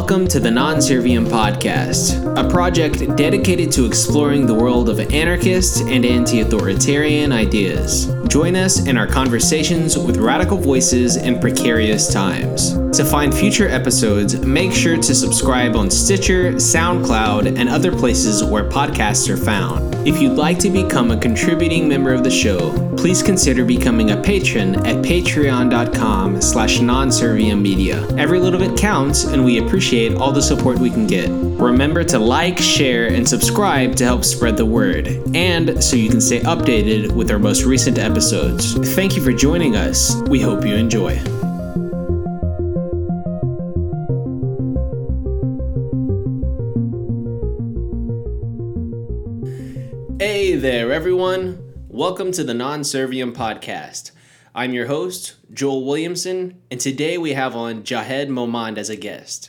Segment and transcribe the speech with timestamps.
[0.00, 5.82] Welcome to the Non Serviam Podcast, a project dedicated to exploring the world of anarchist
[5.82, 8.06] and anti authoritarian ideas.
[8.26, 12.79] Join us in our conversations with radical voices in precarious times.
[12.94, 18.68] To find future episodes, make sure to subscribe on Stitcher, SoundCloud, and other places where
[18.68, 19.94] podcasts are found.
[20.06, 24.20] If you'd like to become a contributing member of the show, please consider becoming a
[24.20, 28.06] patron at patreon.com slash media.
[28.16, 31.28] Every little bit counts, and we appreciate all the support we can get.
[31.30, 36.20] Remember to like, share, and subscribe to help spread the word, and so you can
[36.20, 38.74] stay updated with our most recent episodes.
[38.94, 40.16] Thank you for joining us.
[40.22, 41.39] We hope you enjoy.
[51.00, 51.86] Everyone.
[51.88, 54.10] Welcome to the Non Serviam Podcast.
[54.54, 59.48] I'm your host, Joel Williamson, and today we have on Jahed Momand as a guest.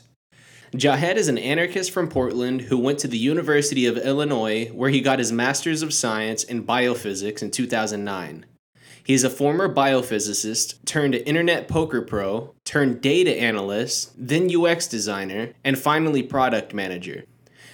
[0.73, 5.01] Jahed is an anarchist from Portland who went to the University of Illinois where he
[5.01, 8.45] got his Master's of Science in Biophysics in 2009.
[9.03, 15.51] He is a former biophysicist, turned internet poker pro, turned data analyst, then UX designer,
[15.65, 17.25] and finally product manager.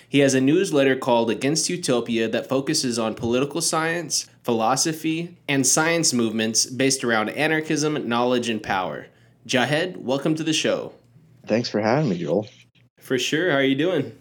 [0.09, 6.14] He has a newsletter called Against Utopia that focuses on political science, philosophy, and science
[6.14, 9.08] movements based around anarchism, knowledge, and power.
[9.45, 10.94] Jahed, welcome to the show.
[11.45, 12.47] Thanks for having me, Joel.
[13.02, 13.52] For sure.
[13.52, 14.17] How are you doing?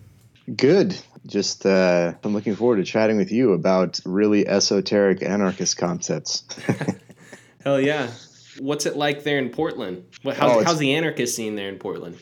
[0.57, 0.99] Good.
[1.25, 6.45] Just uh, I'm looking forward to chatting with you about really esoteric anarchist concepts.
[7.65, 8.11] Hell yeah!
[8.59, 10.05] What's it like there in Portland?
[10.23, 12.17] What, how's, oh, how's the anarchist scene there in Portland?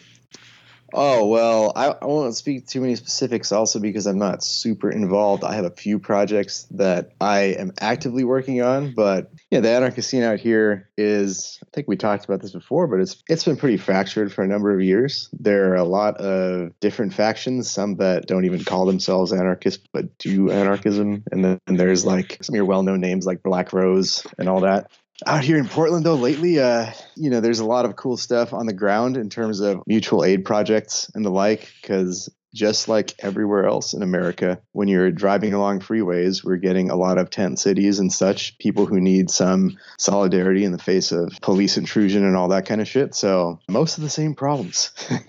[0.96, 3.50] Oh well, I, I won't speak too many specifics.
[3.50, 5.42] Also, because I'm not super involved.
[5.42, 10.08] I have a few projects that I am actively working on, but yeah, the anarchist
[10.08, 11.58] scene out here is.
[11.62, 14.46] I think we talked about this before, but it's it's been pretty fractured for a
[14.46, 15.28] number of years.
[15.32, 17.68] There are a lot of different factions.
[17.68, 22.38] Some that don't even call themselves anarchists, but do anarchism, and then and there's like
[22.40, 24.92] some of your well-known names like Black Rose and all that
[25.26, 28.52] out here in Portland though lately uh you know there's a lot of cool stuff
[28.52, 33.14] on the ground in terms of mutual aid projects and the like cuz just like
[33.18, 37.58] everywhere else in America when you're driving along freeways we're getting a lot of tent
[37.58, 42.36] cities and such people who need some solidarity in the face of police intrusion and
[42.36, 43.14] all that kind of shit.
[43.14, 44.92] So most of the same problems.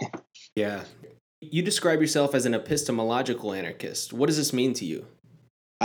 [0.55, 0.83] Yeah.
[1.41, 4.13] You describe yourself as an epistemological anarchist.
[4.13, 5.05] What does this mean to you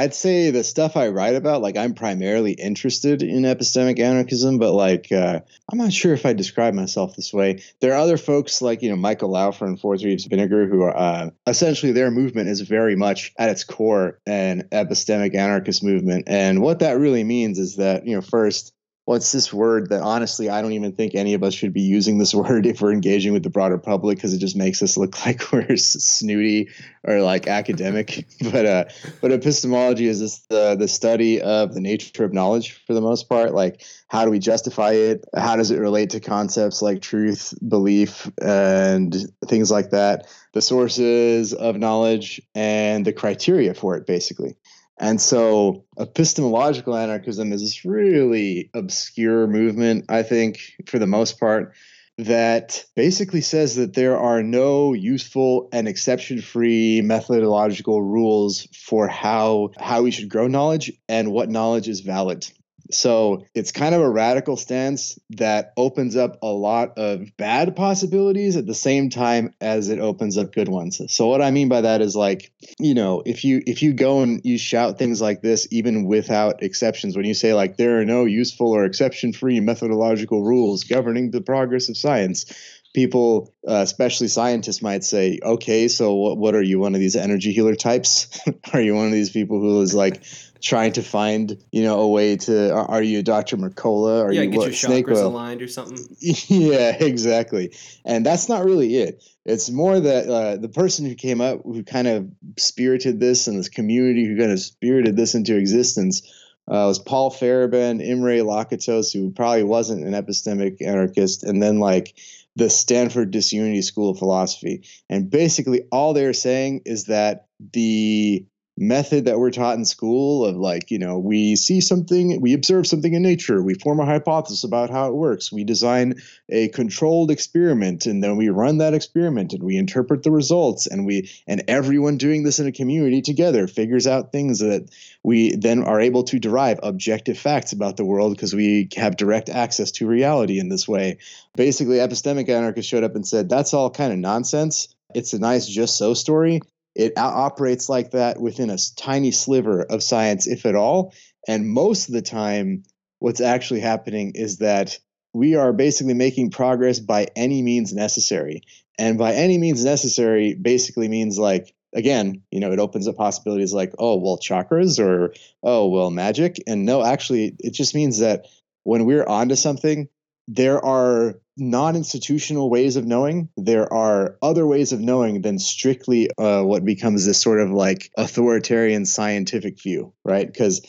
[0.01, 4.73] I'd say the stuff I write about, like I'm primarily interested in epistemic anarchism, but
[4.73, 5.41] like uh,
[5.71, 7.63] I'm not sure if I describe myself this way.
[7.81, 10.97] There are other folks like you know Michael Laufer and Four Thieves Vinegar who are
[10.97, 16.63] uh, essentially their movement is very much at its core an epistemic anarchist movement, and
[16.63, 18.73] what that really means is that you know first
[19.11, 22.19] what's this word that honestly I don't even think any of us should be using
[22.19, 25.27] this word if we're engaging with the broader public because it just makes us look
[25.27, 26.69] like we're snooty
[27.03, 28.29] or like academic.
[28.53, 28.85] but uh,
[29.21, 33.29] but epistemology is this the the study of the nature of knowledge for the most
[33.29, 33.53] part.
[33.53, 35.25] Like how do we justify it?
[35.37, 39.13] How does it relate to concepts like truth, belief, and
[39.47, 40.29] things like that?
[40.53, 44.57] The sources of knowledge and the criteria for it, basically.
[45.01, 51.73] And so epistemological anarchism is this really obscure movement, I think, for the most part,
[52.19, 59.71] that basically says that there are no useful and exception free methodological rules for how
[59.81, 62.47] how we should grow knowledge and what knowledge is valid.
[62.95, 68.57] So it's kind of a radical stance that opens up a lot of bad possibilities
[68.57, 71.01] at the same time as it opens up good ones.
[71.13, 74.23] So what I mean by that is like, you know, if you if you go
[74.23, 78.05] and you shout things like this even without exceptions, when you say like there are
[78.05, 82.47] no useful or exception-free methodological rules governing the progress of science,
[82.95, 87.17] people, uh, especially scientists, might say, okay, so what, what are you, one of these
[87.17, 88.41] energy healer types?
[88.73, 90.23] are you one of these people who is like
[90.61, 92.73] trying to find, you know, a way to.
[92.73, 93.57] Are you Dr.
[93.57, 94.23] Mercola?
[94.25, 95.29] Are yeah, you get what, your snake chakras oil?
[95.29, 95.99] aligned or something.
[96.21, 97.75] yeah, exactly.
[98.05, 99.23] And that's not really it.
[99.45, 102.29] It's more that uh, the person who came up, who kind of
[102.59, 106.23] spirited this, and this community who kind of spirited this into existence.
[106.69, 112.15] Uh, was Paul Feyerabend, Imre Lakatos, who probably wasn't an epistemic anarchist, and then like
[112.57, 114.85] the Stanford Disunity School of Philosophy.
[115.09, 118.45] And basically, all they're saying is that the
[118.81, 122.87] method that we're taught in school of like you know we see something we observe
[122.87, 126.15] something in nature we form a hypothesis about how it works we design
[126.49, 131.05] a controlled experiment and then we run that experiment and we interpret the results and
[131.05, 134.89] we and everyone doing this in a community together figures out things that
[135.23, 139.51] we then are able to derive objective facts about the world because we have direct
[139.51, 141.19] access to reality in this way
[141.55, 145.67] basically epistemic anarchists showed up and said that's all kind of nonsense it's a nice
[145.67, 146.61] just so story.
[146.95, 151.15] It operates like that within a tiny sliver of science, if at all.
[151.47, 152.83] And most of the time,
[153.19, 154.99] what's actually happening is that
[155.33, 158.63] we are basically making progress by any means necessary.
[158.99, 163.73] And by any means necessary basically means like, again, you know, it opens up possibilities
[163.73, 166.57] like, oh, well, chakras or, oh, well, magic.
[166.67, 168.47] And no, actually, it just means that
[168.83, 170.09] when we're onto something,
[170.53, 173.49] there are non institutional ways of knowing.
[173.57, 178.11] There are other ways of knowing than strictly uh, what becomes this sort of like
[178.19, 180.47] authoritarian scientific view, right?
[180.47, 180.81] Because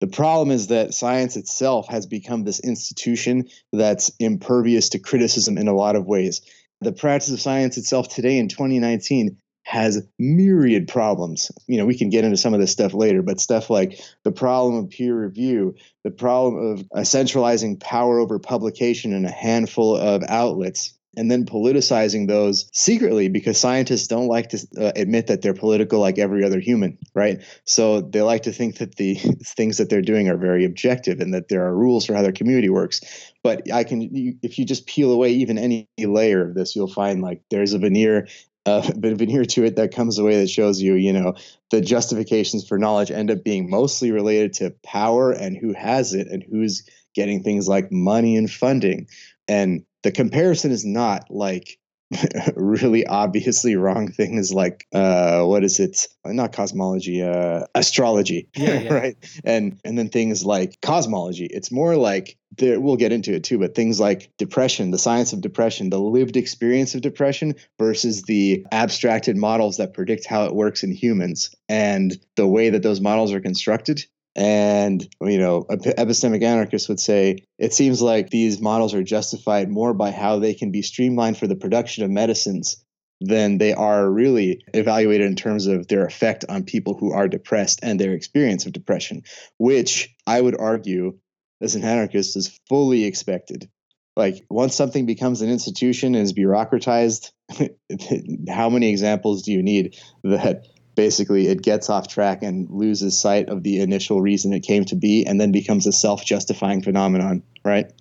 [0.00, 5.66] the problem is that science itself has become this institution that's impervious to criticism in
[5.66, 6.42] a lot of ways.
[6.82, 11.50] The practice of science itself today in 2019 has myriad problems.
[11.66, 14.30] You know, we can get into some of this stuff later, but stuff like the
[14.30, 15.74] problem of peer review,
[16.04, 22.28] the problem of centralizing power over publication in a handful of outlets, and then politicizing
[22.28, 26.60] those secretly because scientists don't like to uh, admit that they're political like every other
[26.60, 27.42] human, right?
[27.64, 29.14] So they like to think that the
[29.44, 32.30] things that they're doing are very objective and that there are rules for how their
[32.30, 33.00] community works.
[33.42, 36.86] But I can, you, if you just peel away even any layer of this, you'll
[36.86, 38.28] find like there's a veneer
[38.66, 41.34] uh, but veneer to it that comes away that shows you, you know,
[41.70, 46.28] the justifications for knowledge end up being mostly related to power and who has it
[46.28, 49.08] and who's getting things like money and funding.
[49.48, 51.78] And the comparison is not like
[52.54, 56.06] really obviously wrong things like uh what is it?
[56.24, 58.94] Not cosmology uh astrology yeah, yeah.
[59.00, 59.40] right?
[59.44, 61.46] And and then things like cosmology.
[61.46, 65.32] It's more like there we'll get into it too but things like depression the science
[65.32, 70.54] of depression the lived experience of depression versus the abstracted models that predict how it
[70.54, 76.42] works in humans and the way that those models are constructed and, you know, epistemic
[76.42, 80.70] anarchists would say it seems like these models are justified more by how they can
[80.70, 82.84] be streamlined for the production of medicines
[83.22, 87.80] than they are really evaluated in terms of their effect on people who are depressed
[87.82, 89.22] and their experience of depression,
[89.58, 91.18] which I would argue,
[91.62, 93.70] as an anarchist, is fully expected.
[94.16, 97.30] Like, once something becomes an institution and is bureaucratized,
[98.50, 100.66] how many examples do you need that?
[100.96, 104.96] Basically it gets off track and loses sight of the initial reason it came to
[104.96, 107.92] be and then becomes a self-justifying phenomenon right?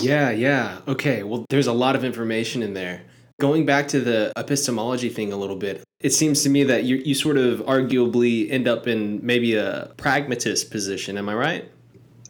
[0.00, 0.78] Yeah yeah.
[0.86, 3.02] Okay well there's a lot of information in there.
[3.40, 6.96] Going back to the epistemology thing a little bit it seems to me that you,
[6.96, 11.18] you sort of arguably end up in maybe a pragmatist position.
[11.18, 11.70] Am i right?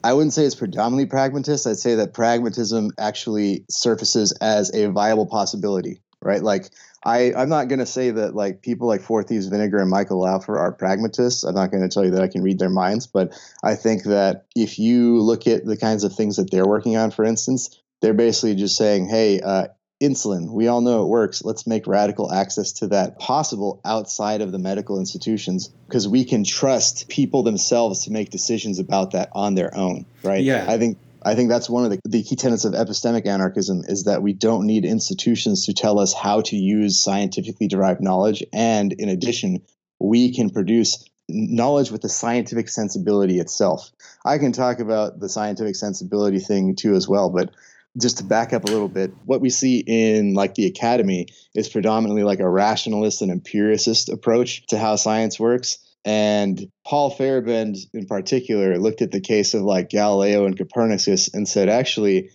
[0.02, 1.66] I wouldn't say it's predominantly pragmatist.
[1.66, 6.42] I'd say that pragmatism actually surfaces as a viable possibility, right?
[6.42, 6.70] Like
[7.04, 10.20] I, I'm not going to say that like people like Four Thieves Vinegar and Michael
[10.20, 11.44] Laufer are pragmatists.
[11.44, 13.32] I'm not going to tell you that I can read their minds, but
[13.62, 17.10] I think that if you look at the kinds of things that they're working on,
[17.10, 19.68] for instance, they're basically just saying, hey, uh,
[20.02, 21.44] insulin, we all know it works.
[21.44, 26.44] Let's make radical access to that possible outside of the medical institutions because we can
[26.44, 30.42] trust people themselves to make decisions about that on their own, right?
[30.42, 30.64] Yeah.
[30.68, 34.04] I think I think that's one of the, the key tenets of epistemic anarchism is
[34.04, 38.42] that we don't need institutions to tell us how to use scientifically derived knowledge.
[38.52, 39.62] And in addition,
[39.98, 43.90] we can produce knowledge with the scientific sensibility itself.
[44.24, 47.54] I can talk about the scientific sensibility thing too as well, but
[48.00, 51.68] just to back up a little bit, what we see in like the academy is
[51.68, 55.78] predominantly like a rationalist and empiricist approach to how science works.
[56.04, 61.46] And Paul Feyerabend, in particular, looked at the case of like Galileo and Copernicus and
[61.46, 62.30] said, actually,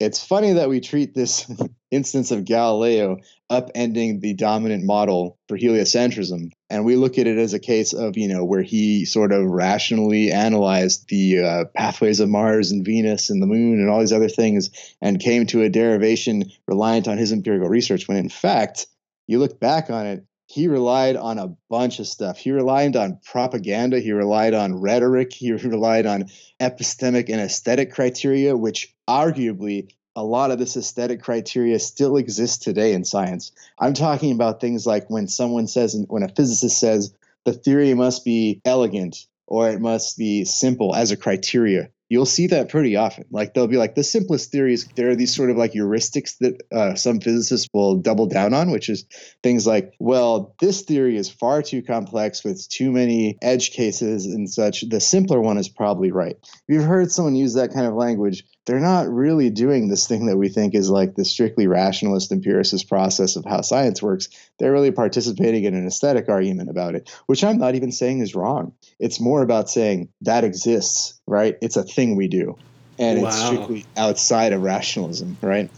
[0.00, 1.46] it's funny that we treat this
[1.90, 3.18] instance of Galileo
[3.50, 6.50] upending the dominant model for heliocentrism.
[6.70, 9.44] And we look at it as a case of, you know, where he sort of
[9.44, 14.12] rationally analyzed the uh, pathways of Mars and Venus and the moon and all these
[14.12, 14.70] other things
[15.02, 18.08] and came to a derivation reliant on his empirical research.
[18.08, 18.86] When in fact,
[19.26, 22.36] you look back on it, he relied on a bunch of stuff.
[22.36, 24.00] He relied on propaganda.
[24.00, 25.32] He relied on rhetoric.
[25.32, 26.24] He relied on
[26.58, 32.94] epistemic and aesthetic criteria, which arguably a lot of this aesthetic criteria still exists today
[32.94, 33.52] in science.
[33.78, 37.14] I'm talking about things like when someone says, when a physicist says,
[37.44, 42.48] the theory must be elegant or it must be simple as a criteria you'll see
[42.48, 43.24] that pretty often.
[43.30, 44.86] Like they'll be like the simplest theories.
[44.96, 48.70] There are these sort of like heuristics that uh, some physicists will double down on,
[48.70, 49.06] which is
[49.42, 54.50] things like, well, this theory is far too complex with too many edge cases and
[54.50, 54.82] such.
[54.82, 56.36] The simpler one is probably right.
[56.42, 60.26] If you've heard someone use that kind of language, they're not really doing this thing
[60.26, 64.28] that we think is like the strictly rationalist empiricist process of how science works.
[64.58, 68.34] They're really participating in an aesthetic argument about it, which I'm not even saying is
[68.34, 68.72] wrong.
[68.98, 71.56] It's more about saying that exists, right?
[71.62, 72.56] It's a thing we do.
[72.98, 73.28] And wow.
[73.28, 75.70] it's strictly outside of rationalism, right?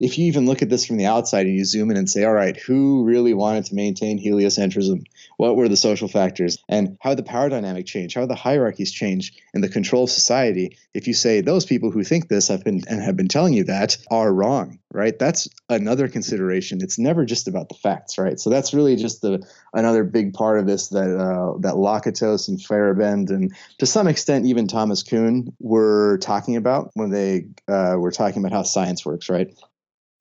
[0.00, 2.24] If you even look at this from the outside and you zoom in and say,
[2.24, 5.04] all right, who really wanted to maintain heliocentrism?
[5.38, 6.58] What were the social factors?
[6.68, 8.14] And how the power dynamic change?
[8.14, 10.76] How the hierarchies change in the control of society?
[10.94, 13.64] If you say those people who think this have been and have been telling you
[13.64, 15.18] that are wrong, right?
[15.18, 16.78] That's another consideration.
[16.80, 18.38] It's never just about the facts, right?
[18.38, 22.58] So that's really just the another big part of this that uh, that Lakatos and
[22.58, 28.12] Feyerabend and to some extent even Thomas Kuhn were talking about when they uh, were
[28.12, 29.52] talking about how science works, right?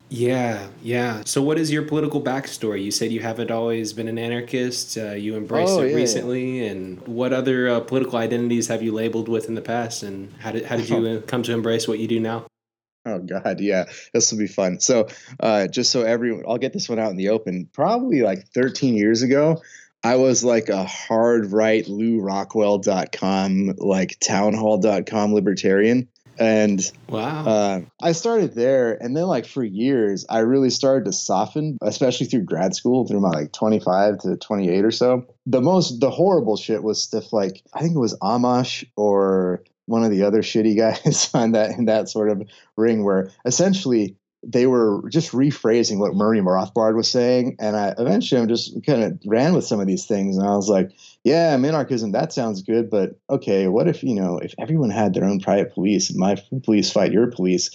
[0.10, 1.24] Yeah, yeah.
[1.26, 2.84] So, what is your political backstory?
[2.84, 4.98] You said you haven't always been an anarchist.
[4.98, 6.72] Uh, you embraced oh, it yeah, recently, yeah.
[6.72, 10.04] and what other uh, political identities have you labeled with in the past?
[10.04, 11.22] And how did how did you oh.
[11.28, 12.46] come to embrace what you do now?
[13.06, 14.80] Oh God, yeah, this will be fun.
[14.80, 15.08] So,
[15.42, 17.70] uh, just so everyone, I'll get this one out in the open.
[17.74, 19.62] Probably like 13 years ago,
[20.04, 26.08] I was like a hard right LewRockwell.com, like townhall.com libertarian.
[26.40, 26.80] And
[27.10, 31.78] wow, uh, I started there, and then like for years, I really started to soften,
[31.82, 35.26] especially through grad school, through my like 25 to 28 or so.
[35.46, 40.04] The most, the horrible shit was stuff like I think it was Amash or one
[40.04, 42.44] of the other shitty guys on that in that sort of
[42.76, 47.58] ring, where essentially they were just rephrasing what Murray Rothbard was saying.
[47.60, 50.38] And I eventually I'm just kind of ran with some of these things.
[50.38, 50.92] And I was like,
[51.24, 52.90] yeah, minarchism, that sounds good.
[52.90, 56.42] But okay, what if, you know, if everyone had their own private police and my
[56.64, 57.70] police fight your police,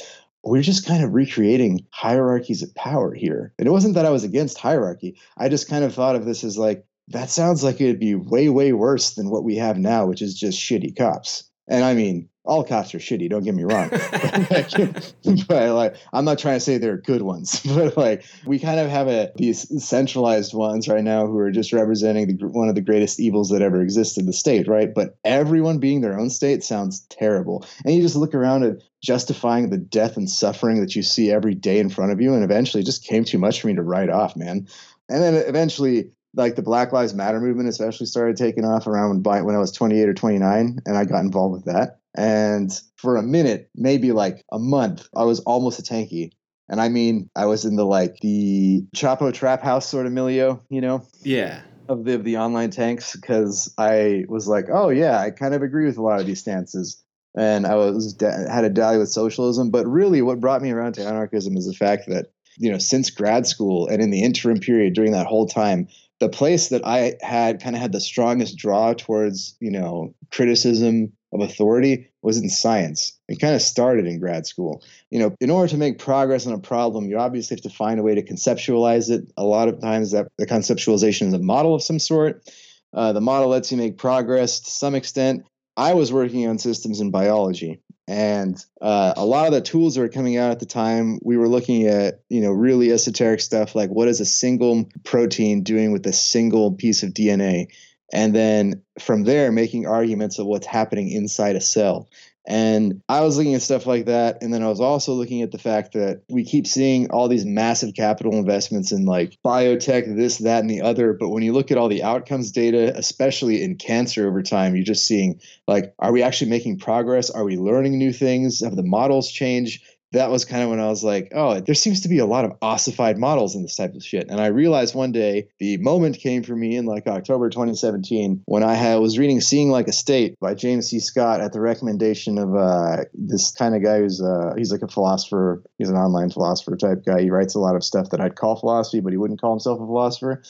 [0.44, 3.52] we're just kind of recreating hierarchies of power here.
[3.58, 5.18] And it wasn't that I was against hierarchy.
[5.36, 8.48] I just kind of thought of this as like, that sounds like it'd be way,
[8.48, 11.44] way worse than what we have now, which is just shitty cops.
[11.68, 13.30] And I mean, all cops are shitty.
[13.30, 13.88] Don't get me wrong,
[15.48, 18.90] but like I'm not trying to say they're good ones, but like we kind of
[18.90, 22.80] have a these centralized ones right now who are just representing the, one of the
[22.80, 24.92] greatest evils that ever existed in the state, right?
[24.92, 29.70] But everyone being their own state sounds terrible, and you just look around at justifying
[29.70, 32.82] the death and suffering that you see every day in front of you, and eventually
[32.82, 34.66] it just came too much for me to write off, man.
[35.08, 39.44] And then eventually like the Black Lives Matter movement especially started taking off around when,
[39.44, 41.98] when I was 28 or 29 and I got involved with that.
[42.14, 46.32] And for a minute, maybe like a month, I was almost a tankie.
[46.68, 50.58] And I mean, I was in the like the Chapo trap house sort of milieu,
[50.68, 51.06] you know?
[51.22, 51.62] Yeah.
[51.88, 55.62] Of the, of the online tanks because I was like, oh yeah, I kind of
[55.62, 57.02] agree with a lot of these stances.
[57.36, 61.06] And I was had a dally with socialism, but really, what brought me around to
[61.06, 62.26] anarchism is the fact that
[62.58, 65.88] you know since grad school and in the interim period during that whole time
[66.22, 71.12] the place that I had kind of had the strongest draw towards, you know, criticism
[71.32, 73.18] of authority was in science.
[73.26, 74.84] It kind of started in grad school.
[75.10, 77.98] You know, in order to make progress on a problem, you obviously have to find
[77.98, 79.32] a way to conceptualize it.
[79.36, 82.48] A lot of times that the conceptualization is a model of some sort.
[82.94, 85.44] Uh, the model lets you make progress to some extent.
[85.76, 90.00] I was working on systems in biology, and uh, a lot of the tools that
[90.00, 93.74] were coming out at the time we were looking at you know really esoteric stuff
[93.74, 97.66] like what is a single protein doing with a single piece of dna
[98.12, 102.08] and then from there making arguments of what's happening inside a cell
[102.44, 104.42] and I was looking at stuff like that.
[104.42, 107.44] And then I was also looking at the fact that we keep seeing all these
[107.44, 111.12] massive capital investments in like biotech, this, that, and the other.
[111.12, 114.84] But when you look at all the outcomes data, especially in cancer over time, you're
[114.84, 117.30] just seeing like, are we actually making progress?
[117.30, 118.60] Are we learning new things?
[118.60, 119.84] Have the models changed?
[120.12, 122.44] That was kind of when I was like, oh, there seems to be a lot
[122.44, 124.28] of ossified models in this type of shit.
[124.28, 128.62] And I realized one day the moment came for me in like October 2017 when
[128.62, 131.00] I had, was reading Seeing Like a State by James C.
[131.00, 134.88] Scott at the recommendation of uh, this kind of guy who's uh, he's like a
[134.88, 135.62] philosopher.
[135.78, 137.22] He's an online philosopher type guy.
[137.22, 139.80] He writes a lot of stuff that I'd call philosophy, but he wouldn't call himself
[139.80, 140.42] a philosopher.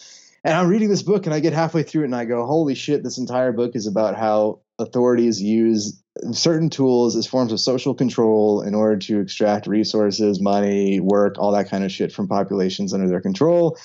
[0.45, 2.75] And I'm reading this book and I get halfway through it and I go, holy
[2.75, 6.02] shit, this entire book is about how authorities use
[6.33, 11.53] certain tools as forms of social control in order to extract resources, money, work, all
[11.53, 13.79] that kind of shit from populations under their control.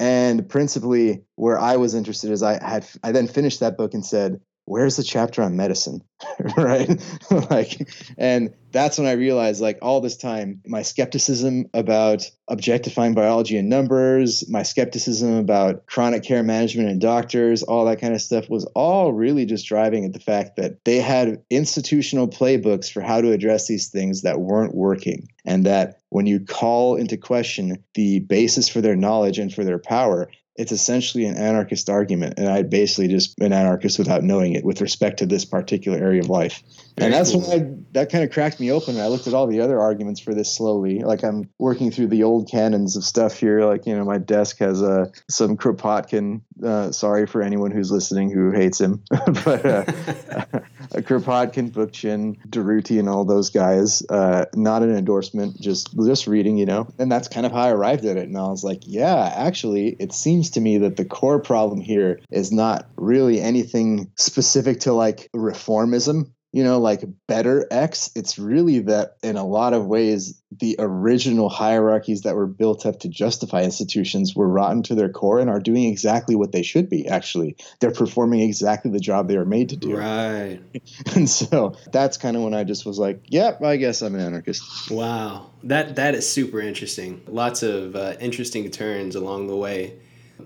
[0.00, 4.04] And principally, where I was interested is I had I then finished that book and
[4.04, 6.02] said, where's the chapter on medicine?
[6.56, 7.00] Right?
[7.50, 13.56] Like and that's when i realized like all this time my skepticism about objectifying biology
[13.56, 18.50] and numbers my skepticism about chronic care management and doctors all that kind of stuff
[18.50, 23.20] was all really just driving at the fact that they had institutional playbooks for how
[23.20, 28.18] to address these things that weren't working and that when you call into question the
[28.20, 32.70] basis for their knowledge and for their power it's essentially an anarchist argument and i'd
[32.70, 36.62] basically just been anarchist without knowing it with respect to this particular area of life
[36.96, 37.40] Very and that's cool.
[37.40, 40.20] when i that kind of cracked me open i looked at all the other arguments
[40.20, 43.96] for this slowly like i'm working through the old canons of stuff here like you
[43.96, 48.80] know my desk has uh, some kropotkin uh, sorry for anyone who's listening who hates
[48.80, 49.84] him but uh,
[51.02, 54.02] Kropotkin, Bookchin, Durruti, and all those guys.
[54.08, 56.88] Uh, not an endorsement, just just reading, you know.
[56.98, 58.28] And that's kind of how I arrived at it.
[58.28, 62.20] And I was like, yeah, actually, it seems to me that the core problem here
[62.30, 68.78] is not really anything specific to like reformism you know, like better X, it's really
[68.78, 73.64] that in a lot of ways, the original hierarchies that were built up to justify
[73.64, 77.56] institutions were rotten to their core and are doing exactly what they should be, actually.
[77.80, 79.96] They're performing exactly the job they were made to do.
[79.96, 80.60] Right.
[81.16, 84.20] And so that's kind of when I just was like, yep, I guess I'm an
[84.20, 84.90] anarchist.
[84.92, 85.50] Wow.
[85.64, 87.22] That that is super interesting.
[87.26, 89.98] Lots of uh, interesting turns along the way.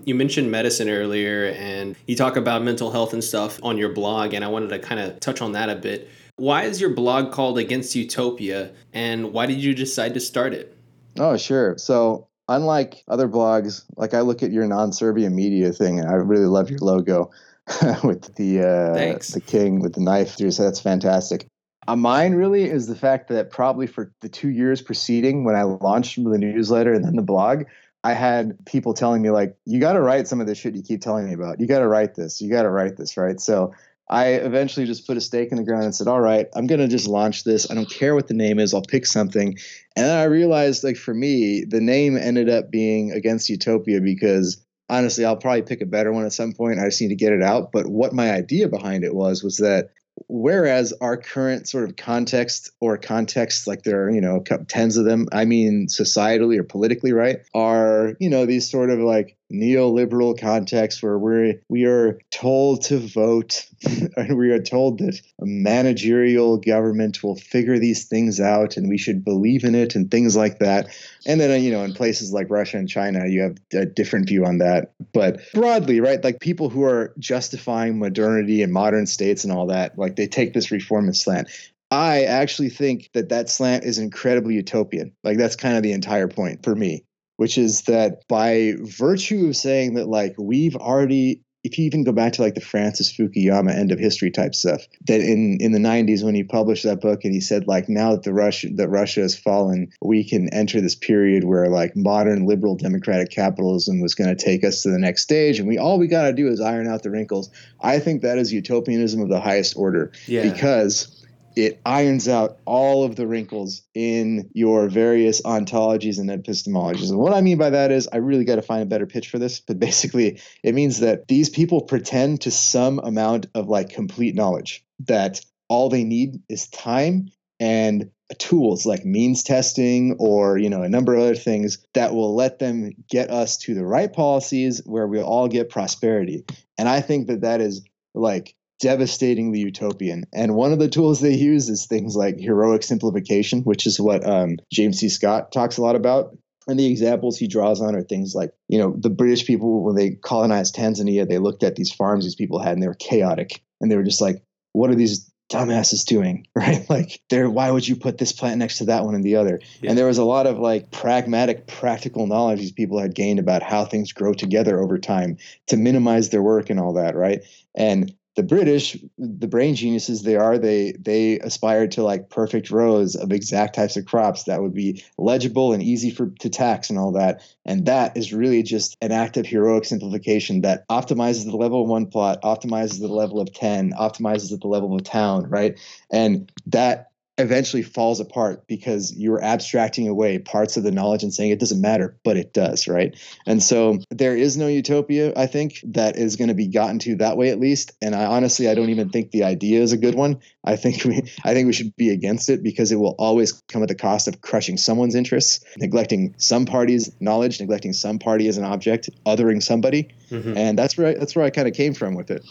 [0.09, 4.33] You mentioned medicine earlier, and you talk about mental health and stuff on your blog,
[4.33, 6.09] and I wanted to kind of touch on that a bit.
[6.37, 10.75] Why is your blog called Against Utopia, and why did you decide to start it?
[11.19, 11.77] Oh, sure.
[11.77, 16.13] So, unlike other blogs, like I look at your Non Serviam media thing, and I
[16.13, 17.29] really love your logo
[18.03, 20.33] with the uh, the king with the knife.
[20.33, 20.49] through.
[20.49, 21.45] So that's fantastic.
[21.87, 25.63] Uh, mine really is the fact that probably for the two years preceding when I
[25.63, 27.65] launched the newsletter and then the blog,
[28.03, 30.83] I had people telling me like, you got to write some of this shit you
[30.83, 31.59] keep telling me about.
[31.59, 32.39] You got to write this.
[32.39, 33.39] You got to write this, right?
[33.39, 33.73] So
[34.09, 36.79] I eventually just put a stake in the ground and said, all right, I'm going
[36.79, 37.69] to just launch this.
[37.69, 38.73] I don't care what the name is.
[38.73, 39.57] I'll pick something.
[39.95, 44.65] And then I realized like for me, the name ended up being Against Utopia because
[44.89, 46.79] honestly, I'll probably pick a better one at some point.
[46.79, 47.71] I just need to get it out.
[47.71, 49.91] But what my idea behind it was, was that
[50.27, 55.05] whereas our current sort of context or contexts like there are you know tens of
[55.05, 60.39] them i mean societally or politically right are you know these sort of like neoliberal
[60.39, 63.65] context where we're we are told to vote
[64.15, 68.97] and we are told that a managerial government will figure these things out and we
[68.97, 70.87] should believe in it and things like that.
[71.25, 74.45] And then you know in places like russia and china you have a different view
[74.45, 74.93] on that.
[75.13, 79.97] But broadly right like people who are justifying modernity and modern states and all that
[79.97, 81.49] like they take this reformist slant.
[81.91, 85.11] I actually think that that slant is incredibly utopian.
[85.23, 87.03] Like that's kind of the entire point for me
[87.39, 92.11] which is that by virtue of saying that like we've already if you even go
[92.11, 95.79] back to like the Francis Fukuyama end of history type stuff, that in in the
[95.79, 98.89] 90s when he published that book and he said like now that the Russia that
[98.89, 104.15] Russia has fallen, we can enter this period where like modern liberal democratic capitalism was
[104.15, 106.49] going to take us to the next stage, and we all we got to do
[106.49, 107.49] is iron out the wrinkles.
[107.79, 110.41] I think that is utopianism of the highest order yeah.
[110.41, 111.18] because
[111.55, 117.09] it irons out all of the wrinkles in your various ontologies and epistemologies.
[117.09, 119.29] And what I mean by that is, I really got to find a better pitch
[119.29, 123.89] for this, but basically, it means that these people pretend to some amount of like
[123.89, 130.69] complete knowledge that all they need is time and tools like means testing or you
[130.69, 134.13] know a number of other things that will let them get us to the right
[134.13, 136.45] policies where we all get prosperity
[136.77, 137.83] and i think that that is
[138.13, 140.25] like devastatingly utopian.
[140.33, 144.25] And one of the tools they use is things like heroic simplification, which is what
[144.27, 145.09] um, James C.
[145.09, 146.35] Scott talks a lot about.
[146.67, 149.95] And the examples he draws on are things like, you know, the British people, when
[149.95, 153.63] they colonized Tanzania, they looked at these farms these people had and they were chaotic.
[153.81, 156.45] And they were just like, what are these dumbasses doing?
[156.55, 156.87] Right?
[156.89, 159.61] Like, they're, why would you put this plant next to that one and the other?
[159.81, 159.89] Yeah.
[159.89, 163.63] And there was a lot of like pragmatic, practical knowledge these people had gained about
[163.63, 165.37] how things grow together over time
[165.67, 167.15] to minimize their work and all that.
[167.15, 167.41] Right.
[167.75, 173.15] And the British, the brain geniuses they are, they they aspired to like perfect rows
[173.15, 176.99] of exact types of crops that would be legible and easy for to tax and
[176.99, 177.41] all that.
[177.65, 181.89] And that is really just an act of heroic simplification that optimizes the level of
[181.89, 185.79] one plot, optimizes the level of 10, optimizes at the level of town, right?
[186.11, 191.51] And that eventually falls apart because you're abstracting away parts of the knowledge and saying
[191.51, 193.15] it doesn't matter, but it does, right?
[193.47, 197.15] And so there is no utopia, I think, that is going to be gotten to
[197.17, 197.93] that way at least.
[198.01, 200.39] And I honestly, I don't even think the idea is a good one.
[200.63, 203.81] I think we, I think we should be against it because it will always come
[203.81, 208.57] at the cost of crushing someone's interests, neglecting some party's knowledge, neglecting some party as
[208.57, 210.57] an object, othering somebody, mm-hmm.
[210.57, 212.43] and that's where I, that's where I kind of came from with it.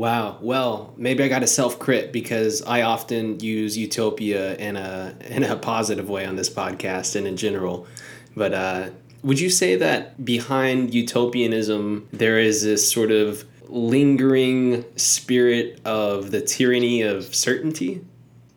[0.00, 0.38] Wow.
[0.40, 5.44] Well, maybe I got a self crit because I often use utopia in a in
[5.44, 7.86] a positive way on this podcast and in general.
[8.34, 8.90] But uh,
[9.22, 16.40] would you say that behind utopianism there is this sort of lingering spirit of the
[16.40, 18.02] tyranny of certainty?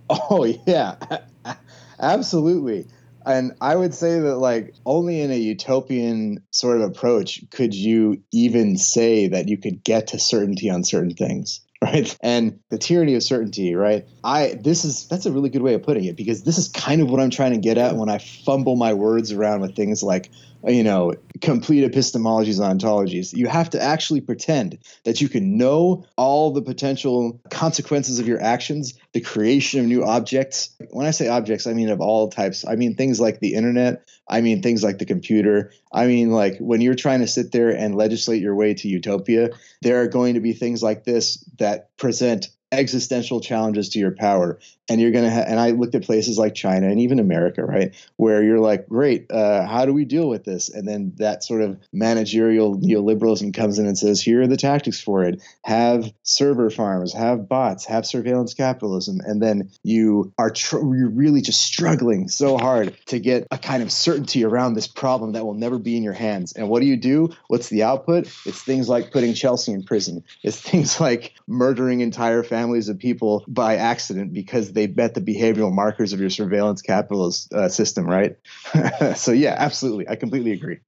[0.10, 0.96] Oh yeah,
[2.00, 2.86] absolutely
[3.26, 8.24] and I would say that like only in a utopian sort of approach could you
[8.32, 12.18] even say that you could get to certainty on certain things right?
[12.22, 14.08] And the tyranny of certainty right?
[14.24, 17.02] I this is that's a really good way of putting it because this is kind
[17.02, 20.02] of what i'm trying to get at when i fumble my words around with things
[20.02, 20.30] like
[20.66, 23.34] you know, complete epistemologies and ontologies.
[23.34, 28.42] You have to actually pretend that you can know all the potential consequences of your
[28.42, 30.70] actions, the creation of new objects.
[30.92, 32.66] When I say objects, I mean of all types.
[32.66, 34.08] I mean things like the internet.
[34.28, 35.72] I mean things like the computer.
[35.92, 39.50] I mean, like when you're trying to sit there and legislate your way to utopia,
[39.82, 44.60] there are going to be things like this that present existential challenges to your power
[44.90, 47.64] and you're going to ha- and i looked at places like china and even america
[47.64, 50.70] right where you're like great uh, how do we deal with this?
[50.70, 55.02] And then that sort of managerial neoliberalism comes in and says here are the tactics
[55.02, 55.42] for it.
[55.64, 59.20] Have server farms have bots have surveillance capitalism.
[59.26, 63.82] And then you are tr- you're really just struggling so hard to get a kind
[63.82, 66.54] of certainty around this problem that will never be in your hands.
[66.54, 67.30] And what do you do?
[67.48, 68.28] What's the output?
[68.46, 70.24] It's things like putting chelsea in prison.
[70.44, 75.74] It's things like murdering entire families of people by accident because they bet the behavioral
[75.74, 78.36] markers of your surveillance capitalist uh, system, right?
[79.16, 80.80] so yeah, absolutely, I completely agree.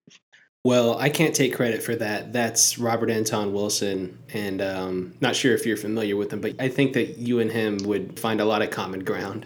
[0.64, 2.34] Well, I can't take credit for that.
[2.34, 6.70] That's Robert Anton Wilson, and um, not sure if you're familiar with him, but I
[6.70, 9.46] think that you and him would find a lot of common ground.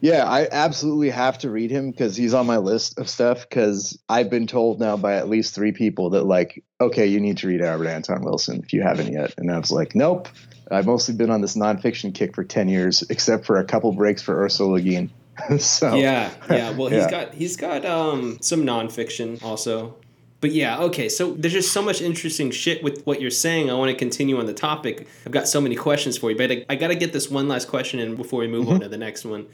[0.00, 3.48] Yeah, I absolutely have to read him because he's on my list of stuff.
[3.48, 7.38] Because I've been told now by at least three people that like, okay, you need
[7.38, 10.28] to read Robert Anton Wilson if you haven't yet, and I was like, nope.
[10.70, 14.22] I've mostly been on this nonfiction kick for ten years, except for a couple breaks
[14.22, 15.10] for Ursula Le Guin.
[15.58, 16.70] so yeah, yeah.
[16.70, 17.10] Well, he's yeah.
[17.10, 19.96] got he's got um, some nonfiction also.
[20.40, 21.08] But yeah, okay.
[21.08, 23.70] So there's just so much interesting shit with what you're saying.
[23.70, 25.08] I want to continue on the topic.
[25.24, 27.48] I've got so many questions for you, but I, I got to get this one
[27.48, 28.74] last question in before we move mm-hmm.
[28.74, 29.46] on to the next one.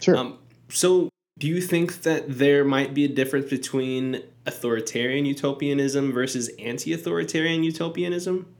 [0.00, 0.18] Sure.
[0.18, 6.50] Um, so, do you think that there might be a difference between authoritarian utopianism versus
[6.58, 8.53] anti-authoritarian utopianism?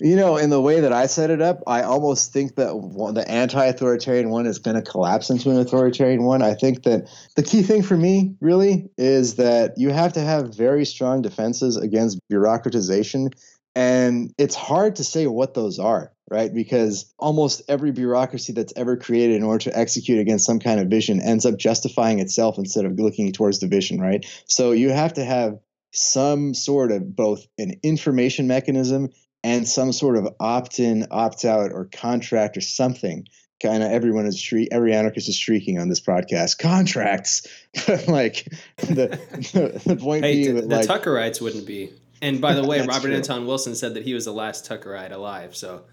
[0.00, 2.72] You know, in the way that I set it up, I almost think that
[3.14, 6.40] the anti-authoritarian one is going to collapse into an authoritarian one.
[6.40, 10.56] I think that the key thing for me, really, is that you have to have
[10.56, 13.32] very strong defenses against bureaucratization,
[13.74, 16.52] and it's hard to say what those are, right?
[16.52, 20.88] Because almost every bureaucracy that's ever created in order to execute against some kind of
[20.88, 24.24] vision ends up justifying itself instead of looking towards the vision, right?
[24.46, 25.58] So you have to have
[25.92, 29.10] some sort of both an information mechanism
[29.42, 33.26] and some sort of opt-in, opt-out, or contract or something.
[33.62, 36.58] Kind of everyone is shriek, every anarchist is shrieking on this podcast.
[36.58, 37.46] Contracts,
[38.08, 38.46] like
[38.78, 39.20] the,
[39.52, 41.92] the, the point hey, being the, that the like, Tuckerites wouldn't be.
[42.22, 43.14] And by the way, Robert true.
[43.14, 45.54] Anton Wilson said that he was the last Tuckerite alive.
[45.54, 45.84] So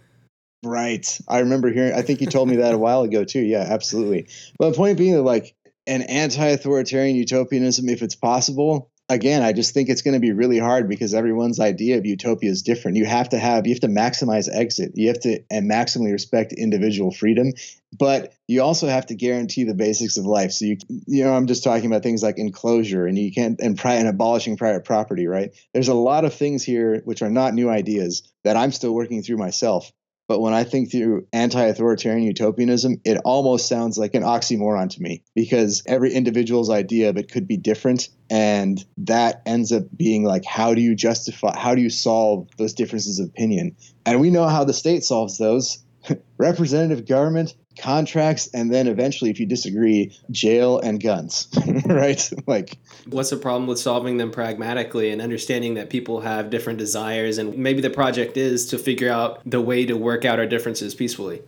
[0.64, 1.20] Right.
[1.28, 3.42] I remember hearing I think you told me that a while ago too.
[3.42, 4.28] Yeah, absolutely.
[4.58, 5.56] But the point being that like
[5.86, 10.60] an anti-authoritarian utopianism if it's possible again, I just think it's going to be really
[10.60, 12.98] hard because everyone's idea of utopia is different.
[12.98, 14.92] You have to have, you have to maximize exit.
[14.96, 17.54] You have to and maximally respect individual freedom,
[17.98, 20.52] but you also have to guarantee the basics of life.
[20.52, 23.78] So you, you know, I'm just talking about things like enclosure and you can't and,
[23.78, 25.28] pri- and abolishing private property.
[25.28, 25.52] Right?
[25.74, 29.24] There's a lot of things here which are not new ideas that I'm still working
[29.24, 29.92] through myself.
[30.28, 35.02] But when I think through anti authoritarian utopianism, it almost sounds like an oxymoron to
[35.02, 38.10] me because every individual's idea of it could be different.
[38.30, 42.74] And that ends up being like, how do you justify, how do you solve those
[42.74, 43.76] differences of opinion?
[44.06, 45.84] And we know how the state solves those
[46.38, 51.48] representative government contracts and then eventually if you disagree jail and guns
[51.86, 52.32] right?
[52.46, 52.78] Like
[53.10, 57.58] what's the problem with solving them pragmatically and understanding that people have different desires and
[57.58, 61.42] maybe the project is to figure out the way to work out our differences peacefully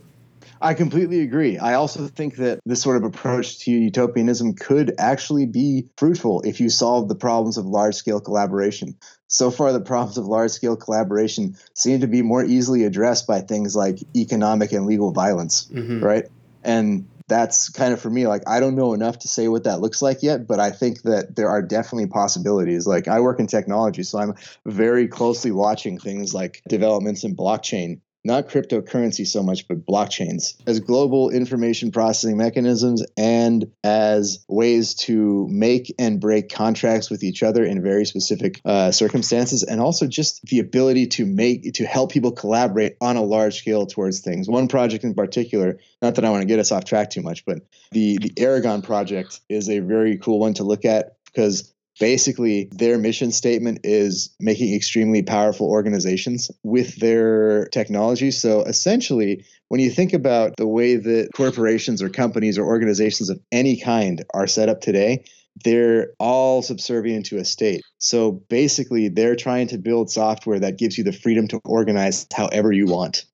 [0.61, 1.57] I completely agree.
[1.57, 6.59] I also think that this sort of approach to utopianism could actually be fruitful if
[6.59, 8.95] you solve the problems of large scale collaboration.
[9.27, 13.41] So far, the problems of large scale collaboration seem to be more easily addressed by
[13.41, 16.03] things like economic and legal violence, mm-hmm.
[16.03, 16.25] right?
[16.63, 19.79] And that's kind of for me like i don't know enough to say what that
[19.79, 23.45] looks like yet but i think that there are definitely possibilities like i work in
[23.45, 24.33] technology so i'm
[24.65, 30.79] very closely watching things like developments in blockchain not cryptocurrency so much, but blockchains as
[30.79, 37.63] global information processing mechanisms and as ways to make and break contracts with each other
[37.63, 42.31] in very specific uh, circumstances, and also just the ability to make to help people
[42.31, 44.47] collaborate on a large scale towards things.
[44.47, 47.45] One project in particular, not that I want to get us off track too much,
[47.45, 47.59] but
[47.91, 52.97] the the Aragon project is a very cool one to look at because basically their
[52.97, 60.13] mission statement is making extremely powerful organizations with their technology so essentially when you think
[60.13, 64.81] about the way that corporations or companies or organizations of any kind are set up
[64.81, 65.23] today
[65.63, 67.81] they're all subservient to a state.
[67.97, 72.71] So basically, they're trying to build software that gives you the freedom to organize however
[72.71, 73.25] you want.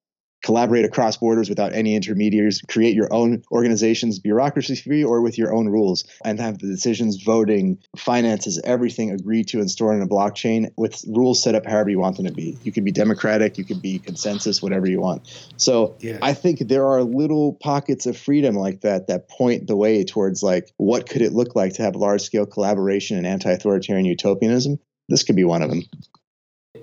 [0.45, 5.53] Collaborate across borders without any intermediaries, create your own organizations, bureaucracy free or with your
[5.53, 10.07] own rules, and have the decisions, voting, finances, everything agreed to and stored in a
[10.07, 12.57] blockchain with rules set up however you want them to be.
[12.63, 15.27] You could be democratic, you could be consensus, whatever you want.
[15.57, 16.19] So yeah.
[16.21, 20.43] I think there are little pockets of freedom like that that point the way towards
[20.43, 24.79] like what could it look like to have large scale collaboration and anti authoritarian utopianism.
[25.09, 25.83] This could be one of them.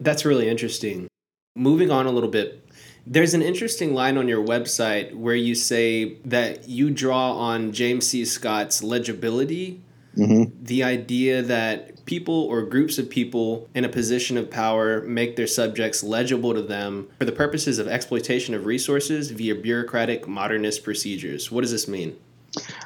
[0.01, 1.07] That's really interesting.
[1.55, 2.65] Moving on a little bit,
[3.07, 8.07] there's an interesting line on your website where you say that you draw on James
[8.07, 8.25] C.
[8.25, 9.83] Scott's legibility.
[10.17, 10.65] Mm-hmm.
[10.65, 15.47] The idea that people or groups of people in a position of power make their
[15.47, 21.51] subjects legible to them for the purposes of exploitation of resources via bureaucratic modernist procedures.
[21.51, 22.17] What does this mean?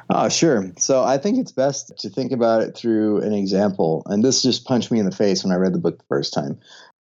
[0.09, 0.70] Oh, sure.
[0.79, 4.02] So I think it's best to think about it through an example.
[4.07, 6.33] And this just punched me in the face when I read the book the first
[6.33, 6.59] time.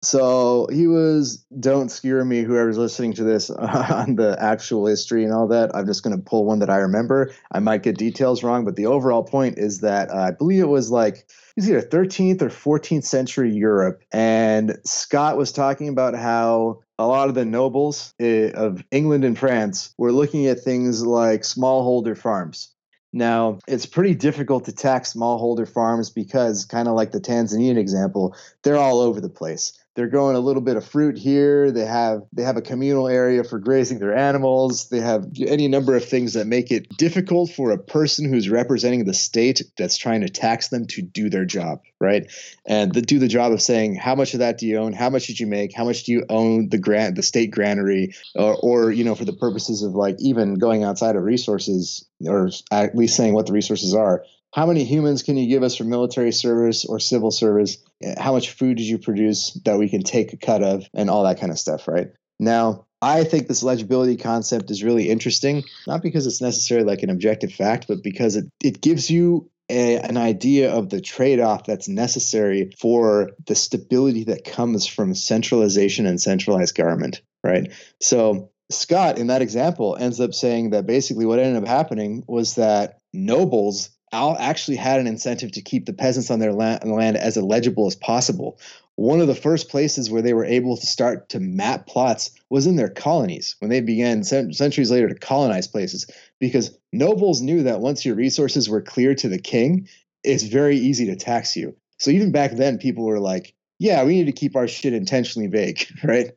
[0.06, 5.32] So he was, don't skewer me, whoever's listening to this on the actual history and
[5.32, 5.74] all that.
[5.74, 7.34] I'm just going to pull one that I remember.
[7.50, 10.68] I might get details wrong, but the overall point is that uh, I believe it
[10.68, 14.00] was like, it was either 13th or 14th century Europe.
[14.12, 19.36] And Scott was talking about how a lot of the nobles eh, of England and
[19.36, 22.68] France were looking at things like smallholder farms.
[23.12, 28.36] Now, it's pretty difficult to tax smallholder farms because, kind of like the Tanzanian example,
[28.62, 31.72] they're all over the place they're growing a little bit of fruit here.
[31.72, 34.90] They have they have a communal area for grazing their animals.
[34.90, 39.06] They have any number of things that make it difficult for a person who's representing
[39.06, 42.30] the state that's trying to tax them to do their job right?
[42.66, 44.92] And the, do the job of saying how much of that do you own?
[44.92, 45.74] How much did you make?
[45.74, 48.14] How much do you own the grant the state granary?
[48.34, 52.50] Or, or you know for the purposes of like even going outside of resources or
[52.70, 54.24] at least saying what the resources are
[54.56, 57.76] how many humans can you give us for military service or civil service?
[58.16, 61.24] How much food did you produce that we can take a cut of, and all
[61.24, 62.08] that kind of stuff, right?
[62.40, 67.10] Now, I think this legibility concept is really interesting, not because it's necessarily like an
[67.10, 71.66] objective fact, but because it, it gives you a, an idea of the trade off
[71.66, 77.70] that's necessary for the stability that comes from centralization and centralized government, right?
[78.00, 82.54] So, Scott, in that example, ends up saying that basically what ended up happening was
[82.54, 87.18] that nobles Al actually had an incentive to keep the peasants on their land, land
[87.18, 88.58] as illegible as possible.
[88.94, 92.66] One of the first places where they were able to start to map plots was
[92.66, 96.06] in their colonies when they began centuries later to colonize places
[96.40, 99.86] because nobles knew that once your resources were clear to the king,
[100.24, 101.76] it's very easy to tax you.
[101.98, 105.48] So even back then, people were like, yeah, we need to keep our shit intentionally
[105.48, 106.30] vague, right?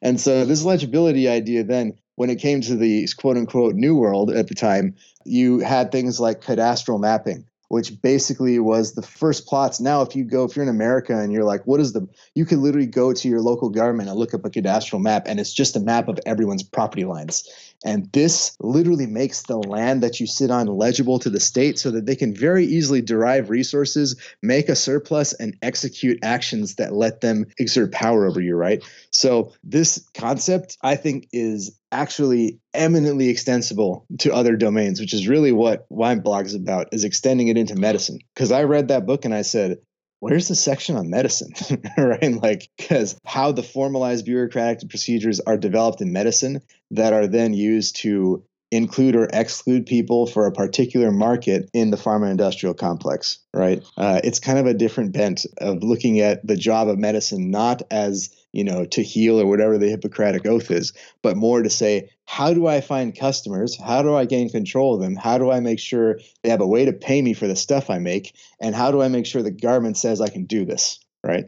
[0.00, 4.30] And so this legibility idea then when it came to the quote unquote new world
[4.30, 9.80] at the time, you had things like cadastral mapping, which basically was the first plots.
[9.80, 12.44] Now, if you go, if you're in America and you're like, what is the, you
[12.44, 15.52] could literally go to your local government and look up a cadastral map, and it's
[15.52, 17.48] just a map of everyone's property lines.
[17.84, 21.90] And this literally makes the land that you sit on legible to the state so
[21.90, 27.20] that they can very easily derive resources, make a surplus, and execute actions that let
[27.20, 28.82] them exert power over you, right?
[29.10, 35.52] So, this concept, I think, is actually eminently extensible to other domains, which is really
[35.52, 38.18] what Wine Blog is about, is extending it into medicine.
[38.34, 39.78] Because I read that book and I said,
[40.20, 41.52] where's the section on medicine
[41.98, 47.52] right like because how the formalized bureaucratic procedures are developed in medicine that are then
[47.52, 53.38] used to include or exclude people for a particular market in the pharma industrial complex,
[53.52, 53.84] right?
[53.96, 57.82] Uh, it's kind of a different bent of looking at the job of medicine not
[57.90, 62.10] as you know, to heal or whatever the Hippocratic oath is, but more to say,
[62.24, 63.76] how do I find customers?
[63.76, 65.16] How do I gain control of them?
[65.16, 67.90] How do I make sure they have a way to pay me for the stuff
[67.90, 68.32] I make?
[68.60, 71.03] And how do I make sure the government says I can do this?
[71.24, 71.46] Right.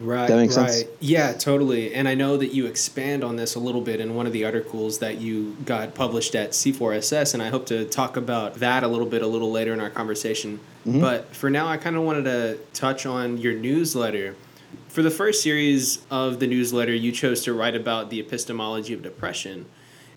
[0.00, 0.26] Right.
[0.26, 0.70] That makes right.
[0.70, 0.90] sense.
[1.00, 1.94] Yeah, totally.
[1.94, 4.44] And I know that you expand on this a little bit in one of the
[4.44, 8.88] articles that you got published at C4SS, and I hope to talk about that a
[8.88, 10.60] little bit a little later in our conversation.
[10.86, 11.00] Mm-hmm.
[11.00, 14.34] But for now, I kind of wanted to touch on your newsletter
[14.88, 19.02] for the first series of the newsletter, you chose to write about the epistemology of
[19.02, 19.66] depression.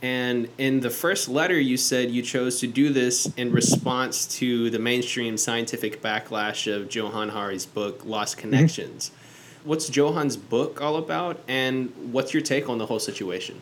[0.02, 4.70] And in the first letter, you said you chose to do this in response to
[4.72, 8.50] the mainstream scientific backlash of Johann Hari's book, Lost mm-hmm.
[8.50, 9.10] Connections.
[9.10, 9.70] Mm-hmm.
[9.70, 13.62] What's Johann's book all about, and what's your take on the whole situation?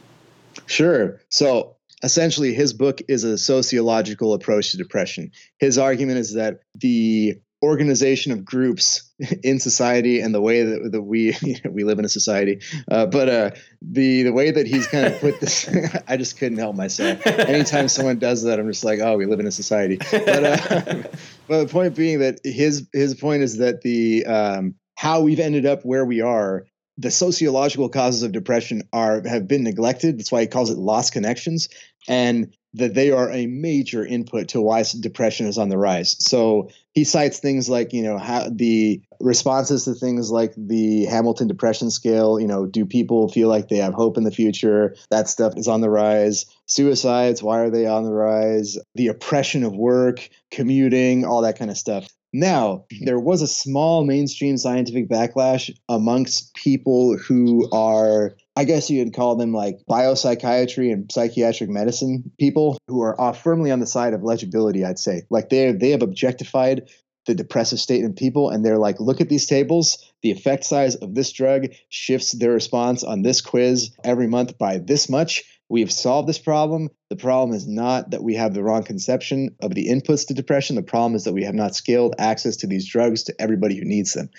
[0.65, 1.19] Sure.
[1.27, 5.31] So essentially, his book is a sociological approach to depression.
[5.57, 9.11] His argument is that the organization of groups
[9.43, 11.35] in society and the way that, that we
[11.69, 12.61] we live in a society.
[12.89, 15.69] Uh, but uh, the the way that he's kind of put this
[16.07, 17.25] i just couldn't help myself.
[17.25, 19.97] Anytime someone does that i'm just like oh we live in a society.
[19.97, 21.03] But uh,
[21.47, 25.65] but the point being that his his point is that the um, how we've ended
[25.65, 26.65] up where we are
[26.99, 30.19] the sociological causes of depression are have been neglected.
[30.19, 31.69] That's why he calls it lost connections,
[32.09, 36.15] and that they are a major input to why depression is on the rise.
[36.19, 41.47] So he cites things like you know how the responses to things like the Hamilton
[41.47, 42.39] Depression Scale.
[42.39, 44.95] You know, do people feel like they have hope in the future?
[45.09, 46.45] That stuff is on the rise.
[46.67, 48.77] Suicides, why are they on the rise?
[48.95, 52.07] The oppression of work, commuting, all that kind of stuff.
[52.31, 53.05] Now, mm-hmm.
[53.05, 59.13] there was a small mainstream scientific backlash amongst people who are, I guess you would
[59.13, 64.13] call them like biopsychiatry and psychiatric medicine people who are uh, firmly on the side
[64.13, 65.21] of legibility, I'd say.
[65.29, 66.89] Like they they have objectified
[67.25, 70.11] the depressive state in people and they're like, look at these tables.
[70.23, 74.79] The effect size of this drug shifts their response on this quiz every month by
[74.79, 76.89] this much we have solved this problem.
[77.09, 80.75] The problem is not that we have the wrong conception of the inputs to depression.
[80.75, 83.85] The problem is that we have not scaled access to these drugs to everybody who
[83.85, 84.31] needs them.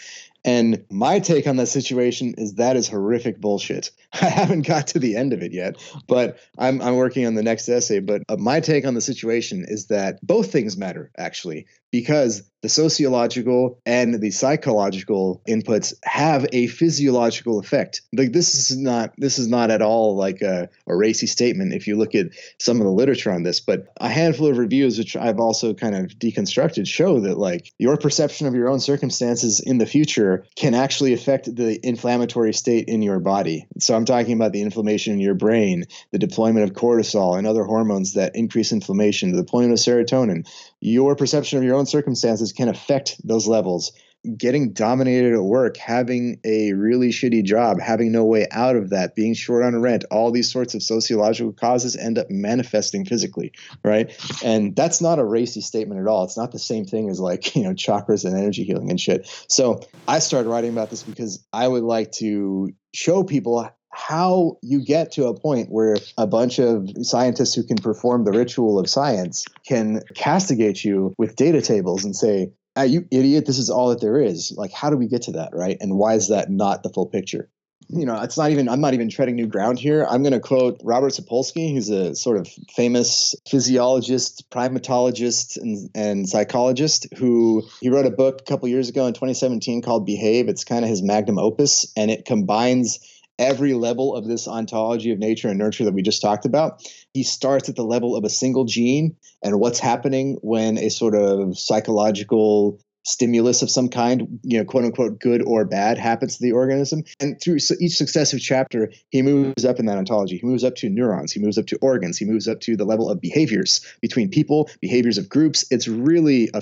[0.44, 3.90] And my take on that situation is that is horrific bullshit.
[4.12, 5.76] I haven't got to the end of it yet,
[6.06, 8.00] but I'm, I'm working on the next essay.
[8.00, 12.68] But uh, my take on the situation is that both things matter, actually, because the
[12.68, 18.02] sociological and the psychological inputs have a physiological effect.
[18.12, 21.86] Like this is not this is not at all like a, a racy statement if
[21.86, 22.26] you look at
[22.58, 25.94] some of the literature on this, but a handful of reviews which I've also kind
[25.94, 30.74] of deconstructed show that like your perception of your own circumstances in the future can
[30.74, 33.66] actually affect the inflammatory state in your body.
[33.78, 37.64] So I'm talking about the inflammation in your brain, the deployment of cortisol and other
[37.64, 40.46] hormones that increase inflammation, the deployment of serotonin.
[40.80, 43.92] Your perception of your own circumstances can affect those levels
[44.36, 49.14] getting dominated at work, having a really shitty job, having no way out of that,
[49.14, 54.12] being short on rent, all these sorts of sociological causes end up manifesting physically, right?
[54.44, 56.24] And that's not a racy statement at all.
[56.24, 59.28] It's not the same thing as like, you know, chakras and energy healing and shit.
[59.48, 64.84] So I started writing about this because I would like to show people how you
[64.84, 68.88] get to a point where a bunch of scientists who can perform the ritual of
[68.88, 73.88] science can castigate you with data tables and say, ah, you idiot, this is all
[73.88, 74.52] that there is.
[74.56, 75.76] Like, how do we get to that, right?
[75.80, 77.50] And why is that not the full picture?
[77.88, 80.06] You know, it's not even, I'm not even treading new ground here.
[80.08, 86.28] I'm going to quote Robert Sapolsky, who's a sort of famous physiologist, primatologist, and, and
[86.28, 90.48] psychologist who he wrote a book a couple years ago in 2017 called Behave.
[90.48, 93.00] It's kind of his magnum opus, and it combines
[93.40, 96.86] every level of this ontology of nature and nurture that we just talked about.
[97.14, 101.14] He starts at the level of a single gene and what's happening when a sort
[101.14, 106.42] of psychological stimulus of some kind, you know, quote unquote, good or bad happens to
[106.42, 107.02] the organism.
[107.18, 110.36] And through each successive chapter, he moves up in that ontology.
[110.36, 112.84] He moves up to neurons, he moves up to organs, he moves up to the
[112.84, 115.64] level of behaviors between people, behaviors of groups.
[115.70, 116.60] It's really a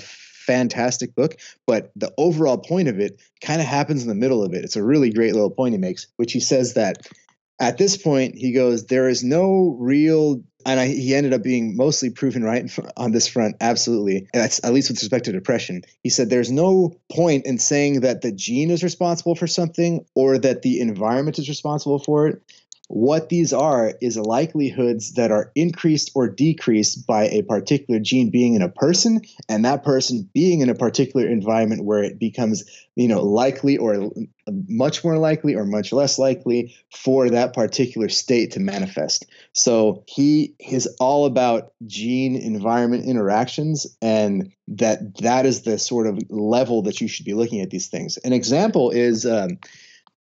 [0.49, 4.53] fantastic book, but the overall point of it kind of happens in the middle of
[4.53, 4.63] it.
[4.63, 7.07] It's a really great little point he makes, which he says that
[7.59, 11.75] at this point, he goes, there is no real, and I, he ended up being
[11.75, 13.57] mostly proven right on this front.
[13.59, 14.27] Absolutely.
[14.33, 15.83] That's at least with respect to depression.
[16.01, 20.37] He said, there's no point in saying that the gene is responsible for something or
[20.37, 22.41] that the environment is responsible for it.
[22.91, 28.55] What these are is likelihoods that are increased or decreased by a particular gene being
[28.55, 32.63] in a person, and that person being in a particular environment where it becomes,
[32.95, 34.09] you know, likely or
[34.67, 39.27] much more likely or much less likely for that particular state to manifest.
[39.53, 46.19] So he is all about gene environment interactions and that that is the sort of
[46.31, 48.17] level that you should be looking at these things.
[48.17, 49.59] An example is um,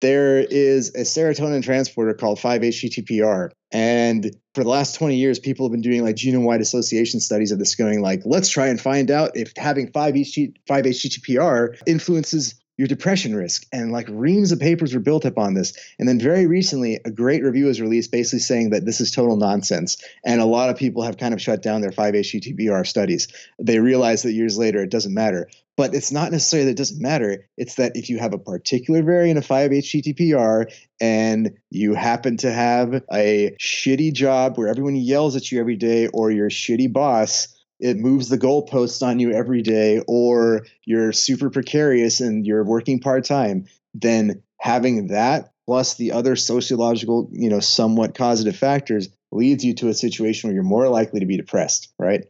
[0.02, 3.50] there is a serotonin transporter called 5-HTTLPR.
[3.72, 7.60] And for the last 20 years, people have been doing like genome-wide association studies of
[7.60, 13.66] this going like, let's try and find out if having 5-HTTLPR influences your depression risk.
[13.72, 15.74] And like reams of papers were built up on this.
[15.98, 19.36] And then very recently, a great review was released basically saying that this is total
[19.36, 19.98] nonsense.
[20.24, 23.28] And a lot of people have kind of shut down their 5-HTTLPR studies.
[23.60, 25.50] They realize that years later it doesn't matter.
[25.78, 27.48] But it's not necessarily that it doesn't matter.
[27.56, 33.04] It's that if you have a particular variant of 5-HTTLPR and you happen to have
[33.14, 37.48] a shitty job where everyone yells at you every day or your shitty boss,
[37.80, 43.00] it moves the goalposts on you every day, or you're super precarious and you're working
[43.00, 49.64] part time, then having that plus the other sociological, you know, somewhat causative factors leads
[49.64, 52.26] you to a situation where you're more likely to be depressed, right?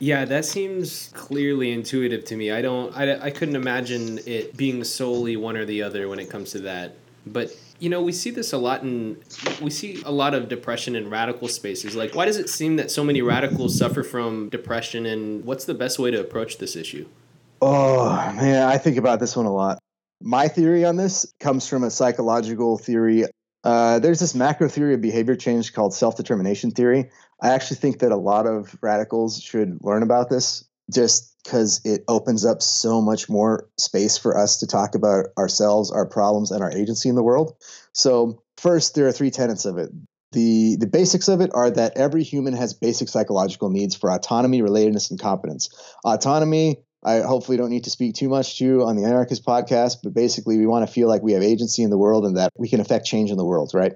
[0.00, 2.52] Yeah, that seems clearly intuitive to me.
[2.52, 6.30] I don't, I, I couldn't imagine it being solely one or the other when it
[6.30, 6.94] comes to that.
[7.26, 9.22] But you know, we see this a lot in
[9.62, 11.94] we see a lot of depression in radical spaces.
[11.94, 15.74] Like, why does it seem that so many radicals suffer from depression, and what's the
[15.74, 17.06] best way to approach this issue?
[17.60, 19.78] Oh man, I think about this one a lot.
[20.20, 23.24] My theory on this comes from a psychological theory.
[23.64, 27.10] Uh, there's this macro theory of behavior change called self determination theory.
[27.42, 32.04] I actually think that a lot of radicals should learn about this just because it
[32.08, 36.62] opens up so much more space for us to talk about ourselves, our problems, and
[36.62, 37.56] our agency in the world.
[37.92, 39.90] So, first, there are three tenets of it.
[40.32, 44.60] The, the basics of it are that every human has basic psychological needs for autonomy,
[44.60, 45.70] relatedness, and competence.
[46.04, 50.14] Autonomy, I hopefully don't need to speak too much to on the Anarchist podcast, but
[50.14, 52.68] basically, we want to feel like we have agency in the world and that we
[52.68, 53.92] can affect change in the world, right?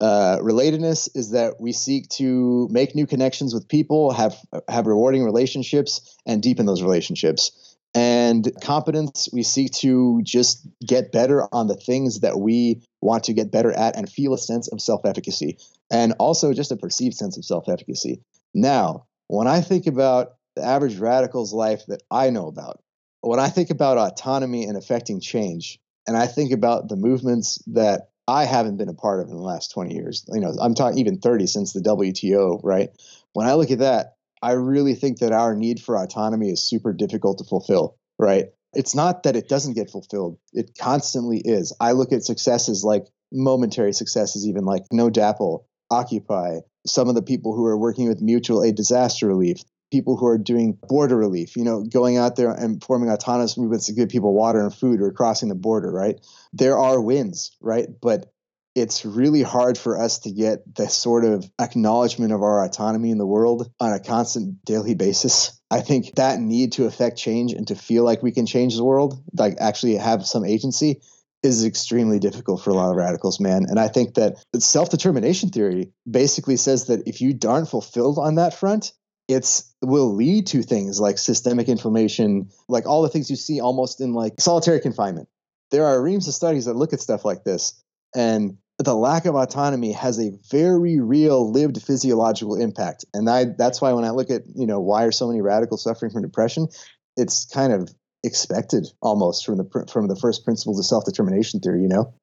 [0.00, 4.36] Uh, relatedness is that we seek to make new connections with people, have
[4.68, 7.76] have rewarding relationships, and deepen those relationships.
[7.94, 13.32] And competence, we seek to just get better on the things that we want to
[13.32, 15.58] get better at and feel a sense of self efficacy,
[15.90, 18.22] and also just a perceived sense of self efficacy.
[18.54, 22.82] Now, when I think about the average radical's life that I know about,
[23.20, 28.08] when I think about autonomy and affecting change, and I think about the movements that
[28.28, 30.24] I haven't been a part of in the last 20 years.
[30.32, 32.90] You know, I'm talking even 30 since the WTO, right?
[33.34, 36.92] When I look at that, I really think that our need for autonomy is super
[36.92, 38.46] difficult to fulfill, right?
[38.72, 41.72] It's not that it doesn't get fulfilled, it constantly is.
[41.80, 47.22] I look at successes like momentary successes, even like No DAPL, Occupy, some of the
[47.22, 51.56] people who are working with mutual aid disaster relief, people who are doing border relief,
[51.56, 55.00] you know, going out there and forming autonomous movements to give people water and food
[55.00, 56.20] or crossing the border, right?
[56.52, 57.88] There are wins, right?
[58.00, 58.32] But
[58.74, 63.16] it's really hard for us to get the sort of acknowledgement of our autonomy in
[63.16, 65.58] the world on a constant daily basis.
[65.70, 68.84] I think that need to affect change and to feel like we can change the
[68.84, 71.00] world, like actually have some agency,
[71.42, 73.64] is extremely difficult for a lot of radicals, man.
[73.66, 78.34] And I think that self determination theory basically says that if you aren't fulfilled on
[78.34, 78.92] that front,
[79.28, 84.00] it's will lead to things like systemic inflammation, like all the things you see almost
[84.00, 85.28] in like solitary confinement.
[85.70, 87.82] There are reams of studies that look at stuff like this,
[88.14, 93.04] and the lack of autonomy has a very real lived physiological impact.
[93.14, 95.82] And I, that's why when I look at you know why are so many radicals
[95.82, 96.68] suffering from depression,
[97.16, 101.82] it's kind of expected almost from the from the first principles of self determination theory.
[101.82, 102.14] You know.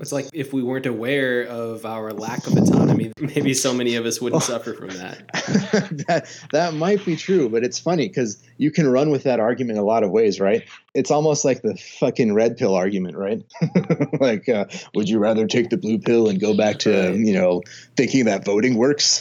[0.00, 4.06] It's like if we weren't aware of our lack of autonomy, maybe so many of
[4.06, 4.44] us wouldn't oh.
[4.44, 5.26] suffer from that.
[6.06, 9.78] that that might be true, but it's funny because you can run with that argument
[9.78, 10.62] a lot of ways, right?
[10.94, 13.42] It's almost like the fucking red pill argument, right?
[14.20, 14.64] like, uh,
[14.94, 17.62] would you rather take the blue pill and go back to you know
[17.96, 19.20] thinking that voting works?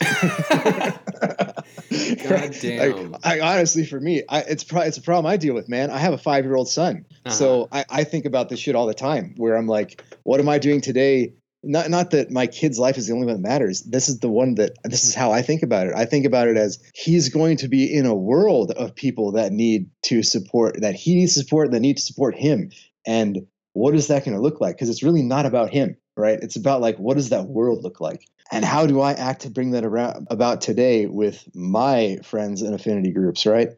[2.30, 3.16] God damn.
[3.24, 5.90] I, I, honestly, for me, I, it's pro- it's a problem I deal with, man.
[5.92, 7.36] I have a five year old son, uh-huh.
[7.36, 9.34] so I, I think about this shit all the time.
[9.38, 11.34] Where I'm like, what am I doing today?
[11.68, 13.82] Not not that my kid's life is the only one that matters.
[13.82, 15.94] This is the one that this is how I think about it.
[15.96, 19.52] I think about it as he's going to be in a world of people that
[19.52, 22.72] need to support that he needs support that need to support him.
[23.06, 24.76] And what is that going to look like?
[24.76, 26.40] Because it's really not about him, right?
[26.42, 28.24] It's about like what does that world look like?
[28.52, 32.74] and how do I act to bring that around about today with my friends and
[32.74, 33.70] affinity groups, right?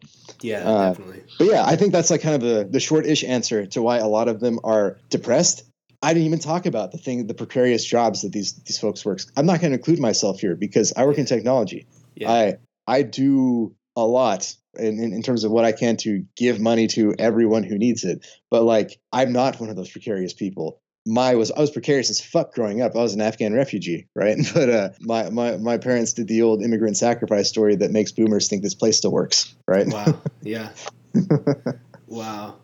[0.42, 1.24] Yeah, uh, definitely.
[1.38, 4.08] But yeah, I think that's like kind of the the short-ish answer to why a
[4.08, 5.64] lot of them are depressed.
[6.02, 9.20] I didn't even talk about the thing, the precarious jobs that these these folks work.
[9.36, 11.88] I'm not going to include myself here because I work in technology.
[12.16, 12.32] Yeah.
[12.32, 16.60] I I do a lot in, in, in terms of what I can to give
[16.60, 18.26] money to everyone who needs it.
[18.50, 22.22] But like, I'm not one of those precarious people my was I was precarious as
[22.22, 22.96] fuck growing up.
[22.96, 24.38] I was an Afghan refugee, right?
[24.54, 28.48] But uh, my my my parents did the old immigrant sacrifice story that makes boomers
[28.48, 29.88] think this place still works, right?
[29.88, 30.22] Wow.
[30.42, 30.70] Yeah.
[32.08, 32.56] wow.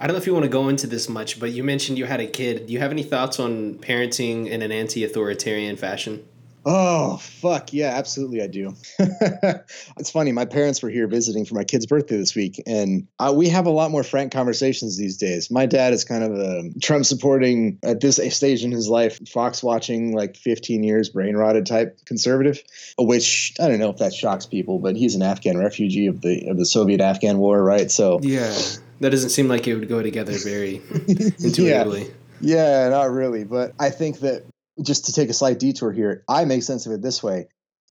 [0.00, 2.06] I don't know if you want to go into this much, but you mentioned you
[2.06, 2.66] had a kid.
[2.66, 6.24] Do you have any thoughts on parenting in an anti-authoritarian fashion?
[6.64, 7.72] Oh, fuck.
[7.72, 8.42] Yeah, absolutely.
[8.42, 8.74] I do.
[8.98, 10.32] it's funny.
[10.32, 13.66] My parents were here visiting for my kid's birthday this week, and uh, we have
[13.66, 15.50] a lot more frank conversations these days.
[15.50, 19.62] My dad is kind of a Trump supporting, at this stage in his life, Fox
[19.62, 22.62] watching, like 15 years, brain rotted type conservative,
[22.98, 26.48] which I don't know if that shocks people, but he's an Afghan refugee of the,
[26.50, 27.90] of the Soviet Afghan war, right?
[27.90, 28.54] So, yeah,
[29.00, 32.10] that doesn't seem like it would go together very intuitively.
[32.40, 32.84] Yeah.
[32.84, 33.44] yeah, not really.
[33.44, 34.44] But I think that
[34.82, 37.48] just to take a slight detour here, I make sense of it this way.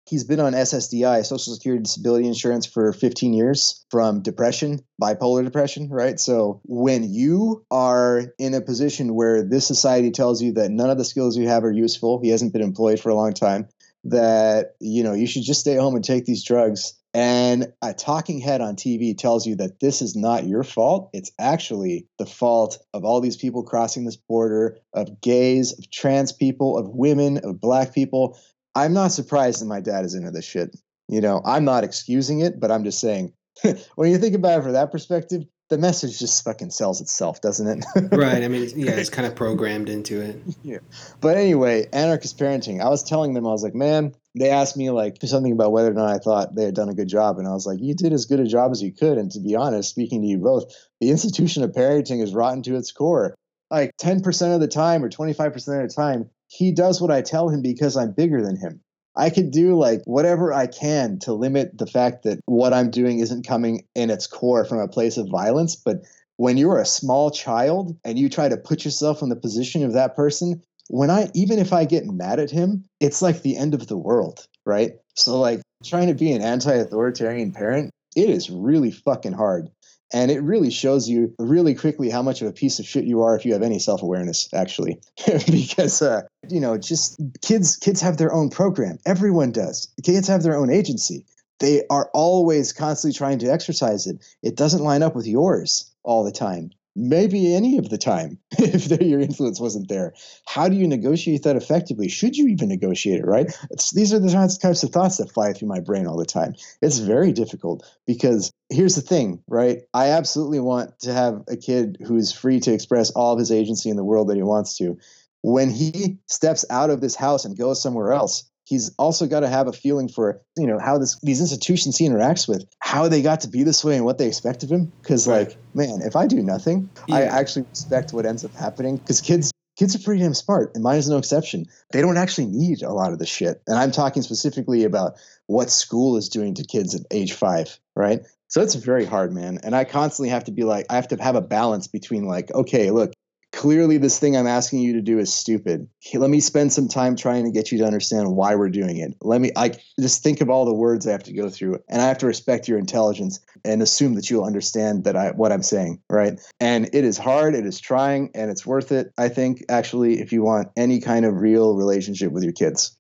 [0.08, 5.89] He's been on SSDI, Social Security Disability Insurance, for 15 years from depression, bipolar depression,
[5.89, 6.18] right?
[6.18, 10.97] So when you are in a position where this society tells you that none of
[10.97, 13.68] the skills you have are useful, he hasn't been employed for a long time,
[14.05, 18.38] that you know you should just stay home and take these drugs and a talking
[18.38, 21.09] head on TV tells you that this is not your fault.
[21.13, 26.32] It's actually the fault of all these people crossing this border, of gays, of trans
[26.32, 28.38] people, of women, of black people.
[28.76, 30.78] I'm not surprised that my dad is into this shit.
[31.07, 33.34] You know, I'm not excusing it, but I'm just saying
[33.95, 37.68] when you think about it from that perspective, the message just fucking sells itself, doesn't
[37.68, 37.86] it?
[38.11, 38.43] right.
[38.43, 40.41] I mean, yeah, it's kind of programmed into it.
[40.63, 40.80] Yeah.
[41.20, 42.82] But anyway, anarchist parenting.
[42.82, 45.91] I was telling them, I was like, man, they asked me like something about whether
[45.91, 47.93] or not I thought they had done a good job, and I was like, you
[47.93, 49.18] did as good a job as you could.
[49.18, 52.76] And to be honest, speaking to you both, the institution of parenting is rotten to
[52.76, 53.36] its core.
[53.70, 57.49] Like 10% of the time or 25% of the time, he does what I tell
[57.49, 58.82] him because I'm bigger than him.
[59.18, 63.20] I could do like whatever I can to limit the fact that what I'm doing
[63.20, 65.76] isn't coming in its core from a place of violence.
[65.76, 66.03] But
[66.38, 69.93] when you're a small child and you try to put yourself in the position of
[69.93, 73.74] that person, when I, even if I get mad at him, it's like the end
[73.74, 74.93] of the world, right?
[75.15, 79.70] So, like, trying to be an anti authoritarian parent, it is really fucking hard.
[80.14, 83.22] And it really shows you really quickly how much of a piece of shit you
[83.22, 85.01] are if you have any self awareness, actually.
[85.51, 88.97] because, uh, you know, just kids, kids have their own program.
[89.05, 89.89] Everyone does.
[90.03, 91.26] Kids have their own agency.
[91.60, 94.24] They are always constantly trying to exercise it.
[94.43, 98.89] It doesn't line up with yours all the time maybe any of the time if
[99.02, 100.14] your influence wasn't there.
[100.48, 102.10] How do you negotiate that effectively?
[102.10, 103.56] Should you even negotiate it right?
[103.70, 106.56] It's, these are the types of thoughts that fly through my brain all the time.
[106.82, 109.82] It's very difficult because here's the thing right?
[109.93, 113.89] I absolutely want to have a kid who's free to express all of his agency
[113.89, 114.98] in the world that he wants to.
[115.43, 119.47] When he steps out of this house and goes somewhere else he's also got to
[119.47, 123.22] have a feeling for you know how this these institutions he interacts with how they
[123.22, 124.91] got to be this way and what they expect of him.
[125.01, 125.47] Because right.
[125.47, 127.15] like man if i do nothing yeah.
[127.15, 128.97] i actually respect what ends up happening.
[128.97, 131.65] Because kids kids are pretty damn smart and mine is no exception.
[131.91, 133.61] They don't actually need a lot of the shit.
[133.68, 135.13] And i'm talking specifically about
[135.45, 138.22] what school is doing to kids at age five right?
[138.49, 139.59] So it's very hard man.
[139.63, 142.51] And i constantly have to be like i have to have a balance between like
[142.53, 143.13] okay look
[143.58, 145.89] clearly this thing I'm asking you to do is stupid.
[146.14, 149.16] Let me spend some time trying to get you to understand why we're doing it.
[149.22, 151.99] Let me I just think of all the words I have to go through and
[151.99, 155.64] I have to respect your intelligence and assume that you'll understand that I what I'm
[155.64, 156.39] saying, right?
[156.60, 159.12] And it is hard, it is trying and it's worth it.
[159.18, 162.97] I think actually if you want any kind of real relationship with your kids.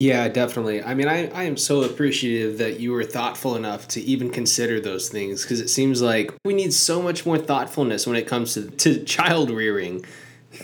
[0.00, 0.82] Yeah, definitely.
[0.82, 4.80] I mean, I, I am so appreciative that you were thoughtful enough to even consider
[4.80, 8.54] those things because it seems like we need so much more thoughtfulness when it comes
[8.54, 10.02] to, to child rearing.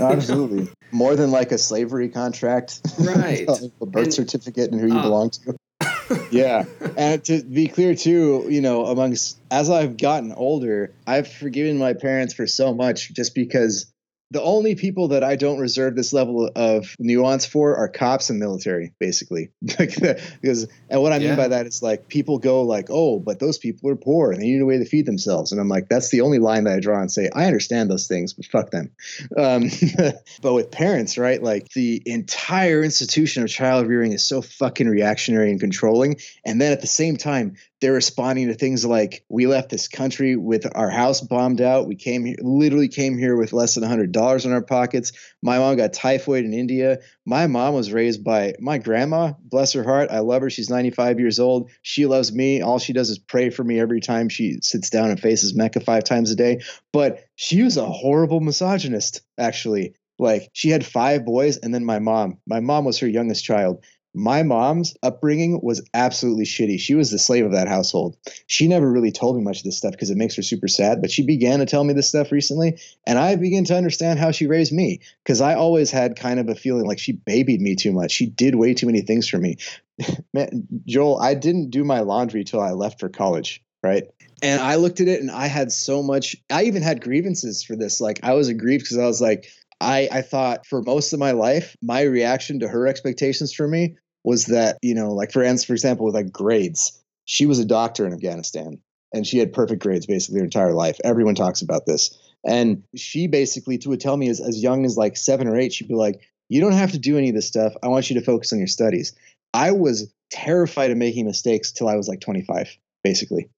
[0.00, 0.72] Absolutely.
[0.90, 2.80] More than like a slavery contract.
[2.98, 3.46] Right.
[3.80, 5.56] a birth and, certificate and who you uh, belong to.
[6.30, 6.64] yeah.
[6.96, 11.92] And to be clear, too, you know, amongst as I've gotten older, I've forgiven my
[11.92, 13.92] parents for so much just because
[14.30, 18.40] the only people that I don't reserve this level of nuance for are cops and
[18.40, 19.50] military, basically.
[19.62, 23.58] because and what I mean by that is like people go like, oh, but those
[23.58, 26.10] people are poor and they need a way to feed themselves, and I'm like, that's
[26.10, 28.90] the only line that I draw and say I understand those things, but fuck them.
[29.36, 29.70] Um,
[30.42, 31.42] but with parents, right?
[31.42, 36.72] Like the entire institution of child rearing is so fucking reactionary and controlling, and then
[36.72, 40.88] at the same time, they're responding to things like we left this country with our
[40.88, 41.86] house bombed out.
[41.86, 45.12] We came here literally came here with less than $100 in our pockets.
[45.42, 46.98] My mom got typhoid in india.
[47.26, 49.32] My mom was raised by my grandma.
[49.42, 50.10] Bless her heart.
[50.10, 50.50] I love her.
[50.50, 51.70] She's 95 years old.
[51.82, 52.62] She loves me.
[52.62, 55.80] All she does is pray for me every time she sits down and faces mecca
[55.80, 56.62] five times a day.
[56.92, 59.94] But she was a horrible misogynist actually.
[60.18, 62.38] Like she had five boys and then my mom.
[62.46, 63.84] My mom was her youngest child
[64.16, 66.80] my mom's upbringing was absolutely shitty.
[66.80, 68.16] She was the slave of that household.
[68.46, 71.02] She never really told me much of this stuff because it makes her super sad,
[71.02, 74.30] but she began to tell me this stuff recently, and I began to understand how
[74.30, 77.76] she raised me because I always had kind of a feeling like she babied me
[77.76, 78.10] too much.
[78.10, 79.58] She did way too many things for me.
[80.32, 84.04] Man, Joel, I didn't do my laundry till I left for college, right?
[84.42, 87.76] And I looked at it and I had so much, I even had grievances for
[87.76, 88.00] this.
[88.00, 89.46] Like, I was aggrieved because I was like,
[89.78, 93.96] I, I thought for most of my life, my reaction to her expectations for me
[94.26, 98.06] was that you know like for for example with like grades she was a doctor
[98.06, 98.78] in afghanistan
[99.14, 103.26] and she had perfect grades basically her entire life everyone talks about this and she
[103.26, 106.20] basically would tell me as, as young as like seven or eight she'd be like
[106.48, 108.58] you don't have to do any of this stuff i want you to focus on
[108.58, 109.14] your studies
[109.54, 113.48] i was terrified of making mistakes till i was like 25 basically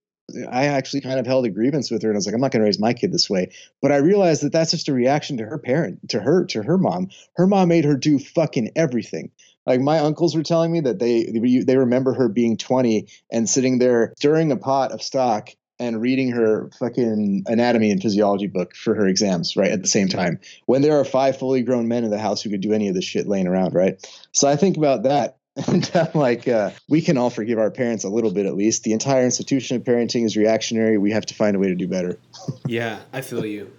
[0.50, 2.52] I actually kind of held a grievance with her and I was like, I'm not
[2.52, 3.50] going to raise my kid this way.
[3.80, 6.76] But I realized that that's just a reaction to her parent, to her, to her
[6.76, 7.08] mom.
[7.36, 9.30] Her mom made her do fucking everything.
[9.68, 11.24] Like my uncles were telling me that they
[11.60, 16.30] they remember her being 20 and sitting there stirring a pot of stock and reading
[16.30, 19.70] her fucking anatomy and physiology book for her exams, right?
[19.70, 22.48] At the same time, when there are five fully grown men in the house who
[22.48, 24.04] could do any of this shit laying around, right?
[24.32, 25.36] So I think about that.
[25.66, 28.84] And I'm like, uh, we can all forgive our parents a little bit at least.
[28.84, 30.98] The entire institution of parenting is reactionary.
[30.98, 32.16] We have to find a way to do better.
[32.66, 33.72] yeah, I feel you.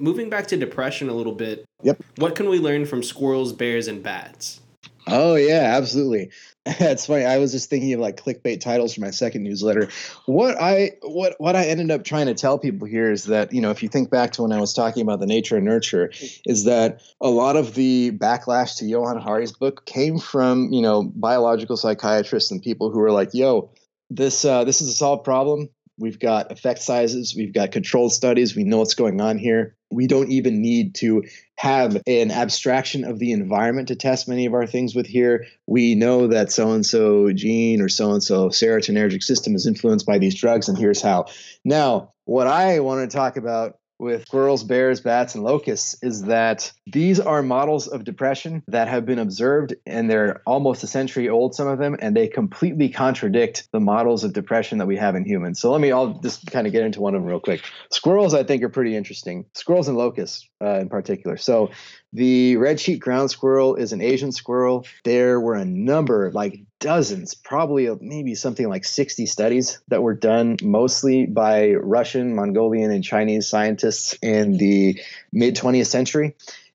[0.00, 1.64] Moving back to depression a little bit.
[1.84, 2.02] Yep.
[2.16, 4.60] What can we learn from squirrels, bears, and bats?
[5.06, 6.30] Oh yeah, absolutely.
[6.78, 7.24] That's funny.
[7.24, 9.88] I was just thinking of like clickbait titles for my second newsletter.
[10.26, 13.60] What I what what I ended up trying to tell people here is that you
[13.60, 16.10] know if you think back to when I was talking about the nature and nurture,
[16.44, 21.02] is that a lot of the backlash to Johann Hari's book came from you know
[21.02, 23.70] biological psychiatrists and people who were like, "Yo,
[24.10, 25.70] this uh, this is a solved problem.
[25.98, 29.76] We've got effect sizes, we've got controlled studies, we know what's going on here.
[29.90, 31.24] We don't even need to
[31.56, 35.46] have an abstraction of the environment to test many of our things with here.
[35.66, 40.06] We know that so and so gene or so and so serotonergic system is influenced
[40.06, 41.26] by these drugs, and here's how.
[41.64, 46.72] Now, what I want to talk about with squirrels, bears, bats, and locusts is that
[46.86, 51.54] these are models of depression that have been observed and they're almost a century old,
[51.54, 55.24] some of them, and they completely contradict the models of depression that we have in
[55.24, 55.60] humans.
[55.60, 57.62] So let me, I'll just kind of get into one of them real quick.
[57.92, 59.44] Squirrels, I think, are pretty interesting.
[59.54, 61.36] Squirrels and locusts uh, in particular.
[61.36, 61.70] So
[62.12, 64.86] the red cheek ground squirrel is an Asian squirrel.
[65.04, 70.14] There were a number, like dozens, probably uh, maybe something like 60 studies that were
[70.14, 75.00] done mostly by Russian, Mongolian, and Chinese scientists in the
[75.32, 76.34] mid 20th century.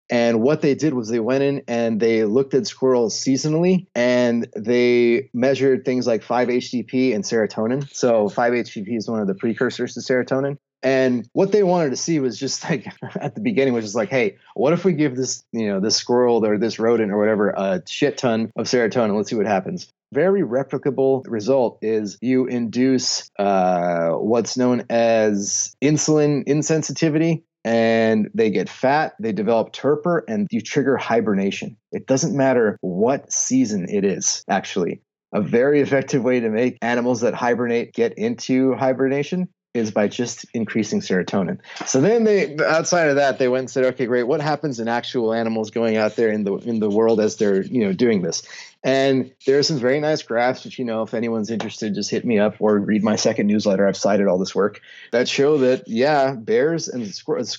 [0.10, 4.48] And what they did was they went in and they looked at squirrels seasonally and
[4.56, 7.92] they measured things like 5-HTP and serotonin.
[7.92, 10.60] So 5-HTP is one of the precursors to serotonin.
[10.86, 12.86] And what they wanted to see was just like
[13.20, 15.98] at the beginning was just like, hey, what if we give this, you know, this
[15.98, 19.18] squirrel or this rodent or whatever a shit ton of serotonin?
[19.18, 19.92] Let's see what happens.
[20.14, 28.70] Very replicable result is you induce uh, what's known as insulin insensitivity and they get
[28.70, 31.76] fat, they develop torpor, and you trigger hibernation.
[31.92, 35.02] It doesn't matter what season it is, actually.
[35.34, 40.46] A very effective way to make animals that hibernate get into hibernation is by just
[40.54, 41.60] increasing serotonin.
[41.86, 44.88] So then they outside of that they went and said, okay, great, what happens in
[44.88, 48.22] actual animals going out there in the in the world as they're, you know, doing
[48.22, 48.44] this?
[48.86, 52.24] And there are some very nice graphs, which, you know, if anyone's interested, just hit
[52.24, 53.88] me up or read my second newsletter.
[53.88, 54.80] I've cited all this work
[55.12, 57.04] that show that, yeah, bears and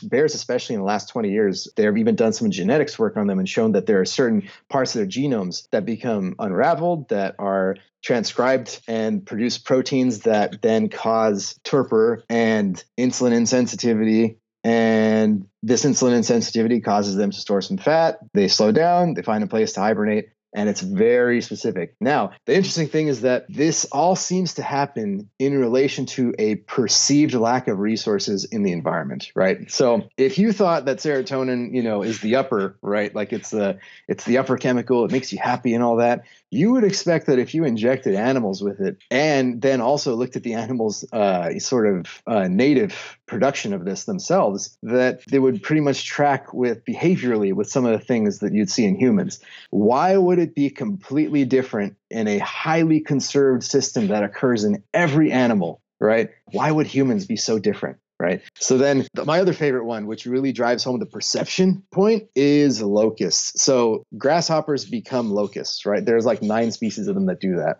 [0.04, 3.40] bears, especially in the last 20 years, they've even done some genetics work on them
[3.40, 7.74] and shown that there are certain parts of their genomes that become unraveled, that are
[8.04, 16.82] transcribed and produce proteins that then cause torpor and insulin insensitivity and this insulin insensitivity
[16.82, 18.18] causes them to store some fat.
[18.34, 21.94] They slow down, they find a place to hibernate, and it's very specific.
[22.00, 26.56] Now, the interesting thing is that this all seems to happen in relation to a
[26.56, 29.70] perceived lack of resources in the environment, right?
[29.70, 33.14] So, if you thought that serotonin, you know, is the upper, right?
[33.14, 33.78] Like it's the
[34.08, 37.38] it's the upper chemical, it makes you happy and all that, you would expect that
[37.38, 41.86] if you injected animals with it and then also looked at the animals uh, sort
[41.86, 47.52] of uh, native production of this themselves that they would pretty much track with behaviorally
[47.52, 49.40] with some of the things that you'd see in humans.
[49.70, 55.32] Why would it be completely different in a highly conserved system that occurs in every
[55.32, 56.30] animal right?
[56.52, 58.42] Why would humans be so different right?
[58.58, 63.62] So then my other favorite one, which really drives home the perception point, is locusts.
[63.62, 66.04] So grasshoppers become locusts, right?
[66.04, 67.78] There's like nine species of them that do that.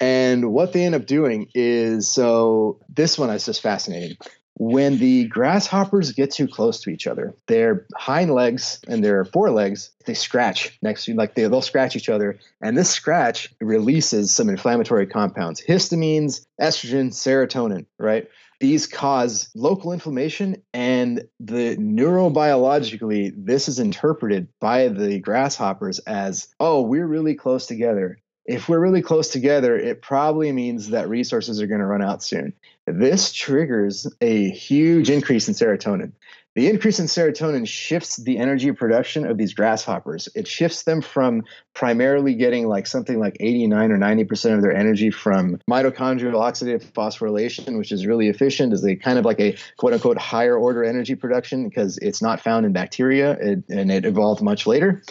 [0.00, 4.16] And what they end up doing is so this one is just fascinating.
[4.60, 9.90] When the grasshoppers get too close to each other, their hind legs and their forelegs,
[10.04, 12.40] they scratch next to like they, they'll scratch each other.
[12.60, 18.28] And this scratch releases some inflammatory compounds, histamines, estrogen, serotonin, right?
[18.60, 26.82] These cause local inflammation and the neurobiologically this is interpreted by the grasshoppers as oh
[26.82, 28.18] we're really close together.
[28.44, 32.22] If we're really close together it probably means that resources are going to run out
[32.22, 32.52] soon.
[32.86, 36.12] This triggers a huge increase in serotonin
[36.58, 40.28] the increase in serotonin shifts the energy production of these grasshoppers.
[40.34, 45.12] It shifts them from primarily getting like something like 89 or 90% of their energy
[45.12, 49.92] from mitochondrial oxidative phosphorylation, which is really efficient, is a kind of like a quote
[49.92, 54.42] unquote higher order energy production because it's not found in bacteria it, and it evolved
[54.42, 55.04] much later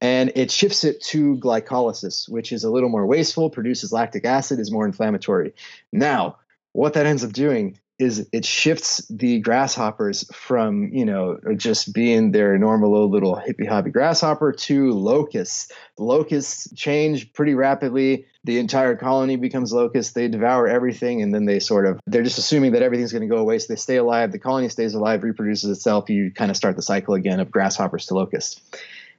[0.00, 4.60] and it shifts it to glycolysis, which is a little more wasteful, produces lactic acid,
[4.60, 5.52] is more inflammatory.
[5.90, 6.38] Now,
[6.70, 12.32] what that ends up doing is it shifts the grasshoppers from you know just being
[12.32, 15.70] their normal little hippy hoppy grasshopper to locusts.
[15.96, 18.26] The locusts change pretty rapidly.
[18.42, 20.14] The entire colony becomes locusts.
[20.14, 23.32] They devour everything, and then they sort of they're just assuming that everything's going to
[23.32, 23.60] go away.
[23.60, 24.32] So they stay alive.
[24.32, 26.10] The colony stays alive, reproduces itself.
[26.10, 28.60] You kind of start the cycle again of grasshoppers to locusts.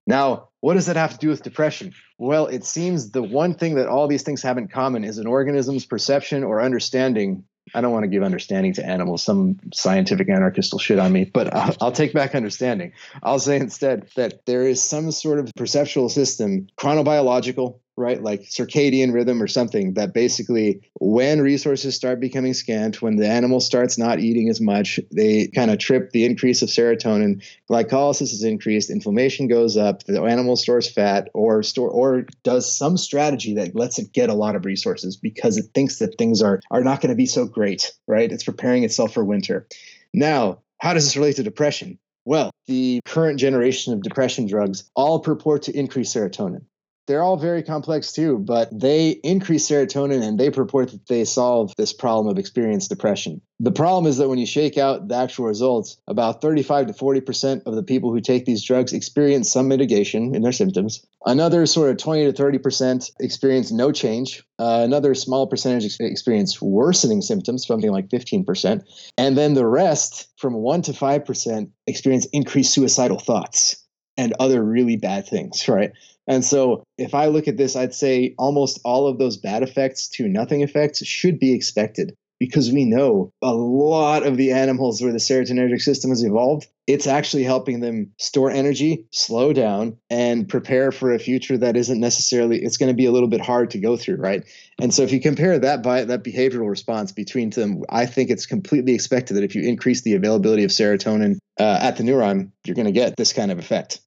[0.05, 1.93] Now, what does that have to do with depression?
[2.17, 5.27] Well, it seems the one thing that all these things have in common is an
[5.27, 9.23] organism's perception or understanding I don't want to give understanding to animals.
[9.23, 12.93] Some scientific anarchist will shit on me, but I'll, I'll, take back understanding.
[13.21, 18.21] I'll say instead that there is some sort of perceptual system, chronobiological, right?
[18.21, 23.59] Like circadian rhythm or something that basically, when resources start becoming scant, when the animal
[23.59, 27.43] starts not eating as much, they kind of trip the increase of serotonin.
[27.69, 32.97] Glycolysis is increased, inflammation goes up, the animal stores fat or store or does some
[32.97, 36.61] strategy that lets it get a lot of resources because it thinks that things are
[36.71, 38.31] are not going to be so great, right?
[38.31, 39.67] It's preparing itself for winter.
[40.13, 41.99] Now, how does this relate to depression?
[42.25, 46.63] Well, the current generation of depression drugs all purport to increase serotonin
[47.07, 51.73] they're all very complex too, but they increase serotonin and they purport that they solve
[51.77, 53.41] this problem of experienced depression.
[53.59, 57.63] The problem is that when you shake out the actual results, about 35 to 40%
[57.65, 61.05] of the people who take these drugs experience some mitigation in their symptoms.
[61.25, 64.43] Another sort of 20 to 30% experience no change.
[64.59, 68.83] Uh, another small percentage experience worsening symptoms, something like 15%.
[69.17, 73.83] And then the rest, from 1 to 5%, experience increased suicidal thoughts
[74.17, 75.91] and other really bad things, right?
[76.27, 80.07] And so if I look at this, I'd say almost all of those bad effects
[80.09, 85.13] to nothing effects should be expected because we know a lot of the animals where
[85.13, 90.91] the serotonergic system has evolved, it's actually helping them store energy, slow down, and prepare
[90.91, 93.79] for a future that isn't necessarily, it's going to be a little bit hard to
[93.79, 94.43] go through, right?
[94.81, 98.45] And so if you compare that by that behavioral response between them, I think it's
[98.45, 102.75] completely expected that if you increase the availability of serotonin uh, at the neuron, you're
[102.75, 104.01] going to get this kind of effect.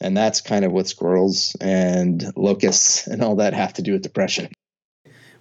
[0.00, 4.02] And that's kind of what squirrels and locusts and all that have to do with
[4.02, 4.48] depression.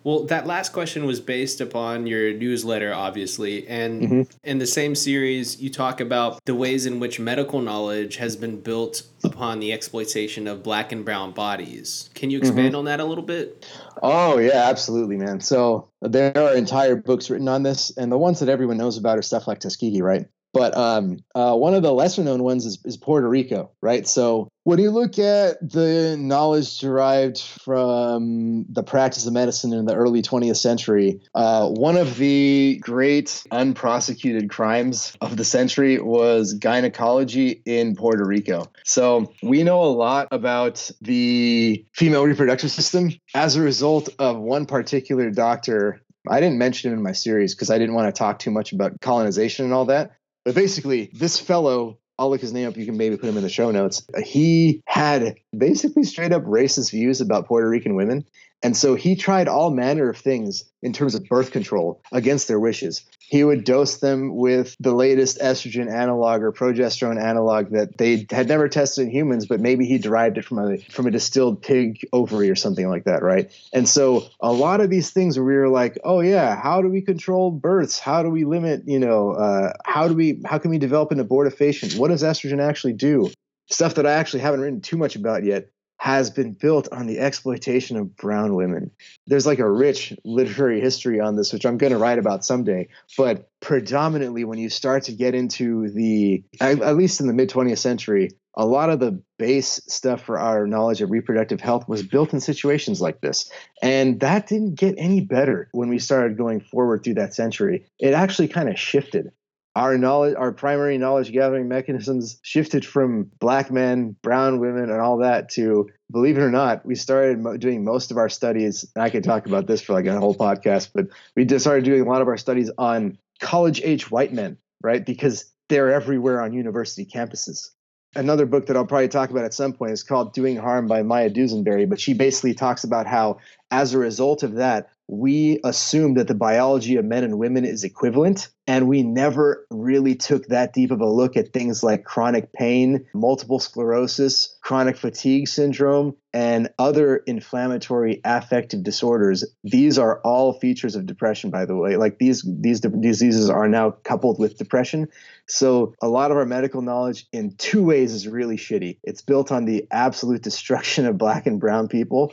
[0.03, 3.65] Well, that last question was based upon your newsletter, obviously.
[3.67, 4.21] And mm-hmm.
[4.43, 8.59] in the same series, you talk about the ways in which medical knowledge has been
[8.59, 12.09] built upon the exploitation of black and brown bodies.
[12.15, 12.79] Can you expand mm-hmm.
[12.79, 13.65] on that a little bit?
[14.01, 15.39] Oh, yeah, absolutely, man.
[15.39, 17.95] So there are entire books written on this.
[17.95, 20.25] And the ones that everyone knows about are stuff like Tuskegee, right?
[20.53, 24.07] But um, uh, one of the lesser known ones is, is Puerto Rico, right?
[24.07, 29.95] So when you look at the knowledge derived from the practice of medicine in the
[29.95, 37.63] early 20th century, uh, one of the great unprosecuted crimes of the century was gynecology
[37.65, 38.71] in Puerto Rico.
[38.85, 44.67] So we know a lot about the female reproductive system as a result of one
[44.67, 45.99] particular doctor
[46.29, 48.71] I didn't mention him in my series because I didn't want to talk too much
[48.71, 50.13] about colonization and all that.
[50.45, 52.77] But basically, this fellow, I'll look his name up.
[52.77, 54.05] You can maybe put him in the show notes.
[54.23, 58.25] He had basically straight up racist views about Puerto Rican women.
[58.63, 62.59] And so he tried all manner of things in terms of birth control against their
[62.59, 63.03] wishes.
[63.19, 68.47] He would dose them with the latest estrogen analog or progesterone analog that they had
[68.47, 72.07] never tested in humans, but maybe he derived it from a from a distilled pig
[72.13, 73.51] ovary or something like that, right?
[73.73, 77.01] And so a lot of these things we were like, oh yeah, how do we
[77.01, 77.99] control births?
[77.99, 81.19] How do we limit, you know, uh, how do we how can we develop an
[81.19, 81.97] abortifacient?
[81.97, 83.29] What does estrogen actually do?
[83.69, 85.72] Stuff that I actually haven't written too much about yet
[86.03, 88.91] has been built on the exploitation of brown women.
[89.25, 92.89] There's like a rich literary history on this, which I'm going to write about someday.
[93.17, 97.77] But predominantly, when you start to get into the, at least in the mid 20th
[97.77, 102.33] century, a lot of the base stuff for our knowledge of reproductive health was built
[102.33, 103.49] in situations like this.
[103.81, 107.85] And that didn't get any better when we started going forward through that century.
[107.97, 109.31] It actually kind of shifted
[109.75, 115.17] our knowledge, our primary knowledge gathering mechanisms shifted from black men, brown women, and all
[115.17, 118.85] that to, believe it or not, we started mo- doing most of our studies.
[118.95, 122.01] I could talk about this for like a whole podcast, but we just started doing
[122.01, 125.03] a lot of our studies on college age white men, right?
[125.03, 127.69] Because they're everywhere on university campuses.
[128.15, 131.01] Another book that I'll probably talk about at some point is called Doing Harm by
[131.01, 133.39] Maya Dusenbery, but she basically talks about how,
[133.71, 137.83] as a result of that, we assume that the biology of men and women is
[137.83, 138.49] equivalent.
[138.65, 143.05] And we never really took that deep of a look at things like chronic pain,
[143.13, 149.43] multiple sclerosis, chronic fatigue syndrome, and other inflammatory affective disorders.
[149.65, 151.97] These are all features of depression, by the way.
[151.97, 155.09] Like these, these diseases are now coupled with depression.
[155.47, 158.99] So a lot of our medical knowledge in two ways is really shitty.
[159.03, 162.31] It's built on the absolute destruction of black and brown people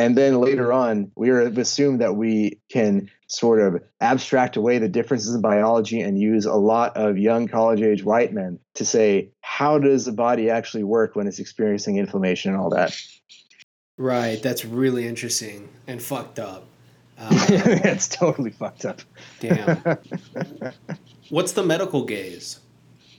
[0.00, 4.88] and then later on, we are assumed that we can sort of abstract away the
[4.88, 9.28] differences in biology and use a lot of young college age white men to say,
[9.42, 12.98] how does the body actually work when it's experiencing inflammation and all that?
[13.98, 14.42] Right.
[14.42, 16.64] That's really interesting and fucked up.
[17.20, 19.02] Um, it's totally fucked up.
[19.40, 19.76] Damn.
[21.28, 22.60] What's the medical gaze?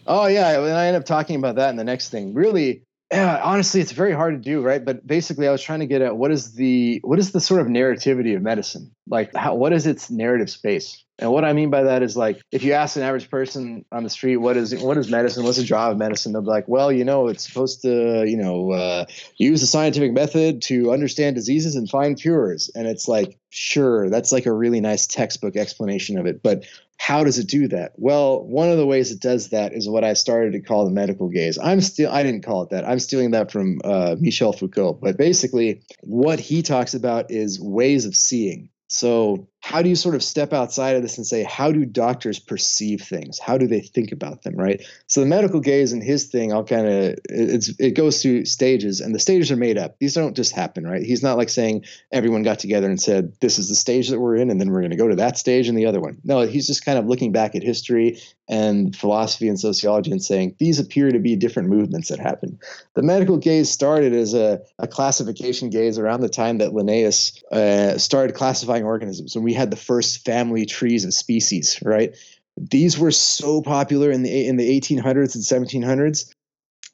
[0.08, 2.34] Oh yeah, and I end up talking about that in the next thing.
[2.34, 2.82] Really,
[3.12, 4.84] yeah, honestly, it's very hard to do, right?
[4.84, 7.60] But basically, I was trying to get at what is the what is the sort
[7.60, 8.92] of narrativity of medicine?
[9.08, 11.04] Like, how what is its narrative space?
[11.22, 14.04] And what I mean by that is like if you ask an average person on
[14.04, 16.68] the street what is what is medicine, what's the job of medicine, they'll be like,
[16.68, 19.06] well, you know, it's supposed to, you know, uh,
[19.38, 22.72] use the scientific method to understand diseases and find cures.
[22.74, 26.66] And it's like, sure, that's like a really nice textbook explanation of it, but
[26.98, 27.94] how does it do that?
[27.96, 30.92] Well, one of the ways it does that is what I started to call the
[30.92, 31.58] medical gaze.
[31.58, 32.88] I'm still I didn't call it that.
[32.88, 35.00] I'm stealing that from uh, Michel Foucault.
[35.02, 38.70] But basically, what he talks about is ways of seeing.
[38.88, 42.40] So how do you sort of step outside of this and say how do doctors
[42.40, 43.40] perceive things?
[43.40, 44.84] How do they think about them right?
[45.08, 49.02] So the medical gaze and his thing i'll kind of it's it goes through stages
[49.02, 49.98] and the stages are made up.
[50.00, 51.04] These don't just happen right?
[51.04, 54.36] He's not like saying everyone got together and said this is the stage that we're
[54.36, 56.20] in and then we're going to go to that stage and the other one.
[56.24, 60.56] No he's just kind of looking back at history and philosophy and sociology and saying
[60.58, 62.60] these appear to be different movements that happen
[62.96, 67.98] the medical gaze started as a, a classification gaze around the time that linnaeus uh,
[67.98, 69.36] started classifying organisms.
[69.36, 72.16] When we we had the first family trees of species, right?
[72.56, 75.44] These were so popular in the in the 1800s and
[75.84, 76.34] 1700s.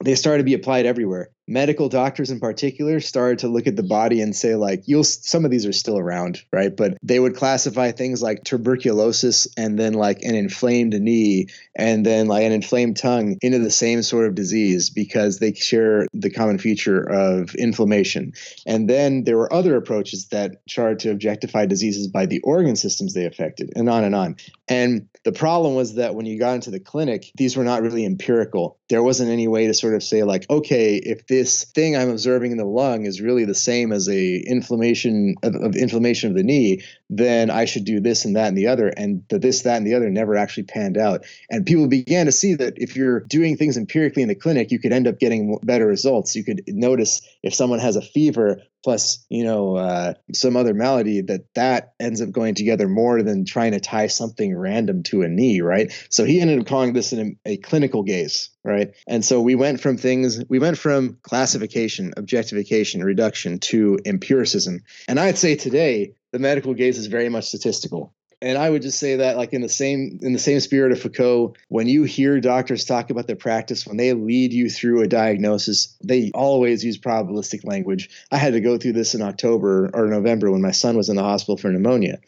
[0.02, 3.82] They started to be applied everywhere medical doctors in particular started to look at the
[3.82, 6.76] body and say like you'll some of these are still around right?
[6.76, 12.26] But they would classify things like tuberculosis and then like an inflamed knee and then
[12.26, 16.58] like an inflamed tongue into the same sort of disease because they share the common
[16.58, 18.32] feature of inflammation.
[18.66, 23.14] And then there were other approaches that tried to objectify diseases by the organ systems
[23.14, 24.36] they affected and on and on.
[24.68, 28.04] And the problem was that when you got into the clinic these were not really
[28.04, 28.78] empirical.
[28.88, 32.10] There wasn't any way to sort of say like okay if this this thing I'm
[32.10, 36.36] observing in the lung is really the same as a inflammation of, of, inflammation of
[36.36, 38.88] the knee, then I should do this and that and the other.
[38.88, 41.24] And the this, that, and the other never actually panned out.
[41.48, 44.80] And people began to see that if you're doing things empirically in the clinic, you
[44.80, 46.34] could end up getting better results.
[46.34, 51.20] You could notice if someone has a fever, plus you know uh, some other malady
[51.22, 55.28] that that ends up going together more than trying to tie something random to a
[55.28, 55.92] knee right?
[56.10, 58.94] So he ended up calling this an, a clinical gaze right?
[59.06, 64.80] And so we went from things we went from classification objectification reduction to empiricism.
[65.06, 69.00] And i'd say today the medical gaze is very much statistical and I would just
[69.00, 72.40] say that, like in the same in the same spirit of Foucault, when you hear
[72.40, 76.98] doctors talk about their practice, when they lead you through a diagnosis, they always use
[76.98, 78.10] probabilistic language.
[78.30, 81.16] I had to go through this in October or November when my son was in
[81.16, 82.20] the hospital for pneumonia.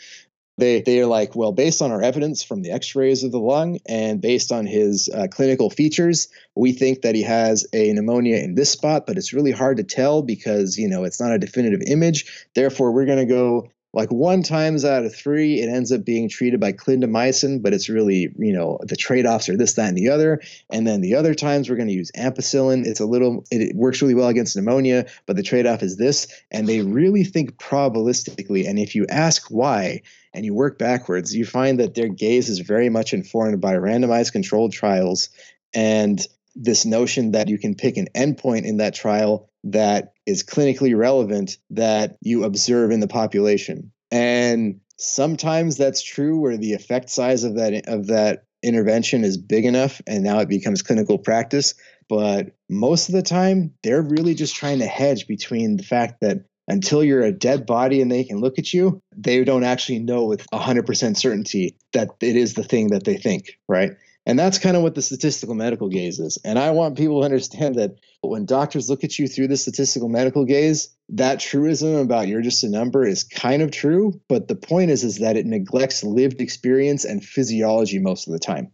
[0.58, 3.78] They they are like, well, based on our evidence from the X-rays of the lung
[3.86, 8.56] and based on his uh, clinical features, we think that he has a pneumonia in
[8.56, 11.82] this spot, but it's really hard to tell because you know it's not a definitive
[11.86, 12.46] image.
[12.54, 16.28] Therefore, we're going to go like one times out of three, it ends up being
[16.28, 19.99] treated by clindamycin, but it's really, you know, the trade offs are this, that, and
[19.99, 20.41] the other.
[20.70, 22.86] And then the other times we're going to use ampicillin.
[22.86, 26.28] It's a little, it, works really well against pneumonia, but the trade off is this.
[26.53, 28.68] And they really think probabilistically.
[28.68, 32.61] And if you ask why, and you work backwards, you find that their gaze is
[32.61, 35.28] very much informed by randomized controlled trials
[35.74, 36.24] and
[36.55, 41.59] this notion that you can pick an endpoint in that trial that is clinically relevant
[41.70, 43.93] that you observe in the population.
[44.11, 49.64] And sometimes that's true where the effect size of that of that intervention is big
[49.64, 51.74] enough and now it becomes clinical practice,
[52.09, 56.45] but most of the time they're really just trying to hedge between the fact that
[56.68, 60.24] until you're a dead body and they can look at you, they don't actually know
[60.24, 63.93] with 100% certainty that it is the thing that they think, right?
[64.27, 66.39] And that's kind of what the statistical medical gaze is.
[66.45, 70.09] And I want people to understand that when doctors look at you through the statistical
[70.09, 74.21] medical gaze, that truism about you're just a number is kind of true.
[74.29, 78.39] But the point is, is that it neglects lived experience and physiology most of the
[78.39, 78.73] time.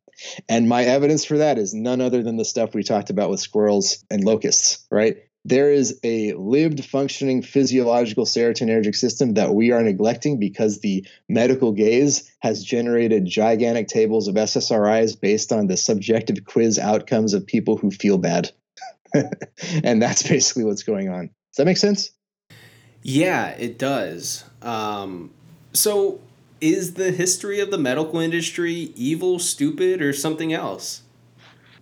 [0.48, 3.40] And my evidence for that is none other than the stuff we talked about with
[3.40, 5.18] squirrels and locusts, right?
[5.48, 11.70] There is a lived functioning physiological serotonergic system that we are neglecting because the medical
[11.70, 17.76] gaze has generated gigantic tables of SSRIs based on the subjective quiz outcomes of people
[17.76, 18.50] who feel bad.
[19.84, 21.26] and that's basically what's going on.
[21.26, 22.10] Does that make sense?
[23.02, 24.44] Yeah, it does.
[24.62, 25.30] Um,
[25.72, 26.20] so,
[26.60, 31.02] is the history of the medical industry evil, stupid, or something else?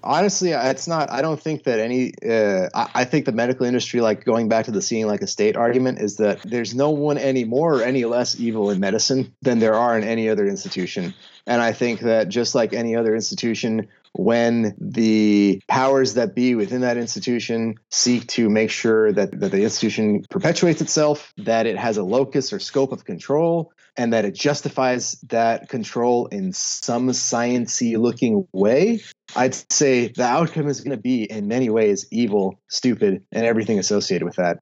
[0.04, 4.00] Honestly it's not i don't think that any uh, I, I, think the medical industry
[4.00, 7.18] like going back to the seeing like a state argument is that there's no one
[7.18, 11.14] any more or any less evil in medicine than there are in any other institution.
[11.46, 16.82] And i think that just like any other institution when the powers that be within
[16.82, 21.96] that institution seek to make sure that, that the institution perpetuates itself, that it has
[21.96, 27.96] a locus or scope of control, and that it justifies that control in some sciency
[27.96, 29.00] looking way,
[29.36, 33.78] I'd say the outcome is going to be in many ways evil, stupid, and everything
[33.78, 34.58] associated with that.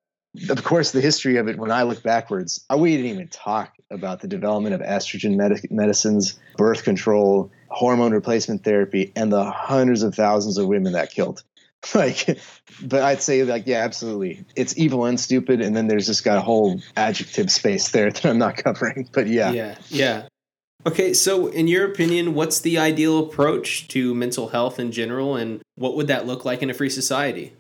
[0.49, 3.75] Of course, the history of it, when I look backwards, uh, we didn't even talk
[3.91, 10.03] about the development of estrogen med- medicines, birth control, hormone replacement therapy, and the hundreds
[10.03, 11.43] of thousands of women that killed.
[11.95, 12.39] like,
[12.83, 14.45] but I'd say like, yeah, absolutely.
[14.57, 15.61] It's evil and stupid.
[15.61, 19.09] And then there's just got a whole adjective space there that I'm not covering.
[19.13, 19.53] But yeah.
[19.53, 19.75] Yeah.
[19.89, 20.29] Yeah.
[20.85, 25.63] Okay, so in your opinion, what's the ideal approach to mental health in general, and
[25.77, 27.53] what would that look like in a free society?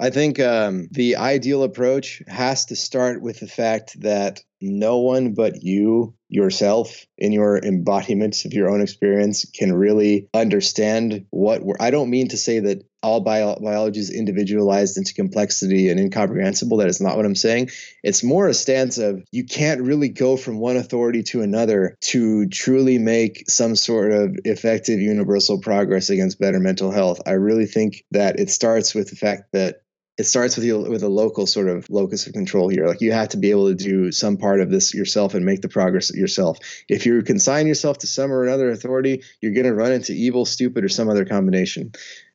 [0.00, 5.34] I think um, the ideal approach has to start with the fact that no one
[5.34, 11.90] but you yourself in your embodiments of your own experience can really understand what I
[11.90, 16.78] don't mean to say that all bio- biology is individualized into complexity and incomprehensible.
[16.78, 17.70] That is not what I'm saying.
[18.02, 22.48] It's more a stance of you can't really go from one authority to another to
[22.48, 27.20] truly make some sort of effective universal progress against better mental health.
[27.26, 29.82] I really think that it starts with the fact that
[30.18, 32.86] it starts with you with a local sort of locus of control here.
[32.86, 35.60] Like you have to be able to do some part of this yourself and make
[35.60, 36.58] the progress yourself.
[36.88, 40.46] If you consign yourself to some or another authority, you're going to run into evil,
[40.46, 41.92] stupid, or some other combination.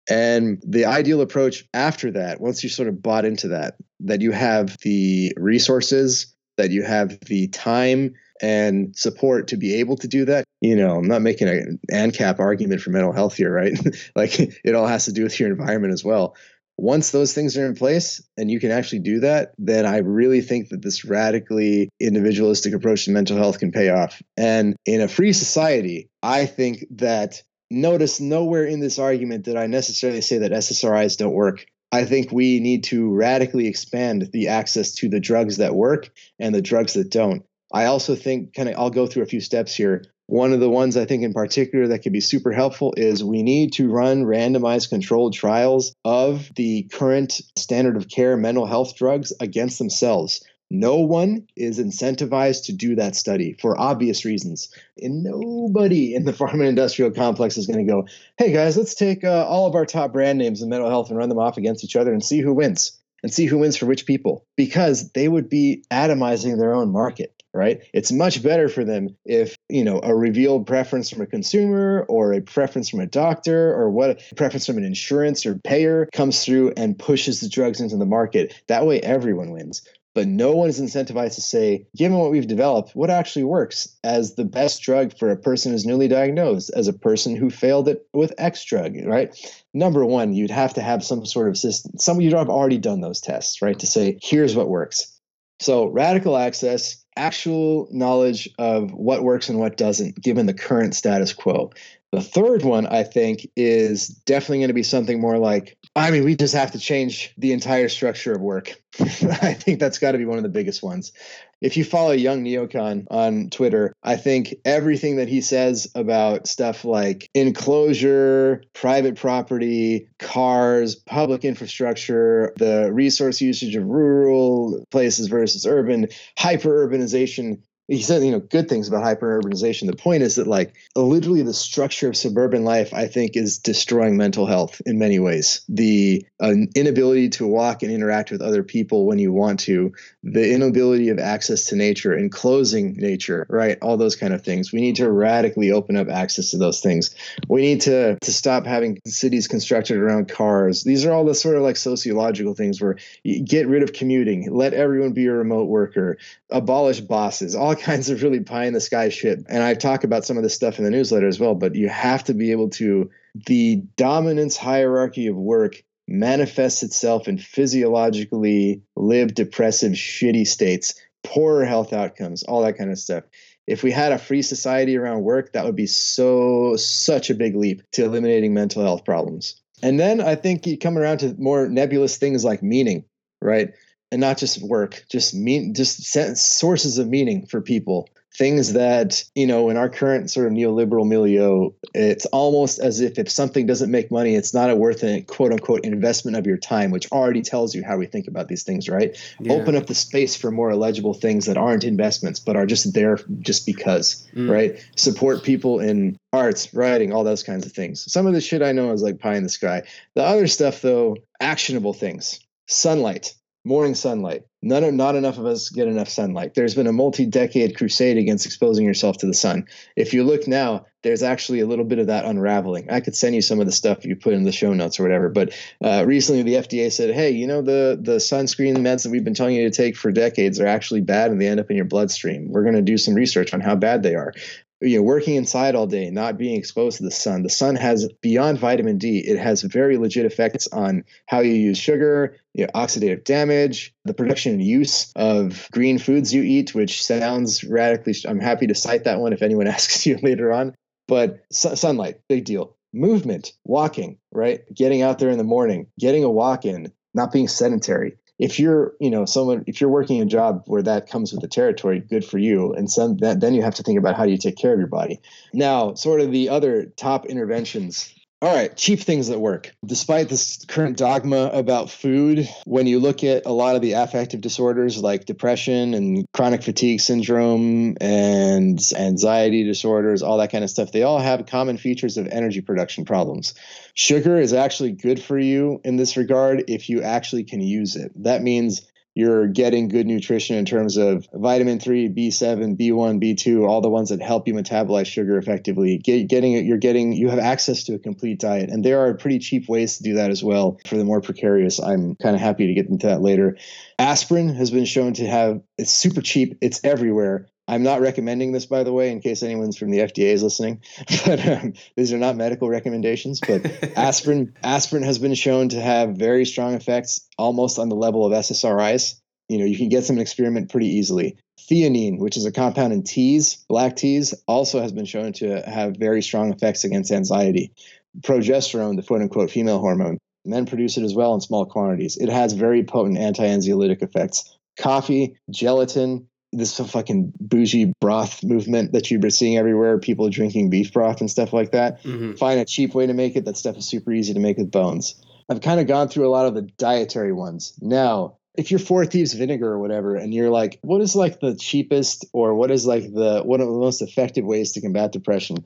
[0.09, 4.32] And the ideal approach after that, once you sort of bought into that, that you
[4.32, 8.13] have the resources, that you have the time
[8.43, 10.45] and support to be able to do that.
[10.59, 13.77] You know, I'm not making an ANCAP argument for mental health here, right?
[14.15, 16.36] like it all has to do with your environment as well
[16.82, 20.41] once those things are in place and you can actually do that, then I really
[20.41, 24.19] think that this radically individualistic approach to mental health can pay off.
[24.36, 29.67] And in a free society, I think that notice nowhere in this argument did I
[29.67, 31.65] necessarily say that SSRIs don't work.
[31.91, 36.09] I think we need to radically expand the access to the drugs that work
[36.39, 37.45] and the drugs that don't.
[37.71, 40.03] I also think, kind of, I'll go through a few steps here.
[40.32, 43.43] One of the ones I think in particular that could be super helpful is we
[43.43, 49.34] need to run randomized controlled trials of the current standard of care mental health drugs
[49.41, 50.41] against themselves.
[50.69, 54.73] No one is incentivized to do that study for obvious reasons.
[55.01, 58.07] And nobody in the pharma industrial complex is going to go,
[58.38, 61.17] hey guys, let's take uh, all of our top brand names in mental health and
[61.17, 63.86] run them off against each other and see who wins and see who wins for
[63.86, 68.84] which people because they would be atomizing their own market right it's much better for
[68.84, 73.08] them if you know a revealed preference from a consumer or a preference from a
[73.08, 77.82] doctor or what preference from an insurance or payer comes through and pushes the drugs
[77.82, 79.82] into the market that way everyone wins
[80.14, 84.36] but no one is incentivized to say, given what we've developed, what actually works as
[84.36, 88.06] the best drug for a person who's newly diagnosed, as a person who failed it
[88.14, 89.34] with X drug, right?
[89.74, 91.93] Number one, you'd have to have some sort of system.
[91.97, 93.80] Some you'd have already done those tests, right?
[93.80, 95.18] To say, here's what works.
[95.60, 101.34] So radical access actual knowledge of what works and what doesn't, given the current status
[101.34, 101.72] quo.
[102.12, 106.24] The third one, I think, is definitely going to be something more like I mean,
[106.24, 108.82] we just have to change the entire structure of work.
[109.00, 111.12] I think that's got to be one of the biggest ones.
[111.60, 116.86] If you follow Young Neocon on Twitter, I think everything that he says about stuff
[116.86, 126.08] like enclosure, private property, cars, public infrastructure, the resource usage of rural places versus urban,
[126.38, 127.62] hyper urbanization,
[127.92, 129.88] he said you know good things about hyperurbanization.
[129.88, 134.18] The point is that like literally the structure of suburban life i think is destroying
[134.18, 135.62] mental health in many ways.
[135.68, 140.54] The uh, inability to walk and interact with other people when you want to the
[140.54, 143.78] inability of access to nature and closing nature right?
[143.82, 144.72] All those kind of things.
[144.72, 147.14] We need to radically open up access to those things.
[147.50, 150.84] We need to to stop having cities constructed around cars.
[150.84, 152.98] These are all the sort of like sociological things where
[153.44, 154.50] get rid of commuting.
[154.52, 156.18] Let everyone be a remote worker.
[156.50, 157.56] Abolish bosses.
[157.56, 159.43] All kinds of really pie in the sky shit.
[159.49, 161.89] And I talk about some of this stuff in the newsletter as well, but you
[161.89, 163.09] have to be able to,
[163.47, 171.93] the dominance hierarchy of work manifests itself in physiologically lived depressive, shitty states, poorer health
[171.93, 173.23] outcomes, all that kind of stuff.
[173.67, 177.55] If we had a free society around work, that would be so, such a big
[177.55, 179.61] leap to eliminating mental health problems.
[179.84, 183.05] And then I think you come around to more nebulous things like meaning,
[183.41, 183.73] right?
[184.12, 186.03] And not just work, just mean, just
[186.36, 188.09] sources of meaning for people.
[188.34, 193.20] Things that you know, in our current sort of neoliberal milieu, it's almost as if
[193.20, 196.55] if something doesn't make money, it's not a worth a quote unquote investment of your
[196.55, 199.18] time, which already tells you how we think about these things, right?
[199.41, 199.51] Yeah.
[199.51, 203.20] Open up the space for more illegible things that aren't investments, but are just there
[203.39, 204.49] just because, mm.
[204.49, 204.82] right?
[204.95, 208.09] Support people in arts, writing, all those kinds of things.
[208.09, 209.84] Some of the shit I know is like pie in the sky.
[210.16, 214.43] The other stuff, though, actionable things, sunlight morning sunlight.
[214.64, 216.53] None of, not enough of us get enough sunlight.
[216.53, 219.68] There's been a multi-decade crusade against exposing yourself to the sun.
[219.95, 222.89] If you look now, there's actually a little bit of that unraveling.
[222.91, 225.03] I could send you some of the stuff you put in the show notes or
[225.03, 225.30] whatever.
[225.30, 229.24] But uh, recently, the FDA said, "Hey, you know the the sunscreen meds that we've
[229.24, 231.76] been telling you to take for decades are actually bad, and they end up in
[231.76, 232.51] your bloodstream.
[232.51, 234.34] We're going to do some research on how bad they are."
[234.82, 237.43] You know, working inside all day, not being exposed to the sun.
[237.43, 241.77] The sun has beyond vitamin D, it has very legit effects on how you use
[241.77, 247.03] sugar, you know, oxidative damage, the production and use of green foods you eat, which
[247.03, 248.15] sounds radically.
[248.27, 250.75] I'm happy to cite that one if anyone asks you later on.
[251.07, 252.75] But su- sunlight, big deal.
[252.93, 254.63] Movement, walking, right?
[254.73, 258.94] Getting out there in the morning, getting a walk in, not being sedentary if you're
[259.00, 262.26] you know someone if you're working a job where that comes with the territory good
[262.26, 262.74] for you.
[262.74, 264.80] And some that then you have to think about how do you take care of
[264.80, 265.22] your body.
[265.54, 269.72] Now sort of the other top interventions all right, cheap things that work.
[269.86, 274.42] Despite this current dogma about food, when you look at a lot of the affective
[274.42, 280.92] disorders like depression and chronic fatigue syndrome and anxiety disorders, all that kind of stuff,
[280.92, 283.54] they all have common features of energy production problems.
[283.94, 288.12] Sugar is actually good for you in this regard if you actually can use it.
[288.24, 293.82] That means you're getting good nutrition in terms of vitamin 3 b7 b1 b2 all
[293.82, 295.97] the ones that help you metabolize sugar effectively.
[295.97, 299.14] Get, getting it you're getting you have access to a complete diet and there are
[299.14, 300.80] pretty cheap ways to do that as well.
[300.88, 303.57] For the more precarious i'm kind of happy to get into that later.
[303.99, 308.65] Aspirin has been shown to have it's super cheap it's everywhere I'm not recommending this,
[308.65, 310.82] by the way, in case anyone's from the FDA is listening.
[311.26, 313.39] But um, these are not medical recommendations.
[313.39, 313.65] But
[313.97, 318.34] aspirin, aspirin has been shown to have very strong effects, almost on the level of
[318.34, 319.15] SSRIs.
[319.47, 321.38] You know, you can get some experiment pretty easily.
[321.61, 325.95] Theanine, which is a compound in teas, black teas, also has been shown to have
[325.95, 327.72] very strong effects against anxiety.
[328.19, 332.17] Progesterone, the quote unquote female hormone, men produce it as well in small quantities.
[332.17, 334.57] It has very potent anti anxiolytic effects.
[334.78, 340.91] Coffee, gelatin, this fucking bougie broth movement that you've been seeing everywhere, people drinking beef
[340.91, 342.04] broth and stuff like that.
[342.04, 342.34] Mm-hmm.
[342.34, 343.45] Find a cheap way to make it.
[343.45, 345.16] That stuff is super easy to make with bones.
[345.49, 347.74] I've kind of gone through a lot of the dietary ones.
[347.82, 351.56] Now, if you're four thieves vinegar or whatever, and you're like, what is like the
[351.56, 355.58] cheapest or what is like the one of the most effective ways to combat depression?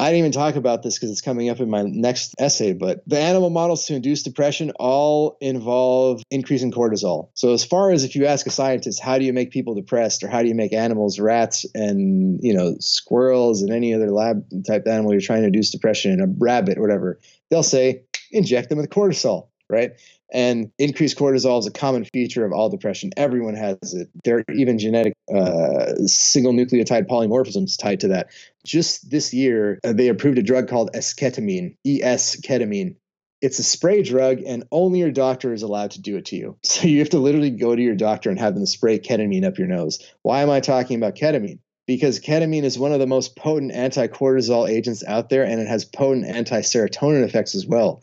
[0.00, 3.02] I didn't even talk about this because it's coming up in my next essay, but
[3.06, 7.28] the animal models to induce depression all involve increasing cortisol.
[7.34, 10.24] So, as far as if you ask a scientist, how do you make people depressed,
[10.24, 14.44] or how do you make animals, rats, and you know squirrels, and any other lab
[14.66, 17.20] type animal you're trying to induce depression, in a rabbit, or whatever,
[17.50, 19.92] they'll say inject them with cortisol, right?
[20.34, 23.12] And increased cortisol is a common feature of all depression.
[23.16, 24.10] Everyone has it.
[24.24, 28.28] There are even genetic uh, single nucleotide polymorphisms tied to that.
[28.66, 32.96] Just this year, uh, they approved a drug called esketamine, ES ketamine.
[33.42, 36.58] It's a spray drug, and only your doctor is allowed to do it to you.
[36.64, 39.58] So you have to literally go to your doctor and have them spray ketamine up
[39.58, 40.00] your nose.
[40.22, 41.60] Why am I talking about ketamine?
[41.86, 45.84] because ketamine is one of the most potent anti-cortisol agents out there and it has
[45.84, 48.02] potent anti-serotonin effects as well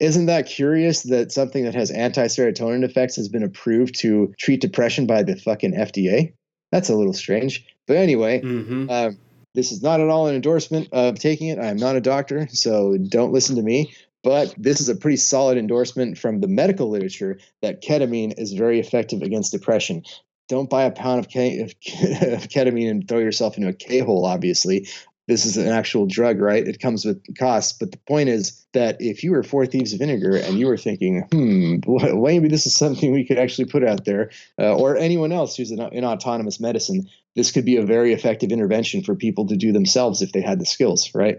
[0.00, 5.06] isn't that curious that something that has anti-serotonin effects has been approved to treat depression
[5.06, 6.32] by the fucking FDA?
[6.72, 7.66] That's a little strange.
[7.86, 8.86] But anyway, mm-hmm.
[8.88, 9.10] uh,
[9.54, 11.58] this is not at all an endorsement of taking it.
[11.58, 13.92] I'm not a doctor, so don't listen to me.
[14.22, 18.78] But this is a pretty solid endorsement from the medical literature that ketamine is very
[18.78, 20.04] effective against depression
[20.50, 24.26] don't buy a pound of, K- of ketamine and throw yourself into a K hole,
[24.26, 24.88] obviously
[25.30, 26.66] this is an actual drug, right?
[26.66, 27.72] It comes with costs.
[27.72, 31.22] But the point is that if you were Four Thieves Vinegar and you were thinking,
[31.30, 31.76] hmm,
[32.20, 35.70] maybe this is something we could actually put out there, uh, or anyone else who's
[35.70, 39.72] in, in autonomous medicine, this could be a very effective intervention for people to do
[39.72, 41.38] themselves if they had the skills, right?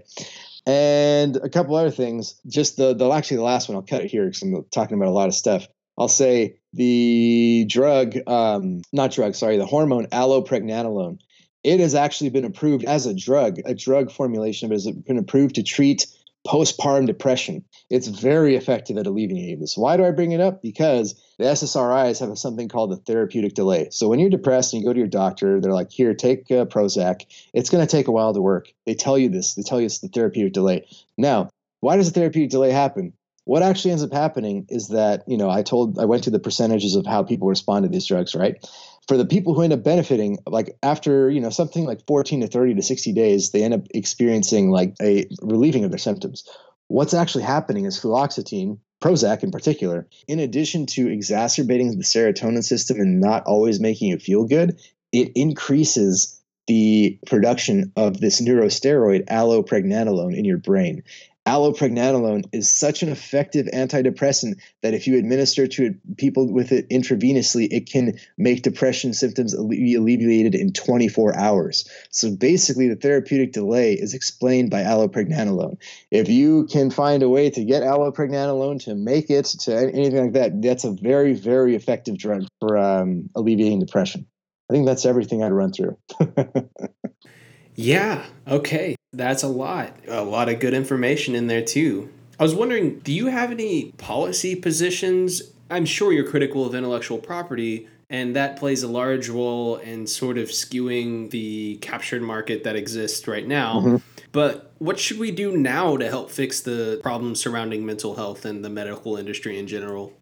[0.66, 2.40] And a couple other things.
[2.48, 5.10] Just the the actually the last one I'll cut it here because I'm talking about
[5.10, 5.68] a lot of stuff.
[5.98, 11.20] I'll say the drug, um, not drug, sorry, the hormone allopregnanolone
[11.64, 15.18] it has actually been approved as a drug, a drug formulation of it has been
[15.18, 16.08] approved to treat
[16.46, 17.64] postpartum depression.
[17.90, 19.78] It's very effective at alleviating this.
[19.78, 20.62] Why do I bring it up?
[20.62, 23.90] Because the SSRIs have something called the therapeutic delay.
[23.92, 26.66] So when you're depressed and you go to your doctor, they're like, here, take uh,
[26.66, 27.26] Prozac.
[27.54, 28.74] It's going to take a while to work.
[28.86, 29.54] They tell you this.
[29.54, 30.88] They tell you it's the therapeutic delay.
[31.18, 31.50] Now,
[31.80, 33.14] why does the therapeutic delay happen?
[33.46, 36.40] What actually ends up happening is that, you know, I told, I went to the
[36.40, 38.64] percentages of how people respond to these drugs, right?
[39.08, 42.48] For the people who end up benefiting, like after you know something like 14 to
[42.48, 46.48] 30 to 60 days, they end up experiencing like a relieving of their symptoms.
[46.88, 53.00] What's actually happening is fluoxetine, Prozac in particular, in addition to exacerbating the serotonin system
[53.00, 54.80] and not always making you feel good,
[55.12, 61.04] it increases the production of this neurosteroid allopregnanolone in your brain.
[61.48, 67.68] Allopregnanolone is such an effective antidepressant that if you administer to people with it intravenously,
[67.72, 71.90] it can make depression symptoms be alleviated in 24 hours.
[72.12, 75.78] So basically, the therapeutic delay is explained by allopregnanolone.
[76.12, 80.34] If you can find a way to get allopregnanolone to make it to anything like
[80.34, 84.28] that, that's a very, very effective drug for um, alleviating depression.
[84.70, 85.98] I think that's everything I'd run through.
[87.76, 88.26] yeah.
[88.48, 88.96] Okay.
[89.14, 89.96] That's a lot.
[90.08, 92.10] A lot of good information in there, too.
[92.40, 95.42] I was wondering do you have any policy positions?
[95.70, 100.38] I'm sure you're critical of intellectual property, and that plays a large role in sort
[100.38, 103.80] of skewing the captured market that exists right now.
[103.80, 103.96] Mm-hmm.
[104.32, 108.64] But what should we do now to help fix the problems surrounding mental health and
[108.64, 110.14] the medical industry in general?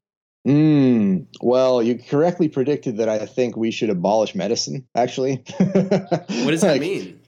[0.48, 5.44] Mm, well, you correctly predicted that I think we should abolish medicine, actually.
[5.58, 7.19] what does that like, mean?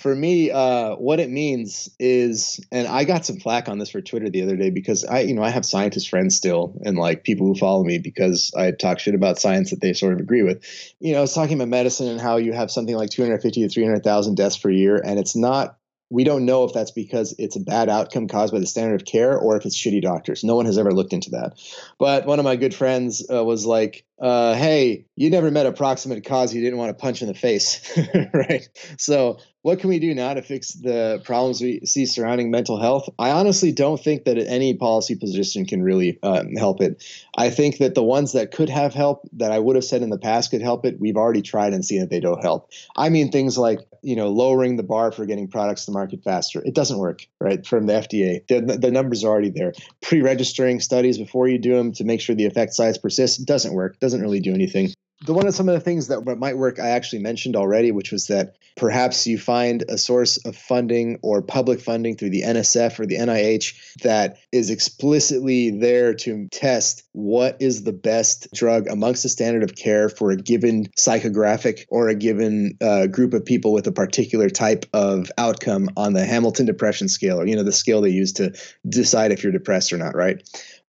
[0.00, 4.00] For me, uh, what it means is, and I got some flack on this for
[4.00, 7.22] Twitter the other day because I, you know, I have scientist friends still and like
[7.22, 10.42] people who follow me because I talk shit about science that they sort of agree
[10.42, 10.64] with.
[11.00, 13.68] You know, I was talking about medicine and how you have something like 250 to
[13.68, 15.76] 300,000 deaths per year, and it's not
[16.10, 19.06] we don't know if that's because it's a bad outcome caused by the standard of
[19.06, 20.42] care or if it's shitty doctors.
[20.42, 21.52] No one has ever looked into that.
[21.98, 25.72] But one of my good friends uh, was like, uh, "Hey, you never met a
[25.72, 27.98] proximate cause you didn't want to punch in the face,
[28.34, 28.68] right?"
[28.98, 33.08] So what can we do now to fix the problems we see surrounding mental health?
[33.18, 37.04] I honestly don't think that any policy position can really um, help it.
[37.36, 40.08] I think that the ones that could have help that I would have said in
[40.08, 42.70] the past could help it, we've already tried and seen that they don't help.
[42.96, 46.62] I mean, things like you know lowering the bar for getting products to market faster.
[46.64, 47.66] It doesn't work, right?
[47.66, 49.74] From the FDA, the, the numbers are already there.
[50.00, 54.00] Pre-registering studies before you do them to make sure the effect size persists doesn't work.
[54.00, 54.92] Doesn't really do anything
[55.26, 58.10] the one of some of the things that might work I actually mentioned already, which
[58.10, 62.98] was that perhaps you find a source of funding or public funding through the NSF
[62.98, 69.22] or the NIH that is explicitly there to test what is the best drug amongst
[69.22, 73.74] the standard of care for a given psychographic or a given uh, group of people
[73.74, 77.72] with a particular type of outcome on the Hamilton depression scale or you know the
[77.72, 78.54] scale they use to
[78.88, 80.42] decide if you're depressed or not, right?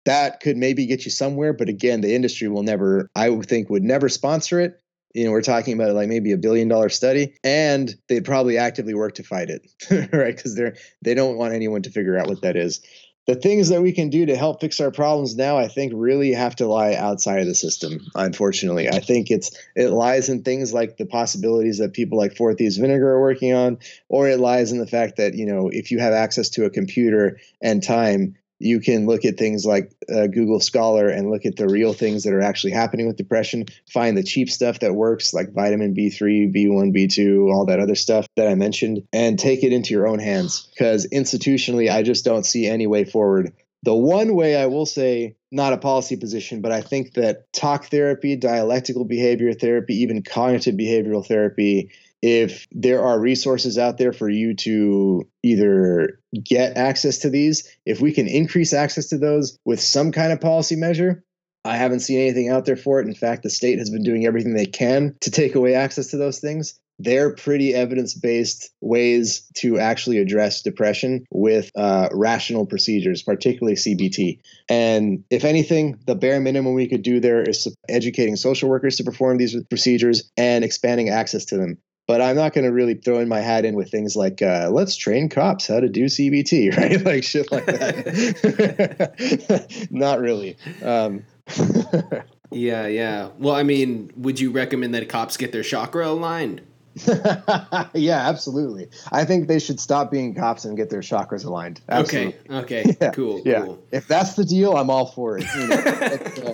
[0.06, 1.54] That could maybe get you somewhere.
[1.54, 4.80] But again, the industry will never, I think, would never sponsor it.
[5.14, 8.96] You know, we're talking about like maybe a billion dollar study, and they'd probably actively
[8.96, 9.68] work to fight it,
[10.12, 10.36] right?
[10.36, 12.82] Because they're they don't want anyone to figure out what that is.
[13.26, 16.34] The things that we can do to help fix our problems now, I think, really
[16.34, 18.02] have to lie outside of the system.
[18.16, 22.54] Unfortunately, I think it's it lies in things like the possibilities that people like Four
[22.54, 23.78] Vinegar are working on,
[24.10, 26.72] or it lies in the fact that you know if you have access to a
[26.72, 31.56] computer and time, you can look at things like uh, Google Scholar and look at
[31.56, 33.66] the real things that are actually happening with depression.
[33.92, 38.26] Find the cheap stuff that works, like vitamin B3, B1, B2, all that other stuff
[38.36, 40.70] that I mentioned, and take it into your own hands.
[40.74, 43.54] Because institutionally, I just don't see any way forward.
[43.84, 47.86] The one way I will say, not a policy position, but I think that talk
[47.86, 51.92] therapy, dialectical behavior therapy, even cognitive behavioral therapy
[52.24, 58.00] if there are resources out there for you to either get access to these, if
[58.00, 61.22] we can increase access to those with some kind of policy measure,
[61.66, 63.08] I haven't seen anything out there for it.
[63.08, 66.18] In fact, the state has been doing everything they can to take away access to
[66.18, 66.80] those things.
[66.98, 74.40] They're pretty evidence based ways to actually address depression with uh, rational procedures, particularly CBT.
[74.70, 79.04] And if anything, the bare minimum we could do there is educating social workers to
[79.04, 83.20] perform these procedures and expanding access to them but I'm not going to really throw
[83.20, 86.76] in my hat in with things like uh, let's train cops how to do CBT,
[86.78, 87.04] right?
[87.04, 89.08] like shit like that.
[89.92, 90.58] not really.
[90.82, 91.26] Um,
[92.52, 93.30] yeah, yeah.
[93.38, 96.62] Well, I mean, would you recommend that cops get their chakra aligned?
[97.96, 98.88] yeah, absolutely.
[99.12, 101.82] I think they should stop being cops and get their chakras aligned.
[101.90, 102.36] Absolutely.
[102.50, 102.84] Okay.
[102.84, 102.98] Okay.
[103.02, 103.10] Yeah.
[103.12, 103.42] Cool.
[103.44, 103.62] Yeah.
[103.62, 103.84] Cool.
[103.92, 105.46] If that's the deal, I'm all for it.
[105.56, 106.54] You know, uh,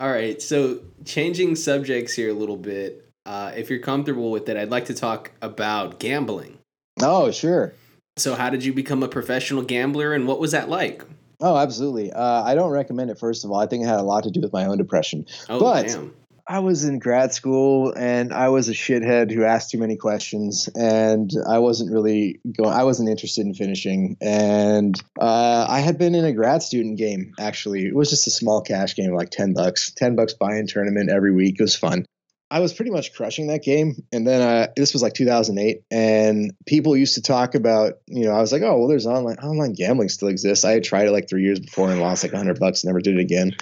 [0.00, 0.42] all right.
[0.42, 3.07] So changing subjects here a little bit.
[3.28, 6.56] Uh, if you're comfortable with it, I'd like to talk about gambling.
[7.02, 7.74] Oh, sure.
[8.16, 11.04] So, how did you become a professional gambler, and what was that like?
[11.38, 12.10] Oh, absolutely.
[12.10, 13.18] Uh, I don't recommend it.
[13.18, 15.26] First of all, I think it had a lot to do with my own depression.
[15.50, 16.14] Oh, but damn.
[16.46, 20.70] I was in grad school and I was a shithead who asked too many questions
[20.74, 26.14] and I wasn't really going I wasn't interested in finishing and uh, I had been
[26.14, 29.52] in a grad student game actually it was just a small cash game like 10
[29.52, 32.06] bucks 10 bucks buy-in tournament every week it was fun
[32.50, 34.02] I was pretty much crushing that game.
[34.12, 38.32] And then uh, this was like 2008, and people used to talk about, you know,
[38.32, 40.64] I was like, oh, well, there's online online gambling still exists.
[40.64, 43.18] I had tried it like three years before and lost like 100 bucks, never did
[43.18, 43.56] it again.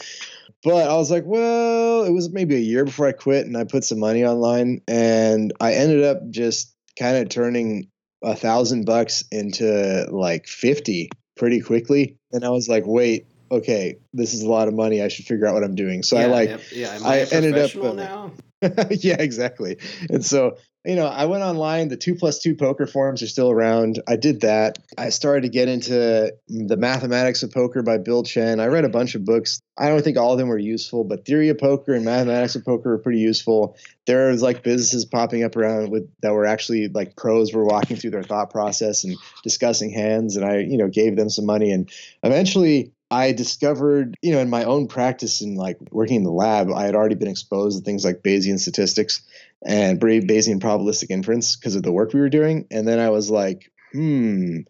[0.62, 3.64] But I was like, well, it was maybe a year before I quit, and I
[3.64, 7.88] put some money online, and I ended up just kind of turning
[8.22, 12.16] a thousand bucks into like 50 pretty quickly.
[12.32, 15.02] And I was like, wait, okay, this is a lot of money.
[15.02, 16.02] I should figure out what I'm doing.
[16.02, 18.32] So yeah, I like, yeah, I, I ended up uh, now.
[18.90, 19.78] yeah, exactly.
[20.10, 20.56] And so
[20.86, 21.88] you know, I went online.
[21.88, 24.00] The two plus two poker forums are still around.
[24.06, 24.78] I did that.
[24.96, 28.60] I started to get into the mathematics of poker by Bill Chen.
[28.60, 29.60] I read a bunch of books.
[29.76, 32.64] I don't think all of them were useful, but theory of poker and mathematics of
[32.64, 33.76] poker were pretty useful.
[34.06, 37.96] There was like businesses popping up around with that were actually like pros were walking
[37.96, 40.36] through their thought process and discussing hands.
[40.36, 41.72] And I, you know, gave them some money.
[41.72, 41.90] And
[42.22, 46.70] eventually I discovered, you know, in my own practice and like working in the lab,
[46.72, 49.22] I had already been exposed to things like Bayesian statistics
[49.64, 52.66] and Bayesian probabilistic inference because of the work we were doing.
[52.70, 54.60] And then I was like, hmm,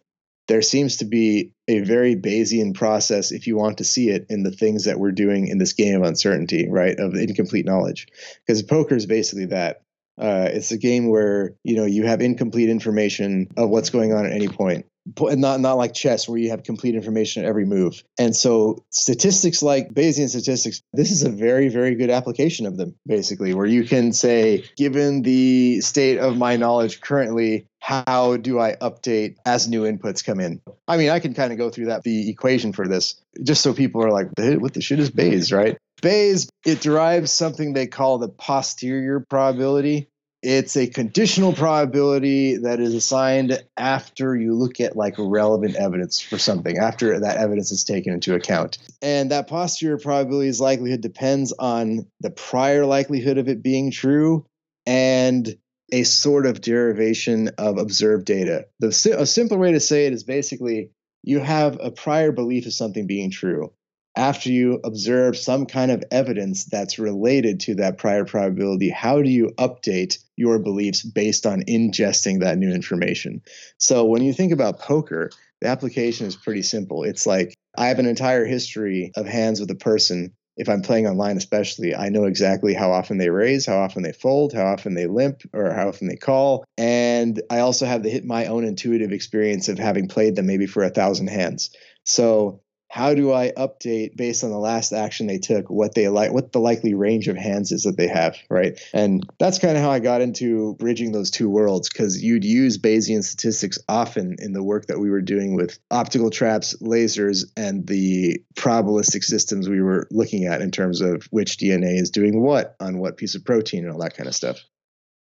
[0.49, 4.43] there seems to be a very Bayesian process if you want to see it in
[4.43, 6.99] the things that we're doing in this game of uncertainty, right?
[6.99, 8.07] Of incomplete knowledge.
[8.47, 9.83] Because poker is basically that.
[10.19, 14.25] Uh, it's a game where you know you have incomplete information of what's going on
[14.25, 14.87] at any point
[15.21, 18.03] not not like chess where you have complete information at every move.
[18.19, 22.95] And so statistics like Bayesian statistics, this is a very very good application of them
[23.07, 28.75] basically where you can say given the state of my knowledge currently how do I
[28.77, 30.61] update as new inputs come in?
[30.89, 33.15] I mean, I can kind of go through that the equation for this
[33.45, 34.27] just so people are like,
[34.61, 35.79] what the shit is Bayes, right?
[36.03, 40.09] Bayes, it derives something they call the posterior probability
[40.49, 46.39] it's a conditional probability that is assigned after you look at like relevant evidence for
[46.39, 48.79] something, after that evidence is taken into account.
[49.03, 54.47] And that posterior probability's likelihood depends on the prior likelihood of it being true
[54.87, 55.53] and
[55.91, 58.67] a sort of derivation of observed data.
[58.79, 60.93] The, a simpler way to say it is basically
[61.25, 63.73] you have a prior belief of something being true
[64.17, 69.29] after you observe some kind of evidence that's related to that prior probability, how do
[69.29, 73.43] you update your beliefs based on ingesting that new information?
[73.77, 75.31] So when you think about poker,
[75.61, 77.05] the application is pretty simple.
[77.05, 80.33] It's like I have an entire history of hands with a person.
[80.57, 84.13] If I'm playing online, especially, I know exactly how often they raise, how often they
[84.13, 86.65] fold, how often they limp, or how often they call.
[86.79, 90.67] And I also have the hit my own intuitive experience of having played them maybe
[90.67, 91.71] for a thousand hands.
[92.05, 92.63] So
[92.97, 96.53] how do I update based on the last action they took what they like what
[96.53, 98.81] the likely range of hands is that they have, right?
[98.95, 102.79] And that's kind of how I got into bridging those two worlds because you'd use
[102.79, 107.87] Bayesian statistics often in the work that we were doing with optical traps, lasers, and
[107.87, 112.77] the probabilistic systems we were looking at in terms of which DNA is doing what
[112.81, 114.59] on what piece of protein and all that kind of stuff.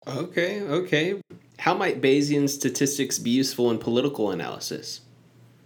[0.05, 1.21] Okay, okay.
[1.61, 5.03] How might Bayesian statistics be useful in political analysis?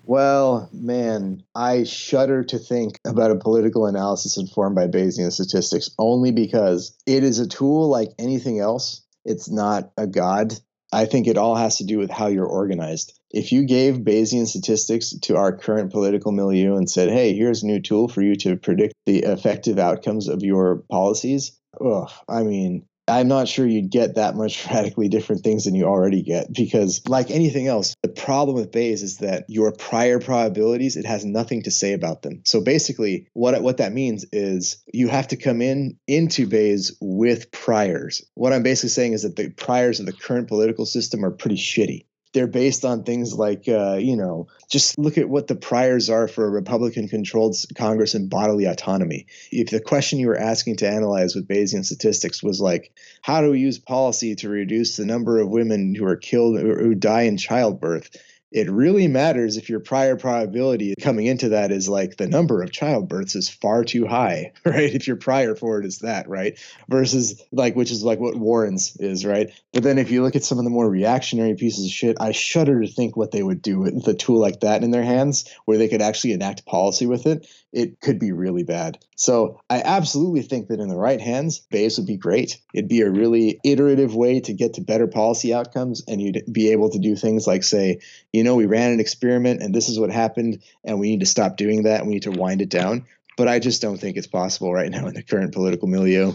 [0.08, 6.30] Well, man, I shudder to think about a political analysis informed by Bayesian statistics only
[6.30, 9.02] because it is a tool like anything else.
[9.24, 10.54] It's not a god.
[10.92, 13.18] I think it all has to do with how you're organized.
[13.32, 17.66] If you gave Bayesian statistics to our current political milieu and said, hey, here's a
[17.66, 22.86] new tool for you to predict the effective outcomes of your policies, ugh, I mean,
[23.08, 27.02] I'm not sure you'd get that much radically different things than you already get because,
[27.08, 31.62] like anything else, the problem with Bayes is that your prior probabilities, it has nothing
[31.62, 32.42] to say about them.
[32.44, 37.52] So basically, what, what that means is you have to come in into Bayes with
[37.52, 38.24] priors.
[38.34, 41.56] What I'm basically saying is that the priors of the current political system are pretty
[41.56, 42.05] shitty
[42.36, 46.28] they're based on things like uh, you know just look at what the priors are
[46.28, 49.26] for a republican controlled congress and bodily autonomy.
[49.50, 52.92] If the question you were asking to analyze with bayesian statistics was like
[53.22, 56.78] how do we use policy to reduce the number of women who are killed or
[56.78, 58.14] who die in childbirth
[58.52, 62.70] it really matters if your prior probability coming into that is like the number of
[62.70, 64.94] childbirths is far too high, right?
[64.94, 66.58] If your prior for it is that, right?
[66.88, 69.50] Versus like, which is like what Warren's is, right?
[69.72, 72.32] But then if you look at some of the more reactionary pieces of shit, I
[72.32, 75.52] shudder to think what they would do with a tool like that in their hands
[75.64, 77.48] where they could actually enact policy with it.
[77.76, 78.96] It could be really bad.
[79.16, 82.58] So I absolutely think that in the right hands, Bayes would be great.
[82.72, 86.72] It'd be a really iterative way to get to better policy outcomes, and you'd be
[86.72, 88.00] able to do things like say,
[88.32, 91.26] you know, we ran an experiment and this is what happened, and we need to
[91.26, 92.00] stop doing that.
[92.00, 93.04] And we need to wind it down.
[93.36, 96.32] But I just don't think it's possible right now in the current political milieu.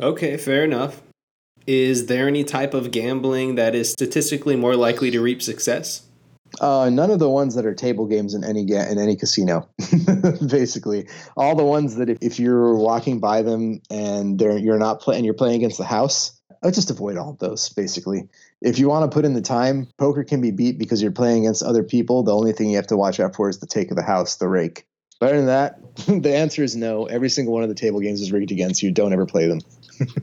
[0.00, 1.02] Okay, fair enough.
[1.66, 6.05] Is there any type of gambling that is statistically more likely to reap success?
[6.60, 9.68] Uh, none of the ones that are table games in any ga- in any casino,
[10.48, 11.08] basically.
[11.36, 15.24] All the ones that if, if you're walking by them and they're you're not playing,
[15.24, 17.68] you're playing against the house, I just avoid all those.
[17.70, 18.28] Basically,
[18.60, 21.44] if you want to put in the time, poker can be beat because you're playing
[21.44, 22.22] against other people.
[22.22, 24.36] The only thing you have to watch out for is the take of the house,
[24.36, 24.86] the rake.
[25.18, 27.06] But other than that, the answer is no.
[27.06, 28.90] Every single one of the table games is rigged against you.
[28.90, 29.60] Don't ever play them.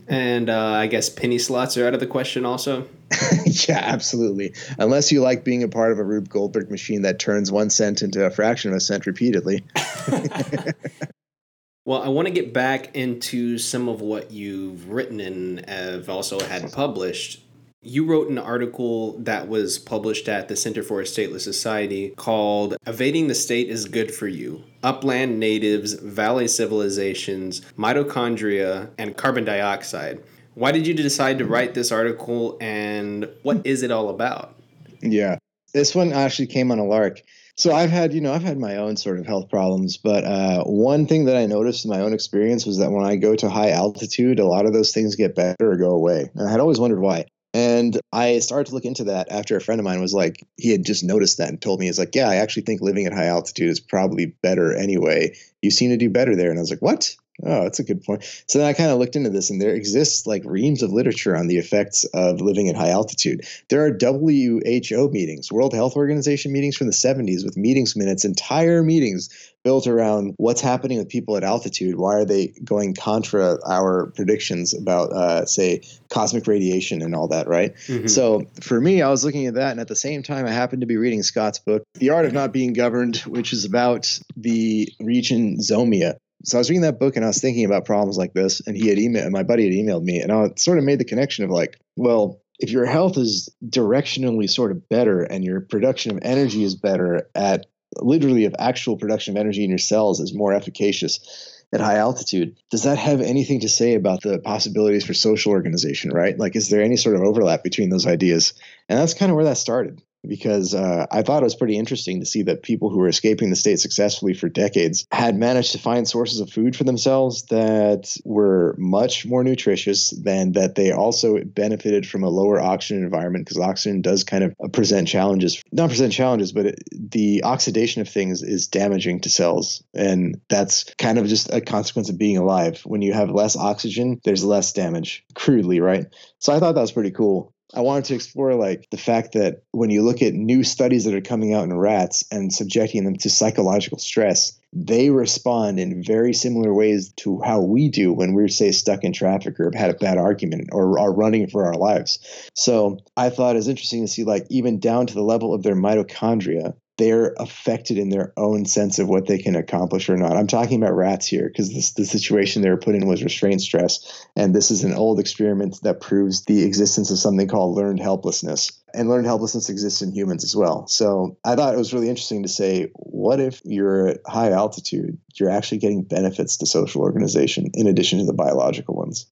[0.08, 2.88] And uh, I guess penny slots are out of the question also.
[3.46, 4.54] yeah, absolutely.
[4.78, 8.02] Unless you like being a part of a Rube Goldberg machine that turns one cent
[8.02, 9.64] into a fraction of a cent repeatedly.
[11.84, 16.40] well, I want to get back into some of what you've written and have also
[16.40, 17.43] had published
[17.84, 22.76] you wrote an article that was published at the Center for a Stateless Society called
[22.86, 30.22] Evading the State is Good for You Upland Natives, Valley Civilizations, Mitochondria, and Carbon Dioxide.
[30.54, 34.54] Why did you decide to write this article and what is it all about?
[35.02, 35.38] Yeah,
[35.74, 37.20] this one actually came on a lark.
[37.56, 40.64] So I've had, you know, I've had my own sort of health problems, but uh,
[40.64, 43.48] one thing that I noticed in my own experience was that when I go to
[43.48, 46.30] high altitude, a lot of those things get better or go away.
[46.34, 47.26] And I had always wondered why.
[47.54, 50.72] And I started to look into that after a friend of mine was like, he
[50.72, 53.12] had just noticed that and told me, he's like, yeah, I actually think living at
[53.12, 55.36] high altitude is probably better anyway.
[55.62, 56.50] You seem to do better there.
[56.50, 57.14] And I was like, what?
[57.42, 58.22] Oh, that's a good point.
[58.46, 61.36] So then I kind of looked into this, and there exists like reams of literature
[61.36, 63.46] on the effects of living at high altitude.
[63.68, 68.82] There are WHO meetings, World Health Organization meetings from the 70s with meetings minutes, entire
[68.84, 69.30] meetings
[69.64, 71.96] built around what's happening with people at altitude.
[71.96, 77.48] Why are they going contra our predictions about, uh, say, cosmic radiation and all that,
[77.48, 77.74] right?
[77.74, 78.06] Mm-hmm.
[78.06, 80.82] So for me, I was looking at that, and at the same time, I happened
[80.82, 84.88] to be reading Scott's book, The Art of Not Being Governed, which is about the
[85.00, 88.32] region Zomia so I was reading that book and I was thinking about problems like
[88.32, 90.98] this, and he had emailed my buddy had emailed me, and I sort of made
[90.98, 95.60] the connection of like, well, if your health is directionally sort of better and your
[95.60, 97.66] production of energy is better at
[97.96, 102.56] literally of actual production of energy in your cells is more efficacious at high altitude,
[102.70, 106.38] does that have anything to say about the possibilities for social organization, right?
[106.38, 108.54] Like, is there any sort of overlap between those ideas?
[108.88, 112.20] And that's kind of where that started because uh, I thought it was pretty interesting
[112.20, 115.78] to see that people who were escaping the state successfully for decades had managed to
[115.78, 121.42] find sources of food for themselves that were much more nutritious than that they also
[121.44, 125.62] benefited from a lower oxygen environment because oxygen does kind of present challenges.
[125.72, 130.84] Not present challenges but it, the oxidation of things is damaging to cells and that's
[130.98, 132.80] kind of just a consequence of being alive.
[132.84, 136.06] When you have less oxygen there's less damage crudely right?
[136.38, 139.62] So i thought that was pretty cool I wanted to explore like the fact that
[139.72, 143.16] when you look at new studies that are coming out in rats and subjecting them
[143.16, 148.48] to psychological stress, they respond in very similar ways to how we do when we're
[148.48, 151.74] say stuck in traffic or have had a bad argument or are running for our
[151.74, 152.18] lives.
[152.54, 155.62] So I thought it was interesting to see like even down to the level of
[155.64, 160.36] their mitochondria, they're affected in their own sense of what they can accomplish or not.
[160.36, 164.26] I'm talking about rats here because the situation they were put in was restraint stress.
[164.36, 168.70] And this is an old experiment that proves the existence of something called learned helplessness.
[168.92, 170.86] And learned helplessness exists in humans as well.
[170.86, 175.18] So I thought it was really interesting to say, what if you're at high altitude,
[175.34, 179.26] you're actually getting benefits to social organization in addition to the biological ones?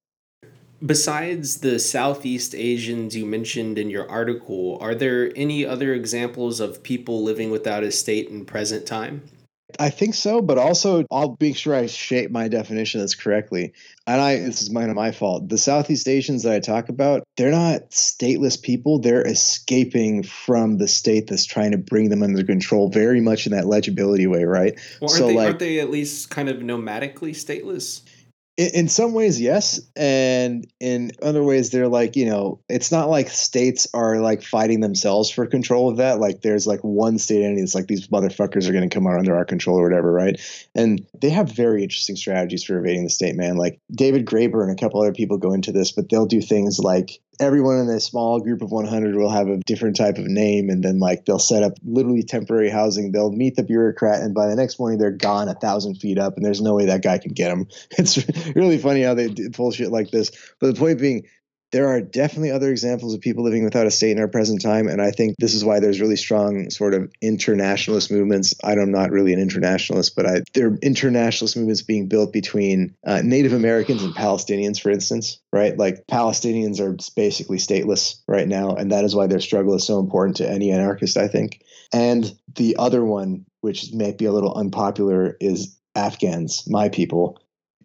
[0.85, 6.83] Besides the Southeast Asians you mentioned in your article, are there any other examples of
[6.83, 9.23] people living without a state in present time?
[9.79, 13.73] I think so, but also I'll make sure I shape my definition of this correctly.
[14.07, 15.49] And I this is mine of my fault.
[15.49, 18.99] The Southeast Asians that I talk about, they're not stateless people.
[18.99, 23.53] They're escaping from the state that's trying to bring them under control, very much in
[23.53, 24.79] that legibility way, right?
[25.01, 28.03] Well, aren't, so they, like, aren't they at least kind of nomadically stateless?
[28.57, 29.81] In, some ways yes.
[29.97, 34.81] And in other ways they're like you know it's not like states are like fighting
[34.81, 36.21] themselves for control of that.
[36.21, 39.19] Like there's like one state entity that's like these motherfuckers are going to come out
[39.19, 40.41] under our control or whatever right?
[40.75, 43.57] And they have very interesting strategies for evading the state man.
[43.57, 46.79] Like david graeber and a couple other people go into this but they'll do things
[46.79, 50.69] like everyone in a small group of 100 will have a different type of name
[50.69, 53.13] and then like they'll set up literally temporary housing.
[53.13, 56.37] They'll meet the bureaucrat and by the next morning they're gone a thousand feet up
[56.37, 58.19] and there's no way that guy can get them it's
[58.55, 60.31] really funny how they pull shit like this.
[60.61, 61.27] But the point being
[61.73, 64.89] there are definitely other examples of people living without a state in our present time.
[64.89, 68.55] And I think this is why there's really strong sort of internationalist movements.
[68.63, 73.23] I'm not really an internationalist, but I, there are internationalist movements being built between uh,
[73.23, 75.77] Native Americans and Palestinians, for instance, right?
[75.77, 78.75] Like Palestinians are basically stateless right now.
[78.75, 81.63] And that is why their struggle is so important to any anarchist, I think.
[81.93, 87.39] And the other one, which may be a little unpopular, is Afghans, my people,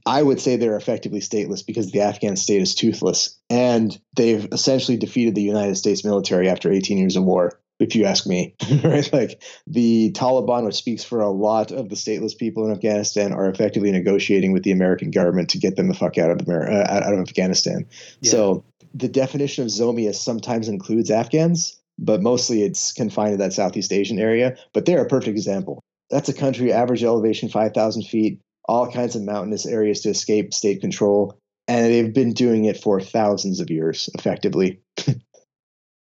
[0.08, 3.38] I would say they're effectively stateless because the Afghan state is toothless.
[3.50, 8.06] And they've essentially defeated the United States military after 18 years of war, if you
[8.06, 8.56] ask me.
[8.84, 9.12] right?
[9.12, 13.50] Like the Taliban, which speaks for a lot of the stateless people in Afghanistan, are
[13.50, 17.06] effectively negotiating with the American government to get them the fuck out of, America, uh,
[17.06, 17.86] out of Afghanistan.
[18.22, 18.32] Yeah.
[18.32, 23.92] So the definition of Zomia sometimes includes Afghans, but mostly it's confined to that Southeast
[23.92, 24.56] Asian area.
[24.72, 25.84] But they're a perfect example.
[26.10, 30.82] That's a country, average elevation 5,000 feet, all kinds of mountainous areas to escape state
[30.82, 31.40] control.
[31.70, 34.80] and they've been doing it for thousands of years effectively.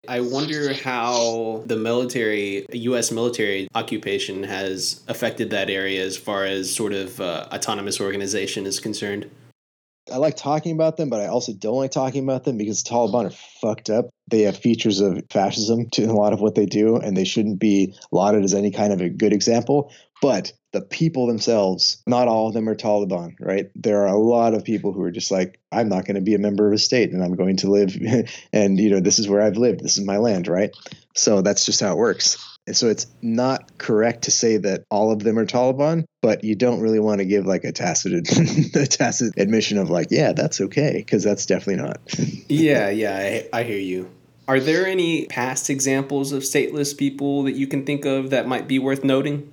[0.08, 3.12] I wonder how the military, U.S.
[3.12, 8.80] military occupation has affected that area as far as sort of uh, autonomous organization is
[8.80, 9.30] concerned.
[10.12, 12.90] I like talking about them, but I also don't like talking about them because the
[12.90, 14.08] Taliban are fucked up.
[14.28, 17.60] They have features of fascism to a lot of what they do, and they shouldn't
[17.60, 19.92] be lauded as any kind of a good example.
[20.22, 23.70] But the people themselves, not all of them are Taliban, right?
[23.74, 26.34] There are a lot of people who are just like, I'm not going to be
[26.34, 27.96] a member of a state and I'm going to live,
[28.52, 30.70] and, you know, this is where I've lived, this is my land, right?
[31.14, 32.38] So that's just how it works.
[32.68, 36.54] And so it's not correct to say that all of them are Taliban, but you
[36.54, 38.12] don't really want to give like a tacit
[38.76, 42.00] a tacit admission of like, yeah, that's okay, because that's definitely not.
[42.48, 44.08] yeah, yeah, I, I hear you.
[44.46, 48.68] Are there any past examples of stateless people that you can think of that might
[48.68, 49.52] be worth noting?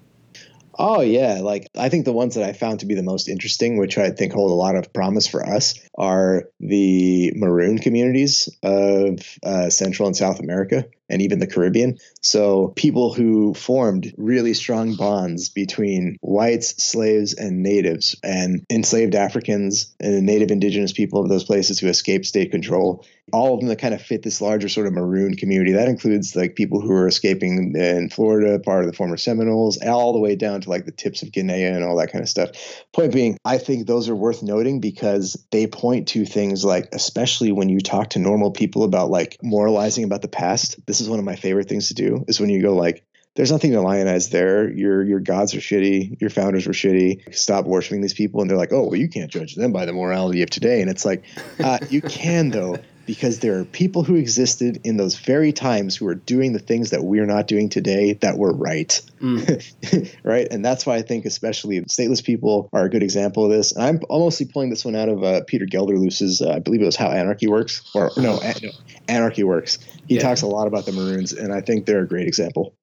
[0.81, 3.77] Oh yeah, like I think the ones that I found to be the most interesting,
[3.77, 9.19] which I think hold a lot of promise for us, are the maroon communities of
[9.43, 11.97] uh, Central and South America and even the Caribbean.
[12.21, 19.93] So people who formed really strong bonds between whites, slaves, and natives, and enslaved Africans
[19.99, 23.05] and native indigenous people of those places who escaped state control.
[23.33, 25.73] All of them that kind of fit this larger sort of maroon community.
[25.73, 30.13] That includes like people who are escaping in Florida, part of the former Seminoles, all
[30.13, 32.51] the way down to like the tips of Guinea and all that kind of stuff.
[32.93, 37.51] Point being, I think those are worth noting because they point to things like, especially
[37.51, 40.85] when you talk to normal people about like moralizing about the past.
[40.85, 43.51] This is one of my favorite things to do is when you go like there's
[43.51, 44.69] nothing to lionize there.
[44.69, 46.19] Your your gods are shitty.
[46.19, 47.33] Your founders were shitty.
[47.33, 48.41] Stop worshiping these people.
[48.41, 50.81] And they're like, oh, well, you can't judge them by the morality of today.
[50.81, 51.23] And it's like,
[51.63, 52.79] uh, you can though,
[53.09, 56.91] because there are people who existed in those very times who are doing the things
[56.91, 59.01] that we're not doing today that were right.
[59.19, 60.15] Mm.
[60.23, 60.47] right.
[60.51, 63.71] And that's why I think especially stateless people are a good example of this.
[63.71, 66.85] And I'm mostly pulling this one out of uh, Peter Gelderloos's, uh, I believe it
[66.85, 68.69] was How Anarchy Works, or no, no
[69.07, 69.79] Anarchy Works.
[70.07, 70.21] He yeah.
[70.21, 72.75] talks a lot about the Maroons, and I think they're a great example.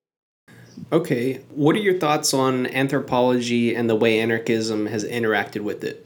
[0.90, 1.34] Okay.
[1.54, 6.05] What are your thoughts on anthropology and the way anarchism has interacted with it?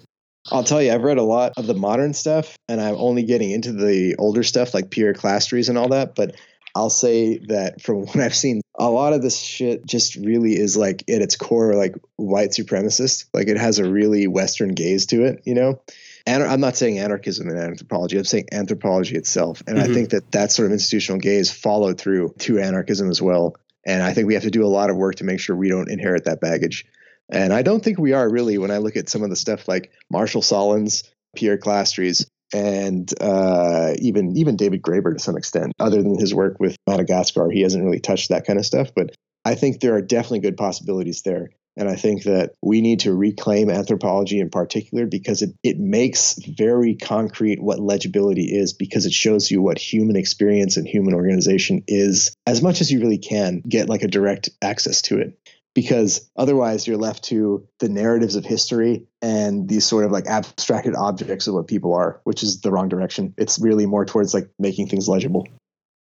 [0.52, 3.50] I'll tell you, I've read a lot of the modern stuff, and I'm only getting
[3.50, 6.14] into the older stuff like Pierre Clastres and all that.
[6.14, 6.36] But
[6.74, 10.76] I'll say that from what I've seen, a lot of this shit just really is
[10.76, 13.26] like at its core, like white supremacist.
[13.32, 15.80] Like it has a really Western gaze to it, you know?
[16.26, 18.18] And I'm not saying anarchism and anthropology.
[18.18, 19.62] I'm saying anthropology itself.
[19.66, 19.90] And mm-hmm.
[19.90, 23.56] I think that that sort of institutional gaze followed through to anarchism as well.
[23.86, 25.70] And I think we have to do a lot of work to make sure we
[25.70, 26.84] don't inherit that baggage.
[27.30, 29.68] And I don't think we are really when I look at some of the stuff
[29.68, 35.72] like Marshall Sahlins, Pierre Clastres, and uh, even even David Graeber to some extent.
[35.78, 38.90] Other than his work with Madagascar, he hasn't really touched that kind of stuff.
[38.94, 41.50] But I think there are definitely good possibilities there.
[41.76, 46.34] And I think that we need to reclaim anthropology in particular because it, it makes
[46.34, 51.84] very concrete what legibility is because it shows you what human experience and human organization
[51.86, 55.38] is as much as you really can get like a direct access to it.
[55.74, 60.94] Because otherwise, you're left to the narratives of history and these sort of like abstracted
[60.96, 63.34] objects of what people are, which is the wrong direction.
[63.38, 65.46] It's really more towards like making things legible.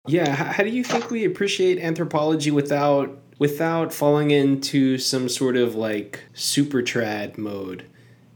[0.07, 0.35] Yeah.
[0.35, 6.25] How do you think we appreciate anthropology without without falling into some sort of like
[6.33, 7.85] super trad mode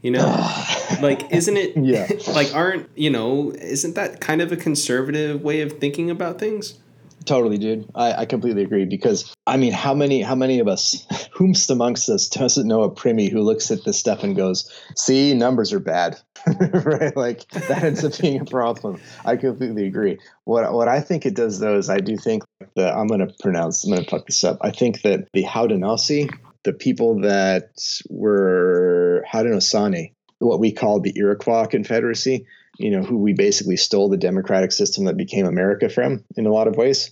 [0.01, 0.25] you know
[1.01, 5.61] like isn't it yeah like aren't you know isn't that kind of a conservative way
[5.61, 6.79] of thinking about things
[7.25, 7.89] Totally, dude.
[7.93, 12.09] I, I completely agree because I mean, how many how many of us, whomst amongst
[12.09, 15.79] us, doesn't know a primi who looks at this stuff and goes, "See, numbers are
[15.79, 17.15] bad," right?
[17.15, 18.99] Like that ends up being a problem.
[19.23, 20.19] I completely agree.
[20.45, 22.43] What what I think it does though is I do think
[22.75, 23.83] that I'm going to pronounce.
[23.83, 24.57] I'm going to fuck this up.
[24.61, 26.29] I think that the Haudenosaunee,
[26.63, 27.69] the people that
[28.09, 32.47] were Haudenosaunee, what we call the Iroquois Confederacy,
[32.81, 36.51] you know, who we basically stole the democratic system that became America from in a
[36.51, 37.11] lot of ways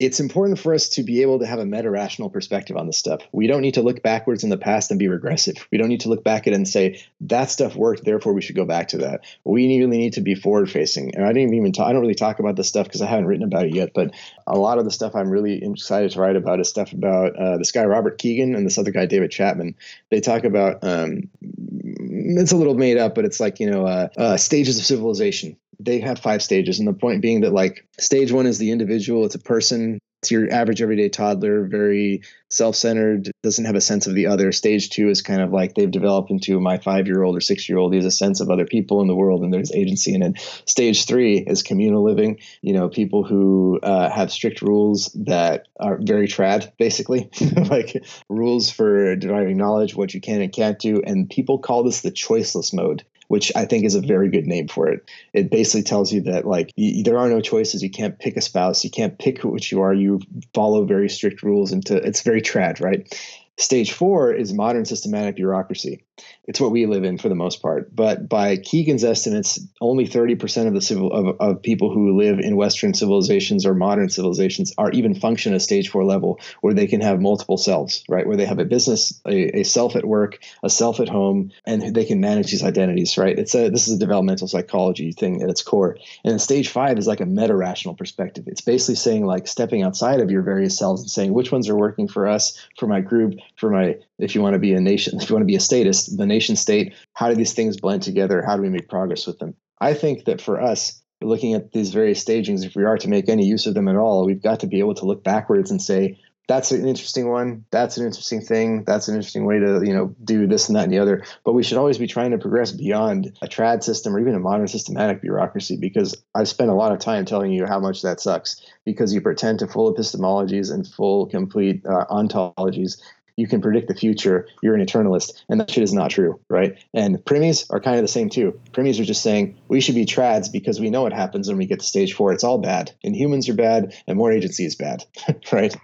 [0.00, 2.98] it's important for us to be able to have a meta rational perspective on this
[2.98, 3.22] stuff.
[3.30, 5.68] We don't need to look backwards in the past and be regressive.
[5.70, 8.42] We don't need to look back at it and say that stuff worked, therefore we
[8.42, 9.20] should go back to that.
[9.44, 11.14] We really need to be forward facing.
[11.14, 13.26] And I didn't even talk, I don't really talk about this stuff because I haven't
[13.26, 13.92] written about it yet.
[13.94, 14.14] But
[14.48, 17.58] a lot of the stuff I'm really excited to write about is stuff about uh,
[17.58, 19.76] this guy Robert Kegan, and this other guy David Chapman.
[20.10, 24.08] They talk about um, it's a little made up, but it's like you know uh,
[24.16, 28.32] uh, stages of civilization they have five stages and the point being that like stage
[28.32, 29.93] one is the individual it's a person
[30.24, 34.52] it's your average everyday toddler very self-centered doesn't have a sense of the other.
[34.52, 37.68] Stage two is kind of like they've developed into my five year old or six
[37.68, 40.14] year old he has a sense of other people in the world and there's agency
[40.14, 40.62] in it.
[40.64, 45.98] Stage three is communal living you know people who uh, have strict rules that are
[46.00, 47.30] very trad basically.
[47.74, 52.00] Like rules for deriving knowledge what you can and can't do and people call this
[52.00, 55.08] the choiceless mode which I think is a very good name for it.
[55.32, 57.82] It basically tells you that like y- there are no choices.
[57.82, 58.84] You can't pick a spouse.
[58.84, 59.94] You can't pick what you are.
[59.94, 60.20] You
[60.52, 61.72] follow very strict rules.
[61.72, 63.12] Into it's very trad, right?
[63.56, 66.02] Stage four is modern systematic bureaucracy.
[66.46, 67.94] It's what we live in for the most part.
[67.94, 72.56] But by Kegan's estimates, only 30% of the civil of, of people who live in
[72.56, 77.00] Western civilizations or modern civilizations are even function at stage four level, where they can
[77.00, 78.26] have multiple selves, right?
[78.26, 81.94] Where they have a business, a, a self at work, a self at home, and
[81.94, 83.38] they can manage these identities, right?
[83.38, 85.96] It's a this is a developmental psychology thing at its core.
[86.24, 88.44] And stage five is like a meta rational perspective.
[88.46, 91.76] It's basically saying like stepping outside of your various selves and saying which ones are
[91.76, 95.20] working for us, for my group, for my if you want to be a nation,
[95.20, 98.02] if you want to be a statist, the nation state, how do these things blend
[98.02, 98.42] together?
[98.46, 99.54] How do we make progress with them?
[99.80, 103.28] I think that for us, looking at these various stagings, if we are to make
[103.28, 105.80] any use of them at all, we've got to be able to look backwards and
[105.80, 107.64] say, that's an interesting one.
[107.70, 108.84] That's an interesting thing.
[108.84, 111.24] That's an interesting way to, you know, do this and that and the other.
[111.42, 114.40] But we should always be trying to progress beyond a trad system or even a
[114.40, 118.20] modern systematic bureaucracy because I've spent a lot of time telling you how much that
[118.20, 123.00] sucks because you pretend to full epistemologies and full complete uh, ontologies
[123.36, 124.46] you can predict the future.
[124.62, 126.78] You're an eternalist, and that shit is not true, right?
[126.92, 128.58] And primies are kind of the same too.
[128.72, 131.66] Primies are just saying we should be trads because we know what happens when we
[131.66, 132.32] get to stage four.
[132.32, 135.04] It's all bad, and humans are bad, and more agency is bad,
[135.52, 135.74] right?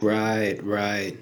[0.00, 1.16] Right, right.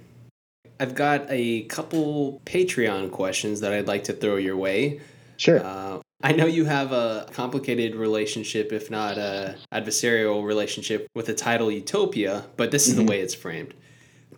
[0.81, 5.01] I've got a couple Patreon questions that I'd like to throw your way.
[5.37, 5.65] Sure.
[5.65, 11.35] Uh, I know you have a complicated relationship, if not a adversarial relationship, with the
[11.35, 13.07] title Utopia, but this is mm-hmm.
[13.07, 13.75] the way it's framed.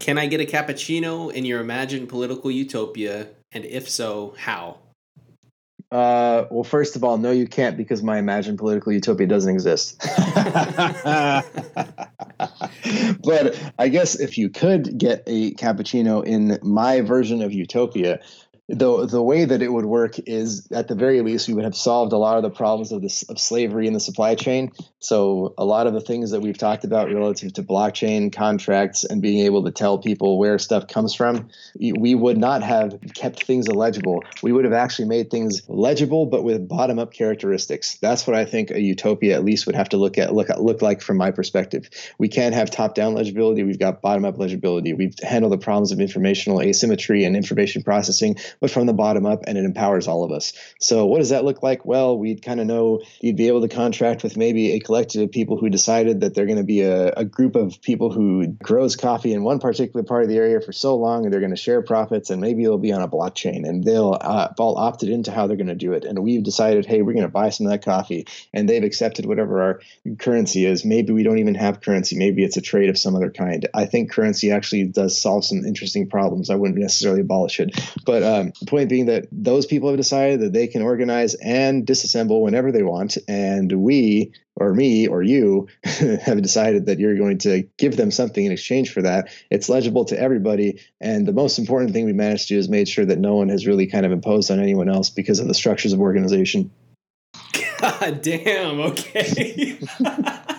[0.05, 3.27] Can I get a cappuccino in your imagined political utopia?
[3.53, 4.77] And if so, how?
[5.91, 9.99] Uh, well, first of all, no, you can't because my imagined political utopia doesn't exist.
[13.25, 18.21] but I guess if you could get a cappuccino in my version of utopia,
[18.69, 21.77] the the way that it would work is at the very least we would have
[21.77, 24.73] solved a lot of the problems of this of slavery in the supply chain.
[25.01, 29.21] So a lot of the things that we've talked about relative to blockchain contracts and
[29.21, 33.69] being able to tell people where stuff comes from we would not have kept things
[33.69, 34.25] illegible.
[34.43, 37.99] We would have actually made things legible but with bottom up characteristics.
[37.99, 40.81] That's what i think a utopia at least would have to look at look look
[40.81, 41.91] like from my perspective.
[42.17, 43.63] We can't have top down legibility.
[43.63, 44.95] We've got bottom up legibility.
[44.95, 49.45] We've handled the problems of informational asymmetry and information processing but from the bottom up
[49.47, 50.53] and it empowers all of us.
[50.81, 51.85] So what does that look like?
[51.85, 55.31] Well, we'd kind of know you'd be able to contract with maybe a collective of
[55.31, 58.97] people who decided that they're going to be a, a group of people who grows
[58.97, 61.57] coffee in one particular part of the area for so long and they're going to
[61.57, 65.31] share profits and maybe it'll be on a blockchain and they'll uh, all opted into
[65.31, 66.05] how they're going to do it.
[66.05, 69.27] And we've decided, hey, we're going to buy some of that coffee and they've accepted
[69.27, 69.81] whatever our
[70.19, 70.85] currency is.
[70.85, 72.17] Maybe we don't even have currency.
[72.17, 73.69] Maybe it's a trade of some other kind.
[73.75, 76.51] I think currency actually does solve some interesting problems.
[76.51, 80.41] I wouldn't necessarily abolish it, but um, um, point being that those people have decided
[80.41, 85.69] that they can organize and disassemble whenever they want, and we or me or you
[86.23, 89.29] have decided that you're going to give them something in exchange for that.
[89.51, 92.89] It's legible to everybody, and the most important thing we managed to do is made
[92.89, 95.55] sure that no one has really kind of imposed on anyone else because of the
[95.55, 96.71] structures of organization.
[97.81, 98.81] God damn.
[98.81, 99.79] Okay.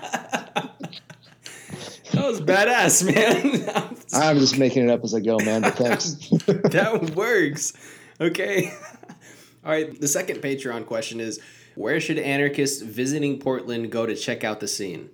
[2.15, 3.94] That was badass, man.
[4.21, 5.61] I'm just making it up as I go, man.
[5.61, 6.13] But thanks.
[6.45, 7.73] that works.
[8.21, 8.71] Okay.
[9.65, 9.99] All right.
[9.99, 11.39] The second Patreon question is
[11.75, 15.09] Where should anarchists visiting Portland go to check out the scene?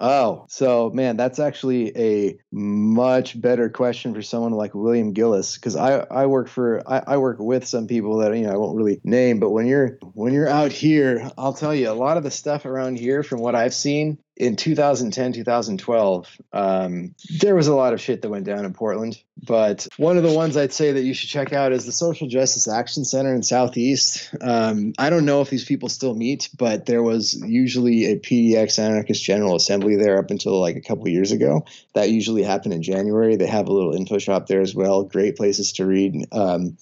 [0.00, 5.74] Oh, so man, that's actually a much better question for someone like William Gillis because
[5.74, 8.76] I, I work for I, I work with some people that you know I won't
[8.76, 12.22] really name, but when you're when you're out here, I'll tell you a lot of
[12.22, 17.74] the stuff around here from what I've seen in 2010 2012 um, there was a
[17.74, 20.92] lot of shit that went down in portland but one of the ones i'd say
[20.92, 24.32] that you should check out is the social justice action center in southeast.
[24.40, 28.78] Um, i don't know if these people still meet but there was usually a pdx
[28.78, 31.64] anarchist general assembly there up until like a couple years ago.
[31.94, 33.36] That usually happened in january.
[33.36, 36.76] They have a little info shop there as well great places to read um,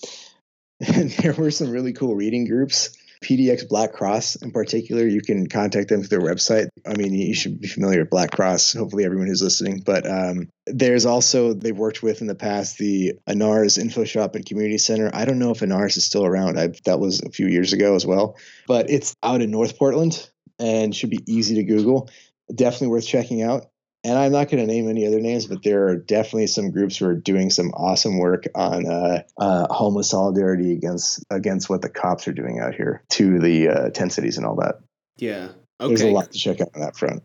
[0.87, 2.91] and there were some really cool reading groups
[3.25, 6.69] PDX Black Cross in particular, you can contact them through their website.
[6.87, 9.83] I mean, you should be familiar with Black Cross, hopefully everyone who's listening.
[9.85, 14.45] But um, there's also, they've worked with in the past the Anarres Info Shop and
[14.47, 15.11] Community Center.
[15.13, 16.59] I don't know if Anarres is still around.
[16.59, 18.37] I, that was a few years ago as well.
[18.67, 20.29] But it's out in North Portland
[20.59, 22.09] and should be easy to Google.
[22.55, 23.67] Definitely worth checking out
[24.07, 26.97] and I'm not going to name any other names, but there are definitely some groups
[26.97, 31.89] who are doing some awesome work on uh, uh, homeless solidarity against against what the
[31.89, 34.77] cops are doing out here to the uh, tent cities and all that.
[35.17, 35.49] Yeah,
[35.81, 35.89] okay.
[35.89, 37.25] There's a lot to check out on that front.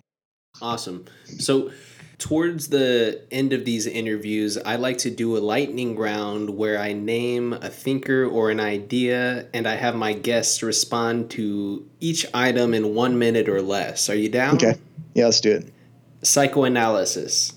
[0.62, 1.06] Awesome.
[1.40, 1.72] So
[2.18, 6.94] Towards the end of these interviews, I like to do a lightning round where I
[6.94, 12.76] name a thinker or an idea and I have my guests respond to each item
[12.76, 14.08] in one minute or less.
[14.08, 14.58] Are you down?
[14.58, 14.76] Okay.
[15.16, 15.74] Yeah, let's do it.
[16.23, 17.53] Psychoanalysis.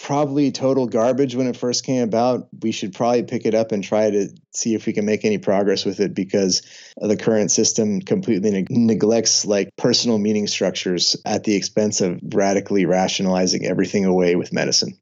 [0.00, 2.48] Probably total garbage when it first came about.
[2.62, 5.38] We should probably pick it up and try to see if we can make any
[5.38, 6.62] progress with it because
[6.96, 12.86] the current system completely neg- neglects like personal meaning structures at the expense of radically
[12.86, 14.96] rationalizing everything away with medicine.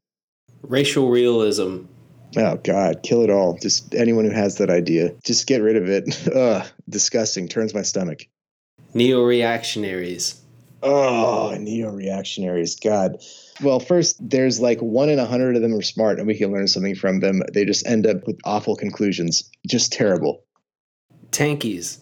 [0.63, 1.83] Racial realism.
[2.35, 3.57] Oh God, kill it all.
[3.61, 6.27] Just anyone who has that idea, just get rid of it.
[6.35, 7.47] Ugh, disgusting.
[7.47, 8.27] Turns my stomach.
[8.93, 10.41] Neo reactionaries.
[10.83, 12.75] Oh, neo reactionaries.
[12.75, 13.17] God.
[13.61, 16.51] Well, first, there's like one in a hundred of them are smart and we can
[16.51, 17.41] learn something from them.
[17.53, 19.49] They just end up with awful conclusions.
[19.67, 20.43] Just terrible.
[21.31, 21.99] Tankies.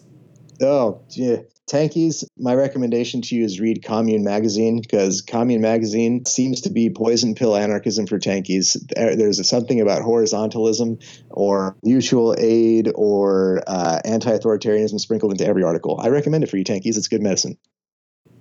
[0.60, 1.38] Oh, yeah.
[1.68, 6.90] Tankies, my recommendation to you is read Commune Magazine because Commune Magazine seems to be
[6.90, 8.76] poison pill anarchism for tankies.
[8.94, 15.98] There's something about horizontalism or mutual aid or uh, anti authoritarianism sprinkled into every article.
[16.00, 16.96] I recommend it for you, tankies.
[16.96, 17.58] It's good medicine.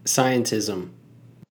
[0.05, 0.91] Scientism.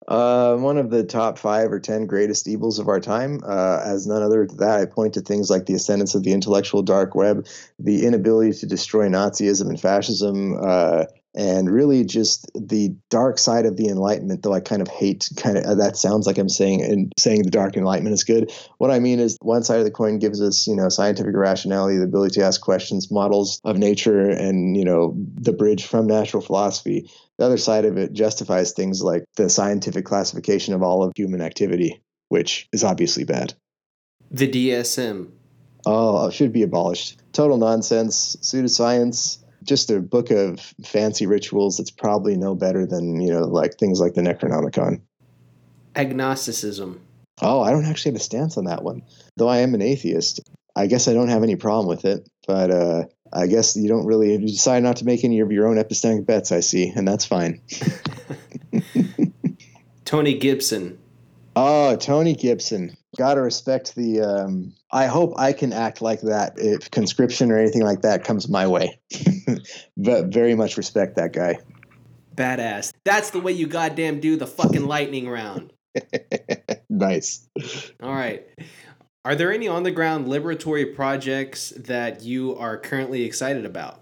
[0.06, 3.40] Uh, one of the top five or ten greatest evils of our time.
[3.46, 6.32] Uh, as none other than that, I point to things like the ascendance of the
[6.32, 7.46] intellectual dark web,
[7.78, 13.76] the inability to destroy Nazism and fascism, uh, and really just the dark side of
[13.76, 17.12] the enlightenment though i kind of hate kind of that sounds like i'm saying and
[17.18, 18.52] saying the dark enlightenment is good.
[18.78, 21.98] What i mean is one side of the coin gives us you know scientific rationality
[21.98, 26.42] the ability to ask questions models of nature and you know the bridge from natural
[26.42, 27.10] philosophy.
[27.38, 31.40] The other side of it justifies things like the scientific classification of all of human
[31.40, 33.54] activity which is obviously bad.
[34.30, 35.30] The dsm
[35.86, 37.20] oh it should be abolished.
[37.32, 43.32] Total nonsense pseudoscience just a book of fancy rituals that's probably no better than you
[43.32, 45.00] know like things like the Necronomicon.
[45.96, 47.00] Agnosticism.
[47.42, 49.02] Oh, I don't actually have a stance on that one,
[49.36, 50.40] though I am an atheist.
[50.76, 54.06] I guess I don't have any problem with it, but uh, I guess you don't
[54.06, 56.52] really you decide not to make any of your own epistemic bets.
[56.52, 57.60] I see, and that's fine.
[60.04, 60.98] Tony Gibson.
[61.56, 62.96] Oh, Tony Gibson.
[63.16, 64.20] Gotta respect the.
[64.20, 68.48] Um, I hope I can act like that if conscription or anything like that comes
[68.48, 68.98] my way.
[69.96, 71.58] but very much respect that guy.
[72.34, 72.92] Badass.
[73.04, 75.72] That's the way you goddamn do the fucking lightning round.
[76.90, 77.48] nice.
[78.02, 78.46] All right.
[79.24, 84.00] Are there any on the ground liberatory projects that you are currently excited about?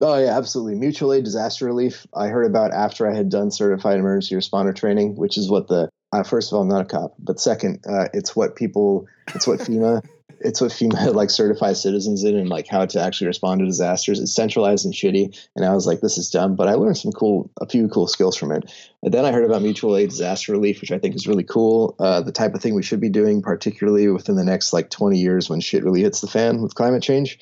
[0.00, 0.74] Oh yeah, absolutely.
[0.74, 2.06] Mutual aid disaster relief.
[2.14, 5.88] I heard about after I had done certified emergency responder training, which is what the
[6.14, 9.46] uh, first of all, I'm not a cop, but second, uh, it's what people, it's
[9.48, 10.04] what FEMA,
[10.40, 14.20] it's what FEMA like certifies citizens in, and like how to actually respond to disasters.
[14.20, 16.54] It's centralized and shitty, and I was like, this is dumb.
[16.54, 18.72] But I learned some cool, a few cool skills from it.
[19.02, 21.96] And then I heard about mutual aid disaster relief, which I think is really cool.
[21.98, 25.18] Uh, the type of thing we should be doing, particularly within the next like 20
[25.18, 27.40] years when shit really hits the fan with climate change.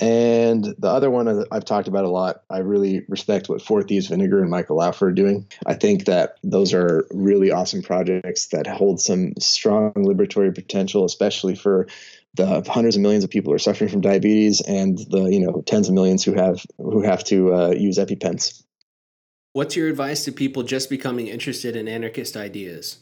[0.00, 4.08] And the other one I've talked about a lot, I really respect what Four Thieves
[4.08, 5.46] Vinegar and Michael Laufer are doing.
[5.66, 11.54] I think that those are really awesome projects that hold some strong liberatory potential, especially
[11.54, 11.86] for
[12.34, 15.62] the hundreds of millions of people who are suffering from diabetes and the you know
[15.64, 18.64] tens of millions who have who have to uh, use EpiPens.
[19.52, 22.98] What's your advice to people just becoming interested in anarchist ideas?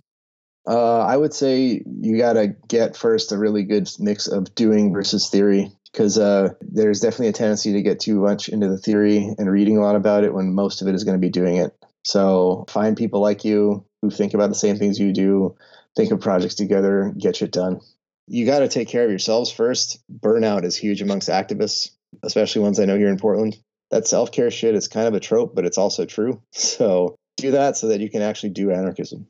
[0.66, 4.92] Uh, I would say you got to get first a really good mix of doing
[4.92, 9.34] versus theory because uh, there's definitely a tendency to get too much into the theory
[9.38, 11.56] and reading a lot about it when most of it is going to be doing
[11.56, 11.76] it.
[12.04, 15.56] So find people like you who think about the same things you do,
[15.96, 17.80] think of projects together, get shit done.
[18.26, 20.00] You got to take care of yourselves first.
[20.10, 21.90] Burnout is huge amongst activists,
[22.22, 23.56] especially ones I know here in Portland.
[23.90, 26.42] That self care shit is kind of a trope, but it's also true.
[26.52, 29.26] So do that so that you can actually do anarchism.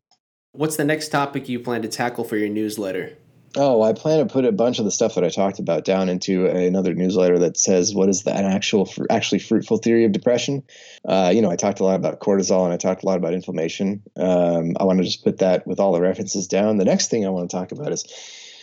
[0.53, 3.17] What's the next topic you plan to tackle for your newsletter?
[3.55, 6.09] Oh, I plan to put a bunch of the stuff that I talked about down
[6.09, 10.63] into another newsletter that says what is the, an actual, actually fruitful theory of depression.
[11.05, 13.35] Uh, you know, I talked a lot about cortisol and I talked a lot about
[13.35, 14.03] inflammation.
[14.17, 16.79] Um, I want to just put that with all the references down.
[16.79, 18.05] The next thing I want to talk about is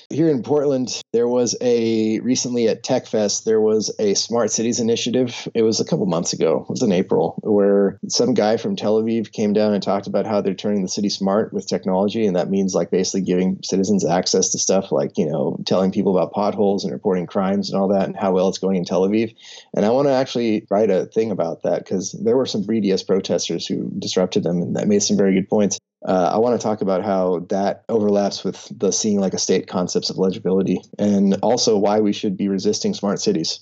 [0.09, 5.47] here in Portland, there was a recently at TechFest, there was a smart cities initiative.
[5.53, 9.01] It was a couple months ago, it was in April, where some guy from Tel
[9.01, 12.25] Aviv came down and talked about how they're turning the city smart with technology.
[12.25, 16.17] And that means like basically giving citizens access to stuff like, you know, telling people
[16.17, 19.07] about potholes and reporting crimes and all that and how well it's going in Tel
[19.07, 19.35] Aviv.
[19.75, 23.05] And I want to actually write a thing about that because there were some BDS
[23.05, 26.63] protesters who disrupted them and that made some very good points uh, I want to
[26.63, 31.37] talk about how that overlaps with the seeing like a state concepts of legibility and
[31.41, 33.59] also why we should be resisting smart cities.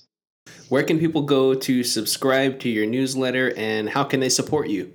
[0.68, 4.92] Where can people go to subscribe to your newsletter and how can they support you?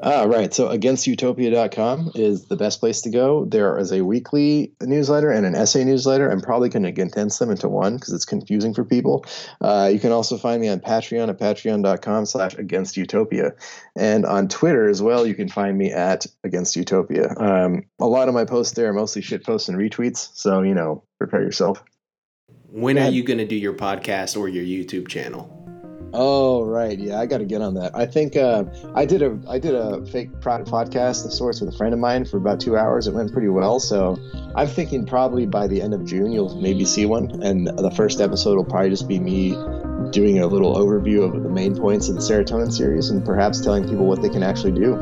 [0.00, 0.52] Ah, right.
[0.54, 3.44] So againstutopia.com is the best place to go.
[3.44, 6.30] There is a weekly newsletter and an essay newsletter.
[6.30, 9.24] I'm probably going to condense them into one because it's confusing for people.
[9.60, 13.52] Uh, you can also find me on Patreon at patreon.com slash againstutopia.
[13.94, 17.40] And on Twitter as well, you can find me at againstutopia.
[17.40, 20.30] Um, a lot of my posts there are mostly shit posts and retweets.
[20.34, 21.82] So, you know, prepare yourself.
[22.68, 25.61] When are you going to do your podcast or your YouTube channel?
[26.14, 27.96] Oh right, yeah, I got to get on that.
[27.96, 28.64] I think uh,
[28.94, 32.26] I did a I did a fake podcast of sorts with a friend of mine
[32.26, 33.06] for about two hours.
[33.06, 34.18] It went pretty well, so
[34.54, 38.20] I'm thinking probably by the end of June you'll maybe see one, and the first
[38.20, 39.52] episode will probably just be me
[40.10, 43.84] doing a little overview of the main points of the serotonin series, and perhaps telling
[43.88, 44.96] people what they can actually do.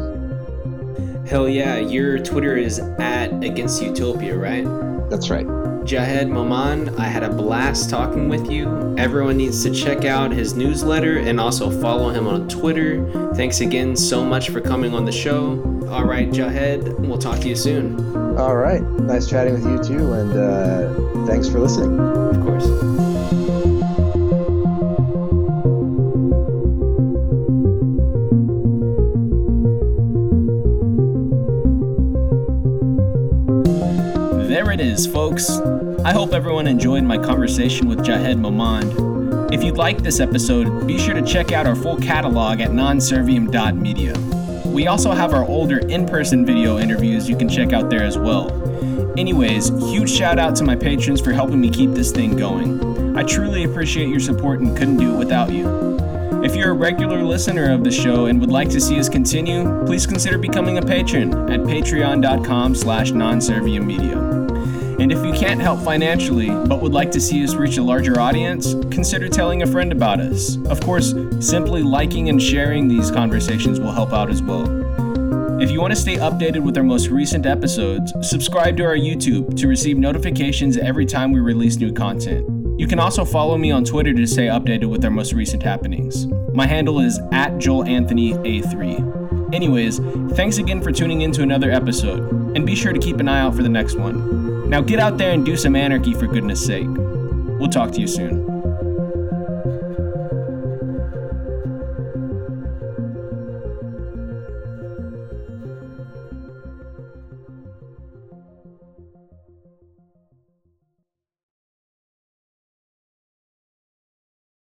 [1.26, 4.64] Hell yeah, your Twitter is at Against Utopia, right?
[5.10, 5.46] That's right.
[5.90, 8.94] Jahed Momand, I had a blast talking with you.
[8.96, 13.32] Everyone needs to check out his newsletter and also follow him on Twitter.
[13.34, 15.60] Thanks again so much for coming on the show.
[15.90, 18.16] All right, Jahed, we'll talk to you soon.
[18.38, 18.82] All right.
[19.00, 21.98] Nice chatting with you too, and uh, thanks for listening.
[21.98, 22.89] Of course.
[34.90, 35.48] Is, folks.
[36.04, 39.52] I hope everyone enjoyed my conversation with Jahed Momand.
[39.54, 44.14] If you'd like this episode, be sure to check out our full catalog at nonserviam.media.
[44.66, 48.18] We also have our older in person video interviews you can check out there as
[48.18, 48.50] well.
[49.16, 53.16] Anyways, huge shout out to my patrons for helping me keep this thing going.
[53.16, 55.68] I truly appreciate your support and couldn't do it without you.
[56.42, 59.84] If you're a regular listener of the show and would like to see us continue,
[59.86, 64.40] please consider becoming a patron at patreon.com slash nonserviammedia.
[65.01, 68.20] And if you can't help financially, but would like to see us reach a larger
[68.20, 70.59] audience, consider telling a friend about us.
[70.66, 74.68] Of course, simply liking and sharing these conversations will help out as well.
[75.59, 79.56] If you want to stay updated with our most recent episodes, subscribe to our YouTube
[79.56, 82.47] to receive notifications every time we release new content.
[82.78, 86.27] You can also follow me on Twitter to stay updated with our most recent happenings.
[86.52, 89.55] My handle is at JoelAnthonyA3.
[89.55, 89.98] Anyways,
[90.36, 93.40] thanks again for tuning in to another episode, and be sure to keep an eye
[93.40, 94.39] out for the next one.
[94.70, 96.86] Now get out there and do some anarchy for goodness sake.
[96.86, 98.49] We'll talk to you soon.